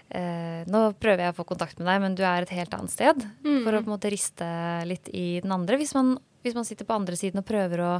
eh, 0.09 0.63
nå 0.69 0.83
prøver 0.99 1.25
jeg 1.25 1.33
å 1.33 1.37
få 1.37 1.45
kontakt 1.47 1.79
med 1.79 1.87
deg, 1.89 2.01
men 2.03 2.17
du 2.17 2.23
er 2.27 2.45
et 2.45 2.53
helt 2.57 2.75
annet 2.75 2.93
sted. 2.93 3.23
Mm. 3.45 3.63
For 3.63 3.71
å 3.71 3.81
på 3.81 3.89
en 3.89 3.95
måte 3.95 4.11
riste 4.13 4.47
litt 4.89 5.09
i 5.13 5.39
den 5.43 5.53
andre. 5.55 5.79
Hvis 5.81 5.95
man, 5.97 6.15
hvis 6.45 6.57
man, 6.57 6.67
sitter 6.67 6.87
på 6.89 6.97
andre 6.97 7.19
siden 7.19 7.43
og 7.43 7.47
prøver 7.47 7.83
å 7.83 7.93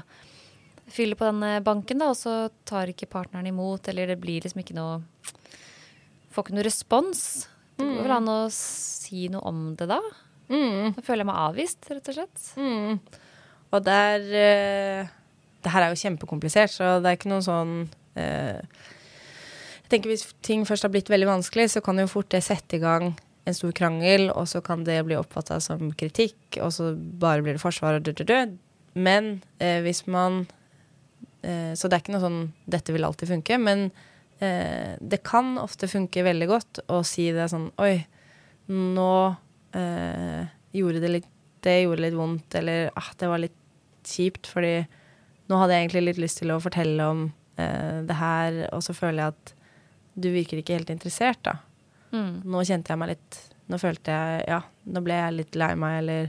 fylle 0.94 1.18
på 1.20 1.30
denne 1.30 1.58
banken, 1.64 2.02
da, 2.02 2.12
og 2.12 2.20
så 2.20 2.50
tar 2.68 2.92
ikke 2.92 3.12
partneren 3.12 3.48
imot, 3.50 3.88
eller 3.92 4.12
det 4.12 4.20
blir 4.22 4.44
liksom 4.44 4.64
ikke 4.64 4.78
noe 4.78 5.02
Får 6.34 6.48
ikke 6.48 6.56
noe 6.58 6.64
respons. 6.66 7.20
Det 7.78 7.86
går 7.86 8.08
vel 8.08 8.10
mm. 8.10 8.16
an 8.16 8.30
å 8.34 8.38
si 8.50 9.28
noe 9.30 9.46
om 9.46 9.60
det 9.78 9.86
da? 9.92 10.00
Mm. 10.50 10.96
Da 10.96 11.04
føler 11.06 11.22
jeg 11.22 11.30
meg 11.30 11.42
avvist, 11.44 11.86
rett 11.92 12.10
og 12.10 12.18
slett. 12.18 12.48
Mm. 12.58 12.98
Og 13.74 13.86
der 13.86 14.26
uh, 14.26 15.12
Det 15.62 15.74
her 15.76 15.86
er 15.86 15.94
jo 15.94 16.02
kjempekomplisert, 16.02 16.74
så 16.74 16.96
det 17.04 17.12
er 17.12 17.20
ikke 17.20 17.32
noen 17.32 17.46
sånn 17.46 17.76
uh, 18.18 18.82
tenker 19.94 20.14
Hvis 20.14 20.26
ting 20.46 20.66
først 20.66 20.88
har 20.88 20.92
blitt 20.94 21.12
veldig 21.12 21.30
vanskelig, 21.30 21.70
så 21.76 21.84
kan 21.86 22.02
jo 22.02 22.10
fort 22.10 22.32
det 22.34 22.44
sette 22.46 22.80
i 22.80 22.82
gang 22.84 23.14
en 23.44 23.56
stor 23.56 23.74
krangel, 23.76 24.30
og 24.32 24.48
så 24.48 24.62
kan 24.64 24.86
det 24.88 25.02
bli 25.08 25.18
oppfatta 25.20 25.60
som 25.64 25.92
kritikk, 26.00 26.38
og 26.64 26.72
så 26.72 26.94
bare 26.96 27.44
blir 27.44 27.58
det 27.58 27.64
forsvar 27.64 28.00
og 28.00 28.08
død. 28.08 28.56
Men 28.94 29.42
eh, 29.60 29.82
hvis 29.84 30.06
man 30.08 30.46
eh, 31.44 31.74
Så 31.76 31.90
det 31.90 31.98
er 31.98 32.04
ikke 32.04 32.16
noe 32.16 32.24
sånn 32.24 32.42
'dette 32.70 32.94
vil 32.94 33.04
alltid 33.04 33.30
funke', 33.30 33.58
men 33.60 33.92
eh, 34.40 34.96
det 35.02 35.24
kan 35.26 35.58
ofte 35.58 35.90
funke 35.92 36.24
veldig 36.24 36.48
godt 36.48 36.84
å 36.88 37.04
si 37.04 37.32
det 37.36 37.50
sånn 37.52 37.72
'oi, 37.78 38.06
nå 38.70 39.36
eh, 39.76 40.48
gjorde 40.72 41.04
det 41.04 41.14
litt 41.18 41.30
Det 41.64 41.84
gjorde 41.84 42.04
litt 42.04 42.16
vondt', 42.16 42.56
eller 42.60 42.90
ah, 43.00 43.12
det 43.18 43.28
var 43.28 43.40
litt 43.40 43.60
kjipt, 44.04 44.48
fordi 44.52 44.84
nå 45.48 45.60
hadde 45.60 45.74
jeg 45.74 45.86
egentlig 45.86 46.08
litt 46.10 46.20
lyst 46.20 46.42
til 46.42 46.52
å 46.52 46.60
fortelle 46.60 47.06
om 47.08 47.22
eh, 47.56 48.04
det 48.04 48.18
her, 48.20 48.58
og 48.76 48.84
så 48.84 48.94
føler 48.94 49.24
jeg 49.24 49.36
at 49.36 49.53
du 50.14 50.30
virker 50.34 50.62
ikke 50.62 50.78
helt 50.78 50.92
interessert, 50.94 51.42
da. 51.46 51.58
Mm. 52.14 52.44
Nå 52.46 52.62
kjente 52.68 52.94
jeg 52.94 53.02
meg 53.02 53.16
litt 53.16 53.40
Nå 53.72 53.80
følte 53.82 54.14
jeg 54.14 54.44
Ja, 54.52 54.60
nå 54.94 55.02
ble 55.02 55.16
jeg 55.18 55.34
litt 55.34 55.56
lei 55.58 55.72
meg, 55.80 55.96
eller 56.04 56.28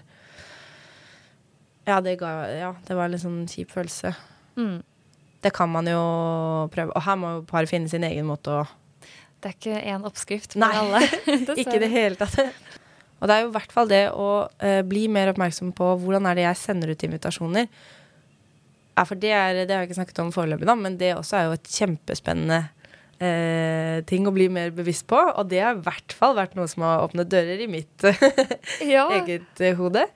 Ja, 1.85 1.99
det 2.05 2.15
ga 2.23 2.31
Ja, 2.49 2.71
det 2.87 2.97
var 2.97 3.09
en 3.09 3.13
litt 3.13 3.25
sånn 3.25 3.43
kjip 3.51 3.75
følelse. 3.75 4.15
Mm. 4.57 4.79
Det 5.45 5.53
kan 5.53 5.69
man 5.69 5.85
jo 5.91 6.01
prøve. 6.73 6.95
Og 6.95 7.05
her 7.05 7.19
må 7.21 7.35
jo 7.35 7.43
paret 7.51 7.69
finne 7.69 7.91
sin 7.93 8.07
egen 8.07 8.25
måte 8.31 8.55
å 8.55 8.63
Det 9.43 9.51
er 9.51 9.59
ikke 9.59 9.83
én 9.93 10.07
oppskrift 10.09 10.57
for 10.57 10.63
Nei, 10.65 10.73
alle. 10.81 11.03
Ikke 11.61 11.77
i 11.77 11.83
det 11.83 11.93
hele 11.93 12.17
tatt. 12.17 12.41
Og 13.21 13.29
det 13.29 13.35
er 13.35 13.45
jo 13.45 13.51
i 13.51 13.55
hvert 13.59 13.75
fall 13.75 13.91
det 13.91 14.07
å 14.13 14.31
uh, 14.49 14.81
bli 14.89 15.05
mer 15.13 15.35
oppmerksom 15.35 15.75
på 15.77 15.91
hvordan 16.01 16.31
er 16.31 16.39
det 16.39 16.47
jeg 16.47 16.61
sender 16.61 16.93
ut 16.93 17.05
invitasjoner. 17.07 17.69
Ja, 18.95 19.05
for 19.05 19.19
det, 19.21 19.31
er, 19.33 19.61
det 19.67 19.75
har 19.75 19.83
jeg 19.83 19.91
ikke 19.91 19.99
snakket 20.01 20.23
om 20.23 20.33
foreløpig, 20.33 20.69
da, 20.69 20.75
men 20.79 20.97
det 21.01 21.15
også 21.17 21.39
er 21.39 21.47
jo 21.49 21.55
et 21.57 21.71
kjempespennende 21.73 22.61
eh, 23.23 24.01
ting 24.09 24.27
å 24.27 24.33
bli 24.35 24.49
mer 24.53 24.71
bevisst 24.75 25.07
på. 25.11 25.19
Og 25.39 25.49
det 25.51 25.61
har 25.63 25.77
i 25.77 25.83
hvert 25.87 26.15
fall 26.17 26.35
vært 26.39 26.55
noe 26.59 26.69
som 26.71 26.83
har 26.87 27.05
åpnet 27.07 27.31
dører 27.33 27.63
i 27.65 27.69
mitt 27.71 28.07
Ja. 28.95 29.07
eget 29.21 29.61
eh, 29.63 29.77
hode. 29.79 30.07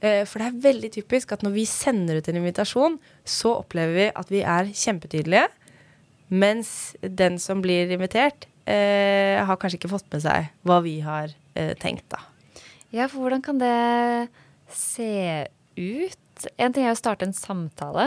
Eh, 0.00 0.22
for 0.30 0.38
det 0.42 0.48
er 0.50 0.60
veldig 0.68 0.90
typisk 0.94 1.32
at 1.34 1.42
når 1.46 1.56
vi 1.56 1.64
sender 1.68 2.20
ut 2.20 2.28
en 2.30 2.38
invitasjon, 2.40 2.98
så 3.26 3.56
opplever 3.62 3.94
vi 3.98 4.08
at 4.14 4.30
vi 4.30 4.42
er 4.46 4.70
kjempetydelige, 4.70 5.48
mens 6.28 6.70
den 7.02 7.38
som 7.42 7.62
blir 7.64 7.90
invitert, 7.94 8.46
eh, 8.68 9.40
har 9.42 9.56
kanskje 9.58 9.80
ikke 9.80 9.90
fått 9.96 10.08
med 10.12 10.22
seg 10.22 10.50
hva 10.68 10.80
vi 10.84 10.98
har 11.02 11.32
eh, 11.56 11.72
tenkt, 11.80 12.04
da. 12.12 12.20
Ja, 12.94 13.06
for 13.08 13.24
hvordan 13.24 13.42
kan 13.44 13.58
det 13.60 14.28
se 14.72 15.48
ut? 15.76 16.46
En 16.60 16.72
ting 16.72 16.86
er 16.86 16.94
å 16.94 16.98
starte 17.00 17.26
en 17.26 17.34
samtale. 17.36 18.06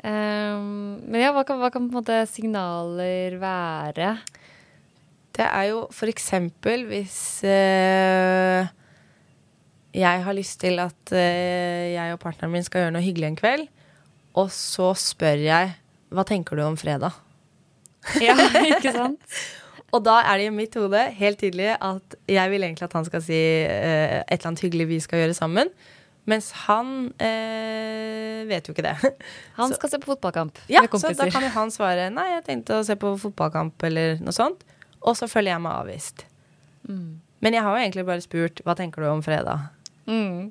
Um, 0.00 0.96
men 1.12 1.20
ja, 1.20 1.32
hva 1.36 1.42
kan, 1.44 1.58
hva 1.60 1.68
kan 1.68 1.84
på 1.84 1.92
en 1.92 1.98
måte 1.98 2.22
signaler 2.30 3.36
være? 3.40 4.14
Det 5.36 5.44
er 5.44 5.66
jo 5.70 5.82
for 5.92 6.08
eksempel 6.10 6.86
hvis 6.88 7.18
uh, 7.44 8.64
jeg 9.92 10.24
har 10.24 10.36
lyst 10.36 10.60
til 10.62 10.80
at 10.80 11.12
uh, 11.12 11.84
jeg 11.92 12.14
og 12.14 12.20
partneren 12.22 12.54
min 12.54 12.64
skal 12.64 12.86
gjøre 12.86 12.96
noe 12.96 13.04
hyggelig 13.04 13.28
en 13.28 13.38
kveld, 13.42 13.68
og 14.40 14.48
så 14.54 14.94
spør 14.96 15.44
jeg 15.44 15.76
hva 16.10 16.24
tenker 16.26 16.56
du 16.56 16.64
om 16.64 16.80
fredag? 16.80 17.12
Ja, 18.24 18.32
ikke 18.64 18.94
sant? 19.02 19.40
Og 19.92 20.00
da 20.06 20.20
er 20.22 20.38
det 20.38 20.48
i 20.48 20.54
mitt 20.54 20.76
hode 20.78 21.02
helt 21.18 21.40
tydelig 21.42 21.74
at 21.74 22.14
jeg 22.30 22.52
vil 22.52 22.64
egentlig 22.64 22.86
at 22.86 22.94
han 22.96 23.04
skal 23.04 23.24
si 23.26 23.36
uh, 23.36 24.20
et 24.22 24.38
eller 24.38 24.52
annet 24.54 24.64
hyggelig 24.64 24.92
vi 24.94 25.00
skal 25.04 25.26
gjøre 25.26 25.36
sammen. 25.36 25.72
Mens 26.30 26.50
han 26.68 26.90
eh, 27.18 28.44
vet 28.48 28.68
jo 28.68 28.74
ikke 28.74 28.84
det. 28.86 28.94
Han 29.58 29.72
Så- 29.72 29.78
skal 29.80 29.90
se 29.94 29.98
på 30.02 30.12
fotballkamp 30.12 30.60
Ja, 30.70 30.84
med 30.84 30.94
så 31.00 31.10
da 31.16 31.26
kan 31.32 31.42
jo 31.42 31.50
han 31.56 31.72
svare 31.74 32.06
nei, 32.14 32.28
jeg 32.36 32.44
tenkte 32.46 32.78
å 32.78 32.84
se 32.86 32.94
på 33.00 33.10
fotballkamp 33.18 33.82
eller 33.88 34.20
noe 34.22 34.34
sånt. 34.36 34.62
Og 35.00 35.16
så 35.18 35.26
føler 35.30 35.54
jeg 35.54 35.64
meg 35.64 35.72
avvist. 35.80 36.24
Mm. 36.86 37.18
Men 37.40 37.56
jeg 37.56 37.64
har 37.64 37.74
jo 37.76 37.82
egentlig 37.82 38.06
bare 38.08 38.24
spurt 38.24 38.60
hva 38.66 38.76
tenker 38.78 39.02
du 39.02 39.08
om 39.10 39.22
fredag? 39.24 39.66
Mm. 40.06 40.50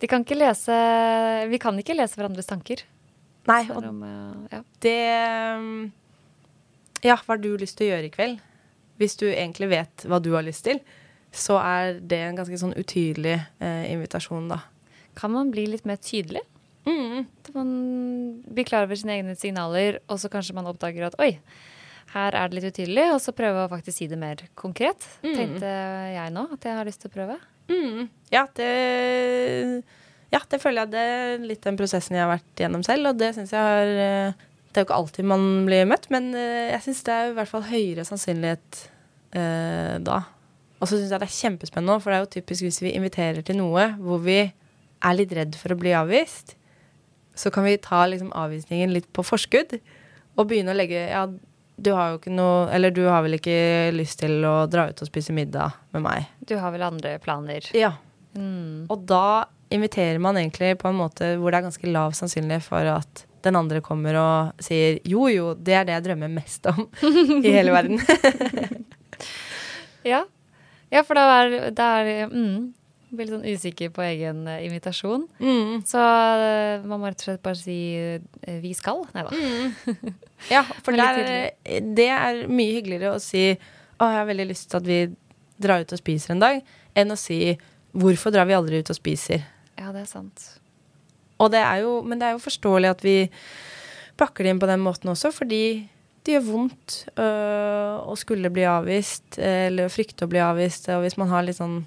De 0.00 0.08
kan 0.10 0.24
ikke 0.24 0.36
lese 0.38 0.74
Vi 1.50 1.58
kan 1.62 1.78
ikke 1.80 1.96
lese 1.96 2.18
hverandres 2.18 2.48
tanker. 2.48 2.82
Nei, 3.46 3.62
og 3.70 3.84
om, 3.86 4.00
ja. 4.50 4.60
det 4.82 4.96
um, 5.60 5.92
Ja, 7.04 7.14
hva 7.20 7.36
har 7.36 7.42
du 7.42 7.52
lyst 7.60 7.78
til 7.78 7.86
å 7.86 7.94
gjøre 7.94 8.08
i 8.08 8.14
kveld? 8.14 8.40
Hvis 8.98 9.14
du 9.20 9.26
egentlig 9.28 9.68
vet 9.70 10.06
hva 10.08 10.18
du 10.24 10.32
har 10.34 10.42
lyst 10.46 10.64
til, 10.66 10.80
så 11.36 11.58
er 11.60 12.00
det 12.00 12.18
en 12.24 12.38
ganske 12.38 12.58
sånn 12.60 12.74
utydelig 12.78 13.36
eh, 13.36 13.84
invitasjon, 13.92 14.48
da. 14.52 14.62
Kan 15.16 15.32
man 15.34 15.52
bli 15.52 15.66
litt 15.70 15.86
mer 15.88 16.00
tydelig? 16.02 16.42
Mm. 16.86 17.24
At 17.42 17.50
man 17.56 17.70
blir 18.46 18.66
klar 18.68 18.86
over 18.86 18.98
sine 18.98 19.16
egne 19.18 19.34
signaler, 19.38 20.00
og 20.06 20.20
så 20.22 20.30
kanskje 20.32 20.56
man 20.56 20.68
oppdager 20.70 21.08
at 21.08 21.18
oi, 21.22 21.34
her 22.14 22.36
er 22.38 22.48
det 22.48 22.58
litt 22.58 22.70
utydelig, 22.70 23.06
og 23.14 23.20
så 23.22 23.34
prøve 23.36 23.64
å 23.64 23.70
faktisk 23.70 23.98
si 23.98 24.08
det 24.10 24.18
mer 24.20 24.40
konkret. 24.58 25.04
Mm. 25.24 25.34
Tenkte 25.34 25.70
jeg 26.14 26.34
nå 26.34 26.46
at 26.54 26.66
jeg 26.68 26.78
har 26.78 26.88
lyst 26.88 27.02
til 27.02 27.10
å 27.10 27.16
prøve. 27.16 27.38
Mm. 27.70 28.08
Ja, 28.30 28.46
det 28.56 28.72
Ja, 30.34 30.40
det 30.50 30.58
føler 30.62 30.84
jeg 30.84 30.92
det 30.92 31.02
er 31.06 31.44
litt 31.46 31.64
den 31.66 31.78
prosessen 31.78 32.16
jeg 32.16 32.24
har 32.24 32.32
vært 32.36 32.62
gjennom 32.62 32.84
selv, 32.86 33.10
og 33.10 33.18
det 33.18 33.32
syns 33.34 33.54
jeg 33.54 33.62
har 33.62 33.90
eh, 34.04 34.44
Det 34.70 34.80
er 34.80 34.84
jo 34.84 34.88
ikke 34.88 35.00
alltid 35.00 35.28
man 35.32 35.44
blir 35.66 35.86
møtt, 35.88 36.08
men 36.14 36.32
eh, 36.34 36.72
jeg 36.74 36.86
syns 36.86 37.02
det 37.06 37.14
er 37.14 37.30
i 37.30 37.36
hvert 37.38 37.50
fall 37.50 37.66
høyere 37.66 38.06
sannsynlighet 38.06 38.80
eh, 39.38 39.94
da. 40.06 40.22
Og 40.80 40.88
så 40.88 40.98
syns 40.98 41.12
jeg 41.12 41.22
det 41.22 41.28
er 41.28 41.38
kjempespennende 41.38 41.98
for 42.02 42.12
det 42.12 42.18
er 42.18 42.24
jo 42.24 42.32
typisk 42.36 42.66
hvis 42.66 42.82
vi 42.84 42.94
inviterer 42.96 43.44
til 43.46 43.58
noe 43.60 43.88
hvor 44.00 44.20
vi 44.24 44.40
er 44.46 45.16
litt 45.16 45.32
redd 45.36 45.56
for 45.58 45.72
å 45.72 45.78
bli 45.80 45.92
avvist, 45.96 46.54
så 47.36 47.52
kan 47.52 47.66
vi 47.66 47.76
ta 47.80 48.04
liksom 48.08 48.32
avvisningen 48.36 48.92
litt 48.94 49.08
på 49.16 49.24
forskudd 49.26 49.76
og 50.36 50.48
begynne 50.48 50.72
å 50.72 50.76
legge 50.76 51.02
Ja, 51.10 51.26
du 51.76 51.90
har 51.92 52.12
jo 52.12 52.20
ikke 52.20 52.32
noe 52.32 52.70
Eller 52.72 52.94
du 52.94 53.02
har 53.04 53.20
vel 53.24 53.36
ikke 53.36 53.92
lyst 53.92 54.22
til 54.22 54.44
å 54.48 54.54
dra 54.72 54.86
ut 54.88 55.02
og 55.04 55.08
spise 55.10 55.34
middag 55.36 55.76
med 55.92 56.04
meg? 56.06 56.30
Du 56.40 56.56
har 56.60 56.72
vel 56.72 56.86
andre 56.86 57.16
planer? 57.20 57.68
Ja. 57.76 57.92
Mm. 58.36 58.88
Og 58.92 59.04
da 59.08 59.46
inviterer 59.72 60.20
man 60.22 60.38
egentlig 60.40 60.76
på 60.80 60.88
en 60.88 61.00
måte 61.00 61.34
hvor 61.40 61.52
det 61.52 61.60
er 61.60 61.68
ganske 61.68 61.90
lav 61.92 62.14
sannsynlighet 62.16 62.64
for 62.64 62.88
at 62.96 63.24
den 63.46 63.58
andre 63.58 63.82
kommer 63.84 64.16
og 64.18 64.62
sier 64.62 65.00
jo, 65.06 65.26
jo, 65.30 65.52
det 65.54 65.76
er 65.76 65.86
det 65.86 65.96
jeg 65.98 66.06
drømmer 66.08 66.32
mest 66.32 66.66
om 66.72 66.86
i 67.46 67.52
hele 67.52 67.74
verden. 67.76 68.00
Ja. 70.06 70.20
Ja, 70.96 71.04
for 71.04 71.18
da 71.18 71.26
er, 71.42 71.56
da 71.76 71.90
er 72.00 72.32
mm, 72.32 72.72
blir 73.12 73.28
litt 73.28 73.34
sånn 73.36 73.46
usikker 73.46 73.92
på 73.94 74.04
egen 74.06 74.42
uh, 74.48 74.58
invitasjon. 74.64 75.26
Mm. 75.38 75.84
Så 75.88 76.00
uh, 76.00 76.84
man 76.88 77.00
må 77.00 77.10
rett 77.10 77.22
og 77.22 77.28
slett 77.28 77.44
bare 77.44 77.60
si 77.60 77.78
uh, 77.96 78.58
'vi 78.62 78.72
skal'. 78.76 79.04
Nei 79.14 79.26
da. 79.26 79.32
Ja, 80.52 80.60
for 80.84 80.92
der, 80.92 81.54
det 81.96 82.10
er 82.12 82.42
mye 82.52 82.74
hyggeligere 82.76 83.14
å 83.16 83.22
si 83.22 83.54
å, 83.54 84.04
jeg 84.04 84.18
har 84.18 84.26
veldig 84.28 84.44
lyst 84.50 84.68
til 84.68 84.82
at 84.82 84.86
vi 84.86 84.98
drar 85.56 85.80
ut 85.80 85.94
og 85.96 86.00
spiser 86.02 86.34
en 86.34 86.42
dag, 86.42 86.58
enn 86.92 87.14
å 87.14 87.16
si 87.16 87.56
hvorfor 87.96 88.34
drar 88.34 88.44
vi 88.48 88.56
aldri 88.56 88.82
ut 88.82 88.92
og 88.92 88.98
spiser? 88.98 89.46
Ja, 89.80 89.88
det 89.94 90.04
er 90.04 90.10
sant. 90.10 90.44
Og 91.40 91.50
det 91.52 91.62
er 91.64 91.80
jo, 91.84 92.02
men 92.04 92.20
det 92.20 92.28
er 92.28 92.36
jo 92.36 92.44
forståelig 92.44 92.92
at 92.92 93.04
vi 93.04 93.16
pakker 94.20 94.44
det 94.44 94.52
inn 94.52 94.60
på 94.60 94.68
den 94.68 94.84
måten 94.84 95.12
også, 95.12 95.32
fordi 95.32 95.88
det 96.26 96.34
gjør 96.34 96.46
vondt 96.48 96.96
øh, 97.22 97.98
å 98.02 98.14
skulle 98.18 98.50
bli 98.52 98.64
avvist, 98.68 99.38
eller 99.38 99.92
frykte 99.92 100.26
å 100.26 100.30
bli 100.30 100.42
avvist. 100.42 100.88
Og 100.94 101.04
hvis 101.04 101.18
man 101.20 101.30
har 101.30 101.46
litt 101.46 101.60
sånn 101.60 101.84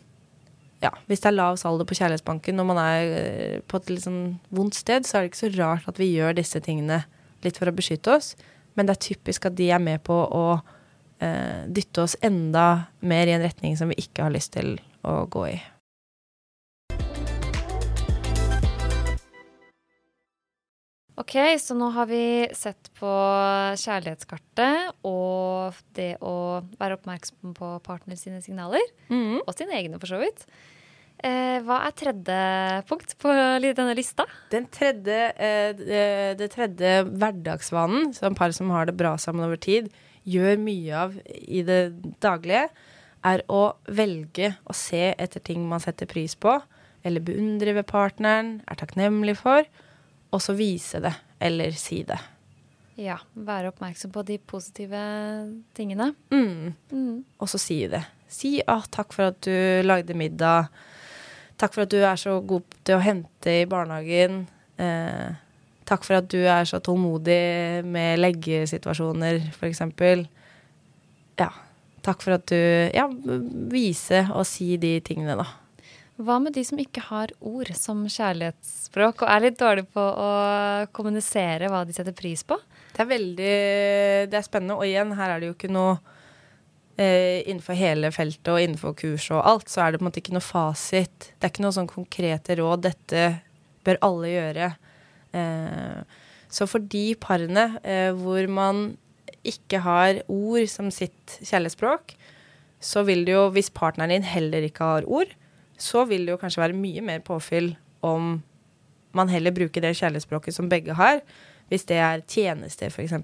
Ja, 0.79 0.93
hvis 1.11 1.19
det 1.19 1.27
er 1.27 1.35
lav 1.35 1.57
saldo 1.59 1.83
på 1.83 1.97
kjærlighetsbanken 1.97 2.55
når 2.55 2.67
man 2.69 2.77
er 2.79 3.01
øh, 3.03 3.55
på 3.67 3.81
et 3.81 3.89
litt 3.91 4.05
sånn 4.05 4.37
vondt 4.55 4.77
sted, 4.79 5.03
så 5.03 5.17
er 5.17 5.25
det 5.25 5.33
ikke 5.33 5.41
så 5.41 5.49
rart 5.57 5.89
at 5.91 5.99
vi 5.99 6.13
gjør 6.13 6.37
disse 6.37 6.61
tingene 6.63 7.01
litt 7.43 7.59
for 7.59 7.67
å 7.67 7.75
beskytte 7.75 8.13
oss. 8.15 8.31
Men 8.79 8.87
det 8.87 8.95
er 8.95 9.07
typisk 9.09 9.49
at 9.49 9.57
de 9.59 9.67
er 9.75 9.83
med 9.83 9.99
på 10.07 10.15
å 10.15 10.45
øh, 10.55 11.59
dytte 11.67 12.07
oss 12.07 12.15
enda 12.23 12.87
mer 13.03 13.27
i 13.27 13.35
en 13.35 13.43
retning 13.43 13.75
som 13.75 13.91
vi 13.91 13.99
ikke 13.99 14.29
har 14.29 14.35
lyst 14.35 14.55
til 14.55 14.77
å 15.03 15.25
gå 15.27 15.49
i. 15.51 15.57
Ok, 21.19 21.35
så 21.59 21.75
nå 21.75 21.89
har 21.91 22.07
vi 22.07 22.47
sett 22.55 22.87
på 22.95 23.09
kjærlighetskartet 23.81 25.03
og 25.07 25.75
det 25.97 26.13
å 26.23 26.61
være 26.79 26.95
oppmerksom 26.95 27.55
på 27.57 27.71
partner 27.83 28.15
sine 28.19 28.39
signaler. 28.43 28.85
Mm. 29.11 29.41
Og 29.43 29.51
sine 29.57 29.75
egne, 29.75 29.99
for 29.99 30.13
så 30.13 30.19
vidt. 30.21 30.45
Eh, 31.19 31.57
hva 31.67 31.81
er 31.83 31.95
tredje 31.99 32.37
punkt 32.87 33.17
på 33.19 33.33
denne 33.35 33.97
lista? 33.97 34.23
Den 34.53 34.69
tredje, 34.71 35.17
eh, 35.35 35.73
det, 35.75 36.05
det 36.39 36.47
tredje 36.53 36.93
hverdagsvanen 37.09 38.13
som 38.15 38.37
par 38.39 38.55
som 38.55 38.71
har 38.71 38.87
det 38.87 38.95
bra 38.95 39.17
sammen 39.19 39.43
over 39.43 39.59
tid, 39.59 39.91
gjør 40.23 40.55
mye 40.63 41.03
av 41.03 41.19
i 41.27 41.65
det 41.67 41.81
daglige, 42.23 42.69
er 43.27 43.43
å 43.51 43.73
velge 43.91 44.53
å 44.63 44.77
se 44.77 45.09
etter 45.19 45.43
ting 45.43 45.67
man 45.67 45.83
setter 45.83 46.07
pris 46.07 46.37
på, 46.39 46.55
eller 47.03 47.27
beundrer 47.27 47.75
ved 47.75 47.89
partneren, 47.91 48.61
er 48.71 48.79
takknemlig 48.79 49.35
for, 49.41 49.67
og 50.31 50.41
så 50.41 50.53
vise 50.57 51.01
det, 51.03 51.13
eller 51.39 51.71
si 51.77 52.03
det. 52.07 52.19
Ja, 52.99 53.15
være 53.33 53.71
oppmerksom 53.71 54.11
på 54.11 54.25
de 54.27 54.37
positive 54.43 54.99
tingene. 55.77 56.11
Mm. 56.33 56.73
Mm. 56.91 57.19
Og 57.39 57.49
så 57.49 57.59
si 57.61 57.85
det. 57.87 58.03
Si 58.27 58.59
ah, 58.67 58.83
'takk 58.91 59.13
for 59.13 59.31
at 59.31 59.41
du 59.41 59.81
lagde 59.87 60.13
middag'. 60.13 60.67
'Takk 61.57 61.73
for 61.73 61.81
at 61.81 61.91
du 61.91 61.97
er 61.97 62.15
så 62.15 62.39
god 62.41 62.61
til 62.83 62.95
å 62.95 63.03
hente 63.03 63.61
i 63.61 63.65
barnehagen'. 63.65 64.45
Eh, 64.77 65.31
'Takk 65.85 66.03
for 66.03 66.19
at 66.19 66.27
du 66.27 66.37
er 66.37 66.63
så 66.65 66.79
tålmodig 66.79 67.85
med 67.85 68.19
leggesituasjoner', 68.19 69.49
f.eks. 69.49 69.81
Ja. 71.39 71.49
Takk 72.03 72.21
for 72.21 72.31
at 72.33 72.45
du 72.45 72.55
Ja, 72.93 73.07
vise 73.71 74.27
og 74.33 74.45
si 74.45 74.77
de 74.77 74.99
tingene, 74.99 75.35
da. 75.35 75.45
Hva 76.19 76.35
med 76.43 76.51
de 76.51 76.65
som 76.67 76.79
ikke 76.81 77.01
har 77.07 77.31
ord 77.39 77.69
som 77.79 78.01
kjærlighetsspråk, 78.03 79.21
og 79.23 79.29
er 79.31 79.43
litt 79.45 79.59
dårlige 79.59 79.87
på 79.95 80.03
å 80.03 80.31
kommunisere 80.91 81.69
hva 81.71 81.85
de 81.87 81.95
setter 81.95 82.15
pris 82.15 82.43
på? 82.43 82.57
Det 82.91 83.05
er 83.05 83.07
veldig 83.13 83.53
Det 84.27 84.35
er 84.35 84.43
spennende. 84.43 84.75
Og 84.75 84.83
igjen, 84.83 85.13
her 85.15 85.31
er 85.31 85.39
det 85.39 85.47
jo 85.47 85.55
ikke 85.55 85.71
noe 85.71 85.93
eh, 86.99 87.39
Innenfor 87.47 87.79
hele 87.79 88.11
feltet 88.11 88.51
og 88.51 88.59
innenfor 88.59 88.97
kurs 88.99 89.29
og 89.31 89.45
alt, 89.47 89.71
så 89.71 89.85
er 89.85 89.93
det 89.93 90.01
på 90.01 90.03
en 90.03 90.09
måte 90.09 90.19
ikke 90.19 90.35
noe 90.35 90.43
fasit. 90.43 91.31
Det 91.31 91.47
er 91.47 91.53
ikke 91.53 91.63
noe 91.63 91.77
sånn 91.79 91.91
konkrete 91.91 92.59
råd. 92.59 92.83
Dette 92.89 93.25
bør 93.87 94.03
alle 94.09 94.35
gjøre. 94.35 94.71
Eh, 95.39 96.19
så 96.51 96.67
for 96.67 96.83
de 96.83 97.05
parene 97.21 97.69
eh, 97.79 98.11
hvor 98.17 98.43
man 98.51 98.89
ikke 99.47 99.79
har 99.87 100.25
ord 100.27 100.67
som 100.67 100.91
sitt 100.91 101.39
kjærlighetsspråk, 101.39 102.17
så 102.83 103.07
vil 103.07 103.23
det 103.27 103.37
jo, 103.37 103.47
hvis 103.55 103.71
partneren 103.71 104.11
din 104.11 104.27
heller 104.27 104.67
ikke 104.67 104.83
har 104.83 105.07
ord, 105.07 105.31
så 105.83 106.05
vil 106.09 106.25
det 106.25 106.35
jo 106.35 106.41
kanskje 106.41 106.63
være 106.63 106.77
mye 106.77 107.03
mer 107.05 107.23
påfyll 107.25 107.73
om 108.05 108.37
man 109.17 109.31
heller 109.31 109.53
bruker 109.55 109.83
det 109.83 109.95
kjærlighetsspråket 109.97 110.55
som 110.55 110.69
begge 110.71 110.95
har. 110.97 111.21
Hvis 111.69 111.87
det 111.89 111.97
er 112.01 112.25
tjenester, 112.29 112.93
f.eks. 112.93 113.15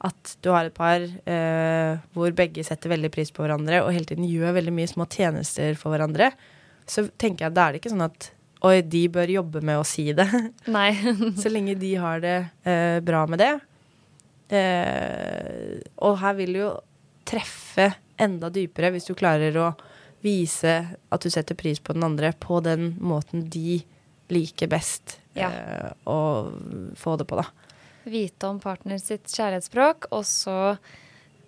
At 0.00 0.34
du 0.44 0.50
har 0.54 0.68
et 0.68 0.76
par 0.76 1.02
eh, 1.04 2.00
hvor 2.16 2.32
begge 2.36 2.64
setter 2.64 2.92
veldig 2.92 3.10
pris 3.12 3.32
på 3.32 3.44
hverandre 3.44 3.82
og 3.84 3.92
hele 3.92 4.08
tiden 4.08 4.28
gjør 4.28 4.56
veldig 4.56 4.74
mye 4.76 4.90
små 4.90 5.06
tjenester 5.12 5.76
for 5.80 5.92
hverandre, 5.92 6.30
så 6.88 7.06
tenker 7.20 7.46
jeg 7.46 7.52
at 7.52 7.56
da 7.58 7.66
er 7.66 7.74
det 7.74 7.82
ikke 7.82 7.92
sånn 7.92 8.08
at 8.08 8.30
oi, 8.66 8.80
de 8.84 9.06
bør 9.12 9.32
jobbe 9.32 9.62
med 9.64 9.80
å 9.80 9.86
si 9.88 10.10
det. 10.16 10.26
Nei. 10.76 10.92
så 11.40 11.52
lenge 11.52 11.76
de 11.80 11.94
har 12.00 12.22
det 12.24 12.36
eh, 12.68 13.00
bra 13.04 13.24
med 13.30 13.40
det. 13.40 13.52
Eh, 14.56 15.80
og 16.02 16.16
her 16.20 16.36
vil 16.40 16.56
du 16.56 16.62
jo 16.64 16.72
treffe 17.28 17.92
enda 18.20 18.50
dypere 18.52 18.90
hvis 18.92 19.06
du 19.08 19.14
klarer 19.16 19.56
å 19.60 19.70
vise 20.24 20.74
at 21.10 21.24
du 21.24 21.30
setter 21.32 21.56
pris 21.58 21.80
på 21.80 21.94
den 21.96 22.04
andre 22.06 22.32
på 22.38 22.60
den 22.64 22.94
måten 23.00 23.46
de 23.50 23.80
liker 24.30 24.70
best 24.70 25.18
Ja. 25.34 25.50
eh, 25.50 25.92
å 26.06 26.52
få 26.96 27.16
det 27.16 27.26
på, 27.30 27.38
da. 27.40 27.46
Vite 28.10 28.48
om 28.48 28.60
partner 28.60 28.98
sitt 28.98 29.28
kjærlighetsspråk, 29.30 30.10
og 30.10 30.24
så 30.26 30.76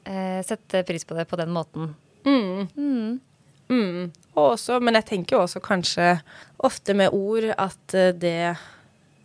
eh, 0.05 0.41
sette 0.47 0.83
pris 0.87 1.05
på 1.05 1.17
det 1.19 1.27
på 1.31 1.39
den 1.41 1.53
måten. 1.55 1.95
Mm. 2.27 2.69
Mm. 2.77 3.21
Mm. 3.73 4.13
Og 4.35 4.53
også, 4.55 4.79
men 4.81 4.99
jeg 5.01 5.09
tenker 5.09 5.37
jo 5.37 5.43
også 5.47 5.63
kanskje 5.65 6.15
ofte 6.63 6.95
med 6.95 7.15
ord 7.17 7.49
at 7.57 7.97
eh, 7.97 8.13
det, 8.15 8.37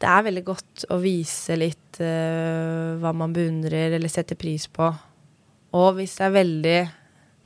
det 0.02 0.10
er 0.14 0.26
veldig 0.30 0.46
godt 0.48 0.88
å 0.94 1.00
vise 1.02 1.58
litt 1.58 2.00
uh, 2.02 2.96
hva 3.02 3.12
man 3.18 3.34
beundrer 3.34 3.96
eller 3.98 4.12
setter 4.12 4.38
pris 4.40 4.68
på. 4.70 4.92
Og 5.78 5.90
hvis 5.98 6.16
det 6.20 6.26
er 6.28 6.36
veldig 6.36 6.80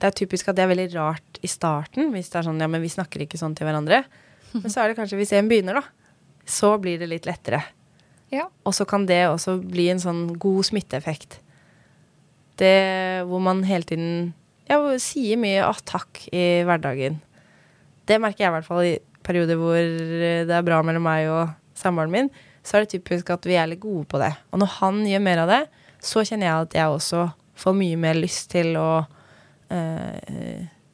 Det 0.02 0.10
er 0.10 0.18
typisk 0.18 0.50
at 0.50 0.58
det 0.58 0.66
er 0.66 0.72
veldig 0.72 0.88
rart 0.96 1.38
i 1.46 1.50
starten, 1.50 2.10
hvis 2.14 2.32
det 2.34 2.40
er 2.40 2.48
sånn 2.48 2.62
ja, 2.62 2.70
men 2.72 2.82
vi 2.82 2.90
snakker 2.90 3.22
ikke 3.22 3.38
sånn 3.38 3.54
til 3.58 3.68
hverandre. 3.70 4.02
Men 4.56 4.74
så 4.74 4.82
er 4.82 4.90
det 4.92 4.98
kanskje 4.98 5.20
hvis 5.20 5.34
en 5.38 5.50
begynner, 5.52 5.78
da, 5.78 5.84
så 6.50 6.74
blir 6.82 6.98
det 7.00 7.12
litt 7.12 7.30
lettere. 7.30 7.62
Ja. 8.34 8.48
Og 8.66 8.74
så 8.74 8.88
kan 8.90 9.06
det 9.06 9.22
også 9.30 9.60
bli 9.62 9.90
en 9.92 10.02
sånn 10.02 10.24
god 10.42 10.66
smitteeffekt. 10.72 11.38
Det 12.60 12.76
hvor 13.30 13.44
man 13.44 13.62
hele 13.68 13.88
tiden 13.88 14.34
ja, 14.70 14.80
sier 15.04 15.40
mye 15.40 15.62
'å, 15.68 15.74
takk' 15.86 16.28
i 16.32 16.64
hverdagen. 16.68 17.20
Det 18.08 18.20
merker 18.22 18.46
jeg 18.46 18.52
i 18.52 18.56
hvert 18.56 18.68
fall 18.68 18.84
i 18.88 19.00
perioder 19.22 19.60
hvor 19.60 19.78
det 19.78 20.56
er 20.56 20.66
bra 20.66 20.82
mellom 20.82 21.06
meg 21.06 21.30
og 21.30 21.54
samboeren 21.78 22.12
min. 22.12 22.32
Så 22.64 22.78
er 22.78 22.86
det 22.86 22.96
typisk 22.96 23.30
at 23.34 23.46
vi 23.46 23.58
er 23.60 23.70
litt 23.70 23.84
gode 23.84 24.06
på 24.10 24.22
det. 24.22 24.34
Og 24.52 24.62
når 24.62 24.78
han 24.80 25.06
gjør 25.06 25.24
mer 25.26 25.44
av 25.44 25.52
det, 25.52 25.62
så 26.02 26.24
kjenner 26.26 26.48
jeg 26.48 26.68
at 26.68 26.78
jeg 26.78 26.98
også 26.98 27.26
får 27.62 27.78
mye 27.78 27.98
mer 28.00 28.18
lyst 28.18 28.50
til 28.54 28.74
å 28.80 28.90
eh, 29.02 29.18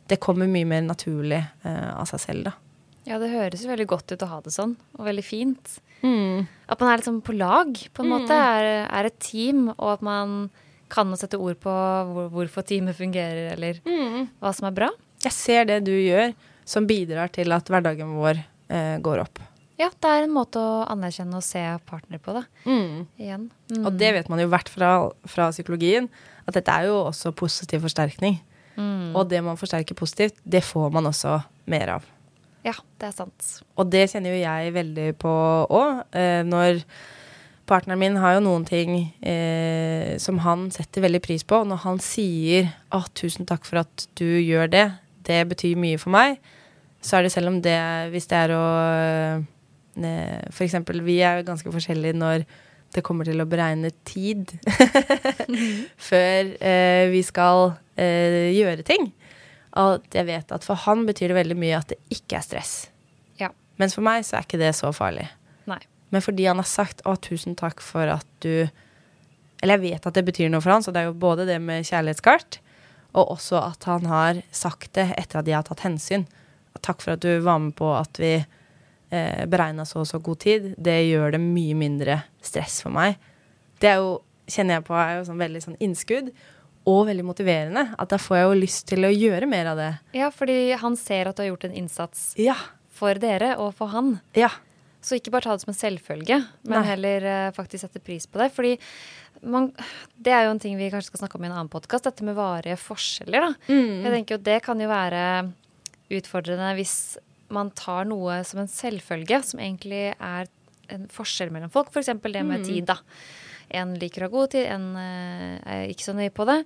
Det 0.07 0.19
kommer 0.23 0.47
mye 0.47 0.67
mer 0.69 0.83
naturlig 0.85 1.39
eh, 1.39 1.89
av 1.91 2.05
seg 2.11 2.21
selv, 2.23 2.47
da. 2.47 2.53
ja, 3.09 3.17
det 3.19 3.31
høres 3.31 3.63
jo 3.63 3.71
veldig 3.71 3.87
godt 3.89 4.13
ut 4.13 4.23
å 4.23 4.29
ha 4.31 4.37
det 4.43 4.53
sånn, 4.55 4.75
og 4.97 5.07
veldig 5.07 5.25
fint. 5.25 5.73
Mm. 6.03 6.45
At 6.69 6.79
man 6.79 6.91
er 6.91 7.01
liksom 7.01 7.19
på 7.25 7.35
lag, 7.35 7.73
på 7.93 8.03
en 8.03 8.11
måte. 8.13 8.35
Er, 8.35 8.85
er 8.85 9.09
et 9.09 9.19
team, 9.23 9.69
og 9.73 9.97
at 9.97 10.05
man 10.05 10.37
kan 10.91 11.11
å 11.11 11.17
sette 11.19 11.39
ord 11.41 11.57
på 11.59 11.73
hvor, 12.11 12.29
hvorfor 12.31 12.63
teamet 12.67 12.95
fungerer, 12.95 13.53
eller 13.57 13.81
hva 14.39 14.53
som 14.55 14.69
er 14.69 14.75
bra. 14.77 14.89
Jeg 15.25 15.35
ser 15.35 15.67
det 15.67 15.81
du 15.87 15.93
gjør, 15.95 16.31
som 16.67 16.87
bidrar 16.87 17.31
til 17.35 17.51
at 17.55 17.67
hverdagen 17.71 18.15
vår 18.19 18.39
eh, 18.43 18.97
går 19.03 19.23
opp. 19.23 19.41
Ja, 19.77 19.91
det 19.93 20.09
er 20.09 20.25
en 20.25 20.33
måte 20.33 20.61
å 20.61 20.85
anerkjenne 20.89 21.37
og 21.37 21.45
se 21.45 21.61
partner 21.85 22.21
på, 22.23 22.33
da. 22.33 22.45
Igjen. 22.65 23.49
Mm. 23.69 23.83
Og 23.83 23.91
det 23.99 24.13
vet 24.15 24.29
man 24.31 24.41
jo 24.41 24.47
hvert 24.49 24.71
fra, 24.73 24.91
fra 25.29 25.51
psykologien, 25.53 26.07
at 26.47 26.55
dette 26.57 26.73
er 26.73 26.87
jo 26.89 27.03
også 27.11 27.33
positiv 27.37 27.83
forsterkning. 27.85 28.39
Mm. 28.77 29.15
Og 29.17 29.27
det 29.29 29.41
man 29.43 29.57
forsterker 29.59 29.97
positivt, 29.97 30.37
det 30.45 30.63
får 30.65 30.93
man 30.93 31.09
også 31.09 31.39
mer 31.71 31.97
av. 31.97 32.07
Ja, 32.65 32.75
det 32.99 33.09
er 33.09 33.15
sant. 33.15 33.51
Og 33.79 33.89
det 33.91 34.07
kjenner 34.11 34.33
jo 34.33 34.41
jeg 34.41 34.73
veldig 34.75 35.07
på 35.21 35.33
òg. 35.73 36.03
Eh, 36.17 36.41
når 36.45 36.81
partneren 37.67 37.99
min 37.99 38.19
har 38.21 38.37
jo 38.37 38.45
noen 38.45 38.65
ting 38.67 38.93
eh, 39.21 40.15
som 40.21 40.39
han 40.45 40.67
setter 40.73 41.03
veldig 41.05 41.21
pris 41.23 41.45
på. 41.47 41.61
Og 41.61 41.69
når 41.71 41.83
han 41.83 41.99
sier 42.03 42.71
å, 42.91 43.03
'tusen 43.11 43.47
takk 43.47 43.67
for 43.67 43.83
at 43.83 44.07
du 44.19 44.25
gjør 44.25 44.71
det', 44.71 44.91
det 45.27 45.41
betyr 45.49 45.79
mye 45.79 45.99
for 45.99 46.13
meg, 46.15 46.39
så 47.03 47.17
er 47.17 47.27
det 47.27 47.33
selv 47.33 47.51
om 47.51 47.59
det 47.61 47.77
Hvis 48.11 48.25
det 48.27 48.37
er 48.37 48.51
å 48.55 48.63
eh, 50.01 50.47
For 50.49 50.63
eksempel, 50.65 51.03
vi 51.05 51.19
er 51.21 51.37
jo 51.37 51.49
ganske 51.51 51.71
forskjellige 51.71 52.17
når 52.17 52.47
det 52.95 53.03
kommer 53.03 53.27
til 53.27 53.43
å 53.43 53.45
beregne 53.45 53.91
tid 54.07 54.47
før 56.09 56.53
eh, 56.55 57.11
vi 57.11 57.21
skal 57.21 57.75
eh, 57.97 58.53
gjøre 58.55 58.85
ting. 58.87 59.11
At 59.77 60.15
jeg 60.15 60.27
vet 60.29 60.53
at 60.53 60.65
for 60.65 60.79
han 60.87 61.05
betyr 61.07 61.31
det 61.31 61.39
veldig 61.41 61.57
mye 61.59 61.77
at 61.77 61.91
det 61.91 61.99
ikke 62.13 62.39
er 62.39 62.45
stress. 62.45 62.73
Ja. 63.41 63.51
Mens 63.81 63.97
for 63.97 64.05
meg 64.05 64.25
så 64.25 64.39
er 64.39 64.47
ikke 64.47 64.61
det 64.61 64.73
så 64.77 64.93
farlig. 64.95 65.27
Nei. 65.69 65.81
Men 66.13 66.23
fordi 66.23 66.47
han 66.47 66.61
har 66.61 66.69
sagt 66.69 67.03
'Å, 67.03 67.17
tusen 67.19 67.55
takk 67.55 67.81
for 67.83 68.07
at 68.07 68.27
du' 68.41 68.69
Eller 69.61 69.79
jeg 69.79 69.91
vet 69.91 70.05
at 70.05 70.13
det 70.13 70.25
betyr 70.25 70.49
noe 70.53 70.61
for 70.61 70.69
han, 70.69 70.83
så 70.85 70.91
det 70.93 71.01
er 71.01 71.07
jo 71.09 71.17
både 71.17 71.47
det 71.49 71.57
med 71.57 71.81
kjærlighetskart, 71.81 72.59
og 73.17 73.31
også 73.33 73.57
at 73.57 73.83
han 73.89 74.05
har 74.05 74.41
sagt 74.53 74.93
det 74.93 75.07
etter 75.17 75.39
at 75.39 75.47
de 75.47 75.55
har 75.55 75.63
tatt 75.65 75.81
hensyn. 75.81 76.27
Takk 76.77 77.01
for 77.01 77.15
at 77.15 77.23
du 77.25 77.39
var 77.41 77.57
med 77.57 77.73
på 77.73 77.89
at 77.89 78.19
vi 78.21 78.35
eh, 78.37 79.45
beregna 79.49 79.85
så 79.85 80.03
og 80.03 80.07
så 80.07 80.19
god 80.19 80.39
tid. 80.43 80.75
Det 80.77 80.97
gjør 81.07 81.33
det 81.33 81.41
mye 81.41 81.73
mindre 81.73 82.19
stress 82.43 82.81
for 82.85 82.93
meg. 82.93 83.17
Det 83.81 83.89
er 83.89 84.01
jo, 84.01 84.19
kjenner 84.45 84.77
jeg 84.77 84.85
på, 84.85 84.93
er 84.93 85.17
jo 85.17 85.25
sånn 85.31 85.41
veldig 85.41 85.63
sånn 85.63 85.79
innskudd. 85.83 86.29
Og 86.87 87.01
veldig 87.09 87.25
motiverende. 87.27 87.83
At 87.99 88.13
da 88.13 88.19
får 88.21 88.37
jeg 88.39 88.47
jo 88.47 88.59
lyst 88.61 88.85
til 88.87 89.03
å 89.07 89.11
gjøre 89.11 89.49
mer 89.51 89.73
av 89.73 89.77
det. 89.81 89.89
Ja, 90.15 90.29
fordi 90.31 90.71
han 90.79 90.95
ser 90.99 91.27
at 91.27 91.35
du 91.37 91.43
har 91.43 91.49
gjort 91.51 91.67
en 91.67 91.75
innsats 91.83 92.29
Ja. 92.39 92.55
for 92.97 93.19
dere 93.19 93.57
og 93.59 93.73
for 93.75 93.91
han. 93.91 94.19
Ja. 94.39 94.49
Så 95.03 95.15
ikke 95.19 95.31
bare 95.31 95.45
ta 95.45 95.53
det 95.55 95.61
som 95.65 95.71
en 95.73 95.77
selvfølge, 95.77 96.39
men 96.63 96.79
Nei. 96.81 96.87
heller 96.87 97.25
uh, 97.27 97.51
faktisk 97.55 97.83
sette 97.85 97.99
pris 98.03 98.25
på 98.27 98.39
det. 98.41 98.49
Fordi 98.55 98.73
man, 99.45 99.69
det 100.17 100.33
er 100.33 100.47
jo 100.47 100.55
en 100.55 100.59
ting 100.63 100.75
vi 100.79 100.87
kanskje 100.89 101.11
skal 101.11 101.21
snakke 101.25 101.37
om 101.37 101.45
i 101.45 101.49
en 101.51 101.53
annen 101.59 101.69
podkast, 101.71 102.07
dette 102.09 102.25
med 102.25 102.35
varige 102.35 102.75
forskjeller. 102.81 103.45
da. 103.51 103.53
Jeg 103.69 104.11
tenker 104.15 104.35
jo 104.37 104.43
Det 104.47 104.57
kan 104.65 104.79
jo 104.81 104.87
være 104.89 105.23
utfordrende 106.17 106.73
hvis 106.79 106.95
man 107.53 107.69
tar 107.77 108.07
noe 108.09 108.41
som 108.47 108.59
en 108.63 108.67
selvfølge, 108.71 109.41
som 109.45 109.59
egentlig 109.63 110.13
er 110.17 110.47
en 110.91 111.05
forskjell 111.11 111.51
mellom 111.51 111.71
folk. 111.71 111.91
F.eks. 111.93 112.09
det 112.23 112.43
med 112.47 112.65
tid. 112.65 112.85
da. 112.89 112.97
En 113.75 113.95
liker 113.99 114.23
å 114.23 114.29
ha 114.29 114.33
god 114.33 114.53
tid, 114.53 114.67
en 114.71 114.93
eh, 115.01 115.57
er 115.67 115.91
ikke 115.91 116.07
så 116.07 116.15
nøye 116.15 116.33
på 116.33 116.47
det. 116.47 116.61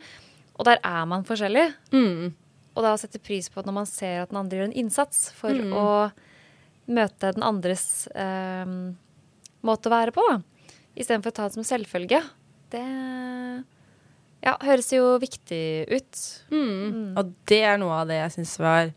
Og 0.60 0.68
der 0.68 0.82
er 0.86 1.08
man 1.10 1.26
forskjellig. 1.26 1.68
Mm. 1.94 2.34
Og 2.76 2.86
da 2.86 2.94
sette 3.00 3.22
pris 3.24 3.50
på 3.52 3.62
at 3.62 3.68
når 3.68 3.78
man 3.82 3.90
ser 3.90 4.22
at 4.22 4.32
den 4.32 4.40
andre 4.42 4.60
gjør 4.60 4.70
en 4.70 4.80
innsats 4.84 5.26
for 5.36 5.56
å 5.56 5.88
møte 6.92 7.34
den 7.36 7.46
andres 7.46 8.08
eh, 8.14 8.76
måte 9.66 9.90
å 9.90 9.94
være 9.94 10.16
på. 10.16 10.26
Istedenfor 10.96 11.32
å 11.32 11.38
ta 11.38 11.48
det 11.48 11.58
som 11.58 11.68
selvfølge. 11.68 12.22
Det 12.72 12.84
ja, 14.42 14.56
høres 14.64 14.90
jo 14.94 15.16
viktig 15.22 15.64
ut. 15.92 16.22
Mm. 16.54 17.14
Og 17.20 17.34
det 17.50 17.62
er 17.68 17.80
noe 17.82 18.02
av 18.02 18.12
det 18.12 18.20
jeg 18.22 18.36
syns 18.40 18.58
var 18.62 18.94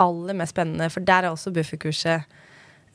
aller 0.00 0.36
mest 0.36 0.52
spennende, 0.52 0.90
for 0.92 1.04
der 1.04 1.24
er 1.24 1.32
også 1.32 1.52
bufferkurset 1.56 2.36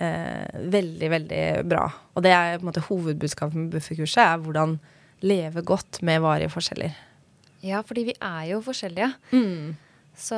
eh, 0.02 0.66
veldig, 0.74 1.10
veldig 1.14 1.44
bra. 1.70 1.86
Og 2.16 2.26
det 2.26 2.34
er 2.34 2.58
på 2.58 2.66
en 2.66 2.70
måte 2.72 2.84
hovedbudskapet 2.90 3.56
med 3.62 3.72
bufferkurset, 3.76 4.24
er 4.26 4.42
hvordan 4.42 4.80
leve 5.22 5.62
godt 5.68 6.02
med 6.08 6.22
varige 6.24 6.50
forskjeller. 6.50 6.96
Ja, 7.62 7.84
fordi 7.86 8.08
vi 8.10 8.16
er 8.18 8.48
jo 8.56 8.62
forskjellige. 8.66 9.12
Så 10.18 10.38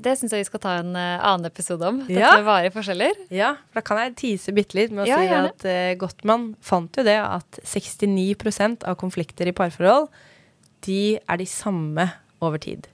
det 0.00 0.14
syns 0.16 0.32
jeg 0.32 0.40
vi 0.44 0.48
skal 0.48 0.62
ta 0.62 0.76
en 0.80 0.94
uh, 0.96 1.18
annen 1.28 1.48
episode 1.50 1.84
om. 1.84 1.98
Dette 2.06 2.14
Ja. 2.22 2.30
med 2.38 2.46
varige 2.46 2.72
forskjeller. 2.72 3.18
Ja, 3.34 3.50
for 3.68 3.80
da 3.80 3.84
kan 3.84 3.98
jeg 4.00 4.14
tise 4.16 4.54
bitte 4.56 4.78
litt 4.78 4.94
med 4.94 5.04
å 5.04 5.08
Ja, 5.10 5.18
si 5.20 5.26
gjerne. 5.28 5.50
at 5.52 5.66
uh, 5.66 5.98
Gottmann 6.00 6.46
fant 6.64 6.96
jo 6.96 7.04
det 7.04 7.18
at 7.20 7.60
69% 7.66 8.86
av 8.88 8.96
konflikter 8.96 9.50
i 9.50 9.52
parforhold, 9.52 10.08
de 10.86 11.18
er 11.28 11.36
de 11.42 11.44
samme 11.50 12.06
over 12.40 12.56
tid. 12.62 12.86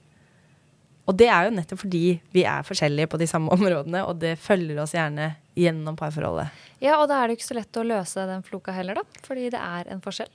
Og 1.07 1.15
det 1.15 1.29
er 1.31 1.47
jo 1.47 1.55
nettopp 1.55 1.83
fordi 1.85 2.05
vi 2.35 2.43
er 2.47 2.65
forskjellige 2.67 3.09
på 3.11 3.19
de 3.21 3.27
samme 3.29 3.51
områdene, 3.55 4.03
og 4.07 4.19
det 4.21 4.35
følger 4.43 4.81
oss 4.83 4.95
gjerne 4.97 5.33
gjennom 5.57 5.97
parforholdet. 5.97 6.51
Ja, 6.83 6.99
og 7.01 7.07
da 7.09 7.19
er 7.19 7.27
det 7.27 7.35
jo 7.35 7.41
ikke 7.41 7.51
så 7.51 7.57
lett 7.57 7.79
å 7.79 7.85
løse 7.87 8.25
den 8.29 8.43
floka 8.45 8.75
heller, 8.75 8.99
da. 8.99 9.21
Fordi 9.25 9.47
det 9.53 9.61
er 9.61 9.93
en 9.93 10.03
forskjell. 10.03 10.33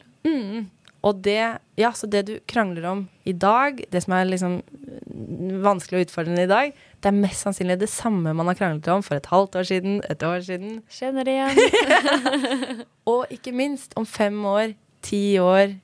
Og 1.02 1.18
det, 1.18 1.40
ja, 1.80 1.90
så 1.98 2.06
det 2.06 2.22
du 2.28 2.32
krangler 2.46 2.84
om 2.86 3.00
i 3.26 3.34
dag, 3.34 3.80
det 3.90 4.02
som 4.04 4.14
er 4.14 4.28
liksom 4.28 4.60
mm, 4.62 5.56
vanskelig 5.64 5.98
og 5.98 6.04
utfordrende 6.06 6.44
i 6.46 6.50
dag, 6.50 6.76
det 7.02 7.10
er 7.10 7.16
mest 7.16 7.42
sannsynlig 7.42 7.80
det 7.80 7.90
samme 7.90 8.34
man 8.38 8.46
har 8.50 8.58
kranglet 8.58 8.90
om 8.92 9.02
for 9.02 9.18
et 9.18 9.26
halvt 9.30 9.58
år 9.58 9.66
siden, 9.66 9.96
et 10.06 10.22
år 10.26 10.44
siden, 10.46 10.76
Kjenner 10.94 11.26
det 11.26 11.34
igjen. 11.34 12.84
og 13.10 13.34
ikke 13.34 13.54
minst 13.54 13.98
om 13.98 14.06
fem 14.06 14.38
år, 14.46 14.76
ti 15.02 15.24
år, 15.42 15.74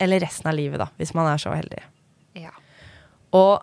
eller 0.00 0.24
resten 0.24 0.48
av 0.48 0.56
livet, 0.56 0.80
da, 0.80 0.88
hvis 0.96 1.12
man 1.16 1.28
er 1.28 1.44
så 1.44 1.52
heldig. 1.52 1.84
ja. 2.40 2.56
Og 3.36 3.60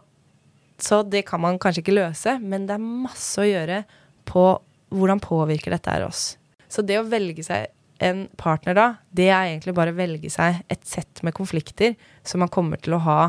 så 0.82 1.02
det 1.04 1.24
kan 1.28 1.42
man 1.44 1.60
kanskje 1.62 1.84
ikke 1.84 1.98
løse, 1.98 2.38
men 2.42 2.66
det 2.68 2.78
er 2.78 2.86
masse 2.86 3.42
å 3.42 3.48
gjøre 3.48 3.84
på 4.30 4.46
hvordan 4.92 5.22
påvirker 5.24 5.76
dette 5.76 5.94
her 5.94 6.08
oss. 6.08 6.36
Så 6.72 6.84
det 6.86 7.00
å 7.00 7.08
velge 7.08 7.44
seg 7.46 7.70
en 8.02 8.26
partner 8.40 8.76
da, 8.76 8.88
det 9.14 9.30
er 9.30 9.52
egentlig 9.52 9.76
bare 9.78 9.94
å 9.94 9.98
velge 9.98 10.32
seg 10.34 10.64
et 10.74 10.86
sett 10.90 11.22
med 11.26 11.36
konflikter 11.38 11.94
som 12.26 12.42
man 12.42 12.52
kommer 12.52 12.82
til 12.82 12.98
å 12.98 13.04
ha 13.06 13.20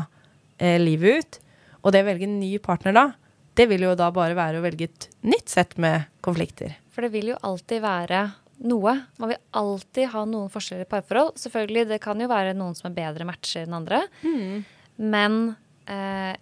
eh, 0.57 0.79
livet 0.81 1.19
ut. 1.19 1.41
Og 1.83 1.93
det 1.93 2.01
å 2.01 2.07
velge 2.07 2.25
en 2.25 2.39
ny 2.39 2.55
partner 2.63 2.95
da, 2.97 3.05
det 3.53 3.67
vil 3.69 3.85
jo 3.85 3.93
da 3.97 4.09
bare 4.13 4.37
være 4.37 4.59
å 4.59 4.65
velge 4.65 4.87
et 4.89 5.09
nytt 5.29 5.51
sett 5.51 5.75
med 5.81 6.07
konflikter. 6.25 6.73
For 6.93 7.05
det 7.05 7.13
vil 7.13 7.33
jo 7.33 7.41
alltid 7.45 7.83
være 7.83 8.23
noe. 8.65 8.95
Man 9.21 9.33
vil 9.33 9.41
alltid 9.59 10.09
ha 10.13 10.23
noen 10.29 10.49
forskjeller 10.53 10.87
i 10.87 10.89
parforhold. 10.89 11.35
Selvfølgelig, 11.41 11.87
det 11.91 11.99
kan 12.01 12.21
jo 12.21 12.29
være 12.31 12.55
noen 12.57 12.73
som 12.77 12.89
er 12.89 12.97
bedre 12.97 13.27
matcher 13.29 13.67
enn 13.67 13.77
andre. 13.77 14.01
Men 14.97 15.37
eh, 15.85 16.33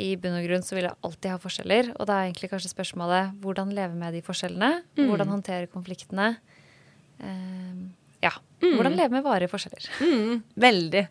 i 0.00 0.14
bunn 0.20 0.38
og 0.38 0.46
grunn 0.46 0.64
så 0.64 0.76
vil 0.76 0.88
jeg 0.88 0.98
alltid 1.06 1.30
ha 1.32 1.40
forskjeller. 1.42 1.92
Og 1.96 2.08
da 2.08 2.18
er 2.18 2.30
egentlig 2.30 2.50
kanskje 2.52 2.72
spørsmålet 2.72 3.36
hvordan 3.42 3.74
leve 3.76 3.98
med 3.98 4.16
de 4.16 4.22
forskjellene? 4.24 4.70
Hvordan 4.98 5.34
håndtere 5.36 5.70
konfliktene? 5.72 6.32
Uh, 7.20 7.86
ja. 8.24 8.32
Hvordan 8.60 8.96
leve 8.96 9.14
med 9.14 9.24
varige 9.24 9.52
forskjeller? 9.52 9.86
Mm, 10.00 10.42
veldig. 10.60 11.06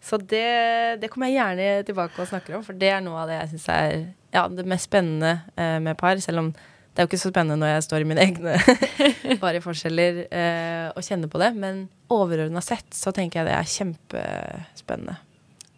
Så 0.00 0.16
det, 0.16 1.00
det 1.02 1.10
kommer 1.12 1.28
jeg 1.28 1.36
gjerne 1.36 1.84
tilbake 1.84 2.22
og 2.22 2.28
snakker 2.30 2.56
om, 2.56 2.64
for 2.64 2.76
det 2.78 2.88
er 2.88 3.02
noe 3.04 3.20
av 3.20 3.28
det 3.28 3.36
jeg 3.36 3.50
syns 3.52 3.66
er 3.74 3.96
ja, 4.32 4.46
det 4.48 4.64
mest 4.68 4.88
spennende 4.88 5.34
uh, 5.58 5.78
med 5.82 5.98
par. 6.00 6.20
Selv 6.24 6.44
om 6.44 6.52
det 6.54 6.98
er 6.98 7.06
jo 7.06 7.10
ikke 7.12 7.20
så 7.22 7.30
spennende 7.30 7.60
når 7.60 7.74
jeg 7.74 7.86
står 7.86 8.02
i 8.02 8.06
mine 8.08 8.24
egne 8.24 8.56
varige 9.44 9.64
forskjeller 9.64 10.22
uh, 10.26 10.86
og 10.94 11.04
kjenner 11.06 11.30
på 11.30 11.42
det. 11.42 11.50
Men 11.58 11.84
overordna 12.10 12.62
sett 12.64 12.88
så 12.96 13.12
tenker 13.14 13.42
jeg 13.42 13.50
det 13.50 13.58
er 13.58 13.74
kjempespennende. 13.76 15.18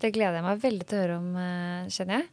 Det 0.03 0.11
gleder 0.15 0.41
jeg 0.41 0.47
meg 0.49 0.63
veldig 0.63 0.87
til 0.89 0.99
å 0.99 1.03
høre 1.05 1.17
om, 1.21 1.33
eh, 1.39 1.91
kjenner 1.95 2.21
jeg. 2.21 2.29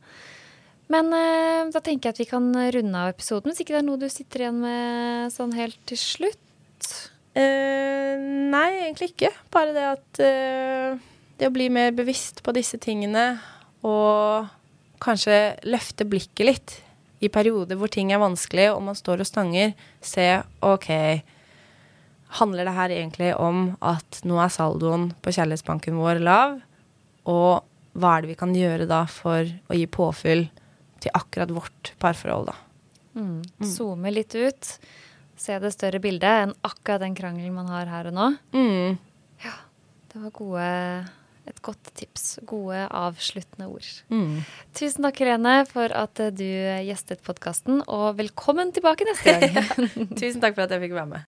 Men 0.89 1.13
eh, 1.13 1.69
da 1.69 1.81
tenker 1.85 2.09
jeg 2.09 2.15
at 2.15 2.21
vi 2.23 2.29
kan 2.31 2.49
runde 2.49 3.03
av 3.03 3.13
episoden, 3.13 3.51
hvis 3.51 3.61
ikke 3.61 3.75
det 3.75 3.81
er 3.83 3.87
noe 3.87 4.01
du 4.01 4.07
sitter 4.09 4.45
igjen 4.45 4.61
med 4.63 5.33
sånn 5.35 5.53
helt 5.53 5.77
til 5.89 6.01
slutt. 6.01 6.89
Eh, 7.37 8.17
nei, 8.49 8.69
egentlig 8.87 9.11
ikke. 9.13 9.29
Bare 9.53 9.75
det 9.75 9.85
at 9.85 10.21
eh, 10.25 10.97
det 11.39 11.47
å 11.47 11.53
bli 11.53 11.69
mer 11.71 11.93
bevisst 11.95 12.41
på 12.43 12.53
disse 12.57 12.79
tingene 12.81 13.31
og 13.85 14.49
kanskje 14.99 15.59
løfte 15.69 16.07
blikket 16.09 16.47
litt 16.47 16.77
i 17.23 17.29
perioder 17.31 17.77
hvor 17.79 17.91
ting 17.91 18.11
er 18.11 18.21
vanskelig 18.21 18.69
og 18.73 18.81
man 18.89 18.97
står 18.97 19.23
og 19.23 19.27
stanger, 19.29 19.75
se 20.03 20.25
OK, 20.65 20.89
handler 22.39 22.67
det 22.67 22.75
her 22.75 22.95
egentlig 22.95 23.31
om 23.39 23.75
at 23.83 24.21
nå 24.27 24.39
er 24.41 24.51
saldoen 24.53 25.09
på 25.23 25.33
kjærlighetsbanken 25.35 25.99
vår 25.99 26.21
lav, 26.23 26.59
og 27.29 27.99
hva 27.99 28.15
er 28.15 28.23
det 28.23 28.33
vi 28.33 28.39
kan 28.39 28.55
gjøre 28.55 28.87
da 28.89 29.03
for 29.09 29.45
å 29.45 29.77
gi 29.77 29.85
påfyll 29.89 30.47
til 31.03 31.15
akkurat 31.15 31.51
vårt 31.53 31.93
parforhold, 32.01 32.49
da? 32.51 32.57
Mm. 33.19 33.43
Zoome 33.65 34.11
litt 34.13 34.35
ut. 34.35 34.73
Se 35.39 35.55
det 35.61 35.71
større 35.71 36.01
bildet 36.03 36.45
enn 36.45 36.57
akkurat 36.67 37.03
den 37.03 37.15
krangelen 37.15 37.55
man 37.55 37.71
har 37.71 37.89
her 37.91 38.11
og 38.11 38.17
nå. 38.17 38.27
Mm. 38.55 38.99
Det 40.09 40.17
var 40.23 40.31
gode, 40.33 40.69
et 41.45 41.59
godt 41.61 41.91
tips. 41.93 42.39
Gode 42.49 42.81
avsluttende 42.97 43.69
ord. 43.69 43.89
Mm. 44.09 44.41
Tusen 44.73 45.05
takk, 45.05 45.21
Irene, 45.21 45.55
for 45.69 45.93
at 45.93 46.21
eh, 46.23 46.33
du 46.33 46.47
gjestet 46.89 47.21
podkasten, 47.25 47.83
og 47.85 48.17
velkommen 48.17 48.73
tilbake 48.73 49.05
neste 49.05 49.37
gang. 49.37 49.73
Tusen 50.19 50.41
takk 50.41 50.57
for 50.57 50.65
at 50.65 50.73
jeg 50.73 50.87
fikk 50.87 50.97
være 50.97 51.11
med. 51.13 51.27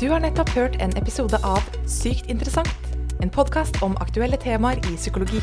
Du 0.00 0.10
har 0.12 0.20
nettopp 0.24 0.52
hørt 0.56 0.76
en 0.84 0.92
episode 1.00 1.40
av 1.40 1.64
Sykt 1.88 2.28
interessant. 2.32 3.01
En 3.22 3.30
podkast 3.30 3.82
om 3.82 3.96
aktuelle 3.96 4.36
temaer 4.36 4.80
i 4.90 4.96
psykologi. 4.96 5.38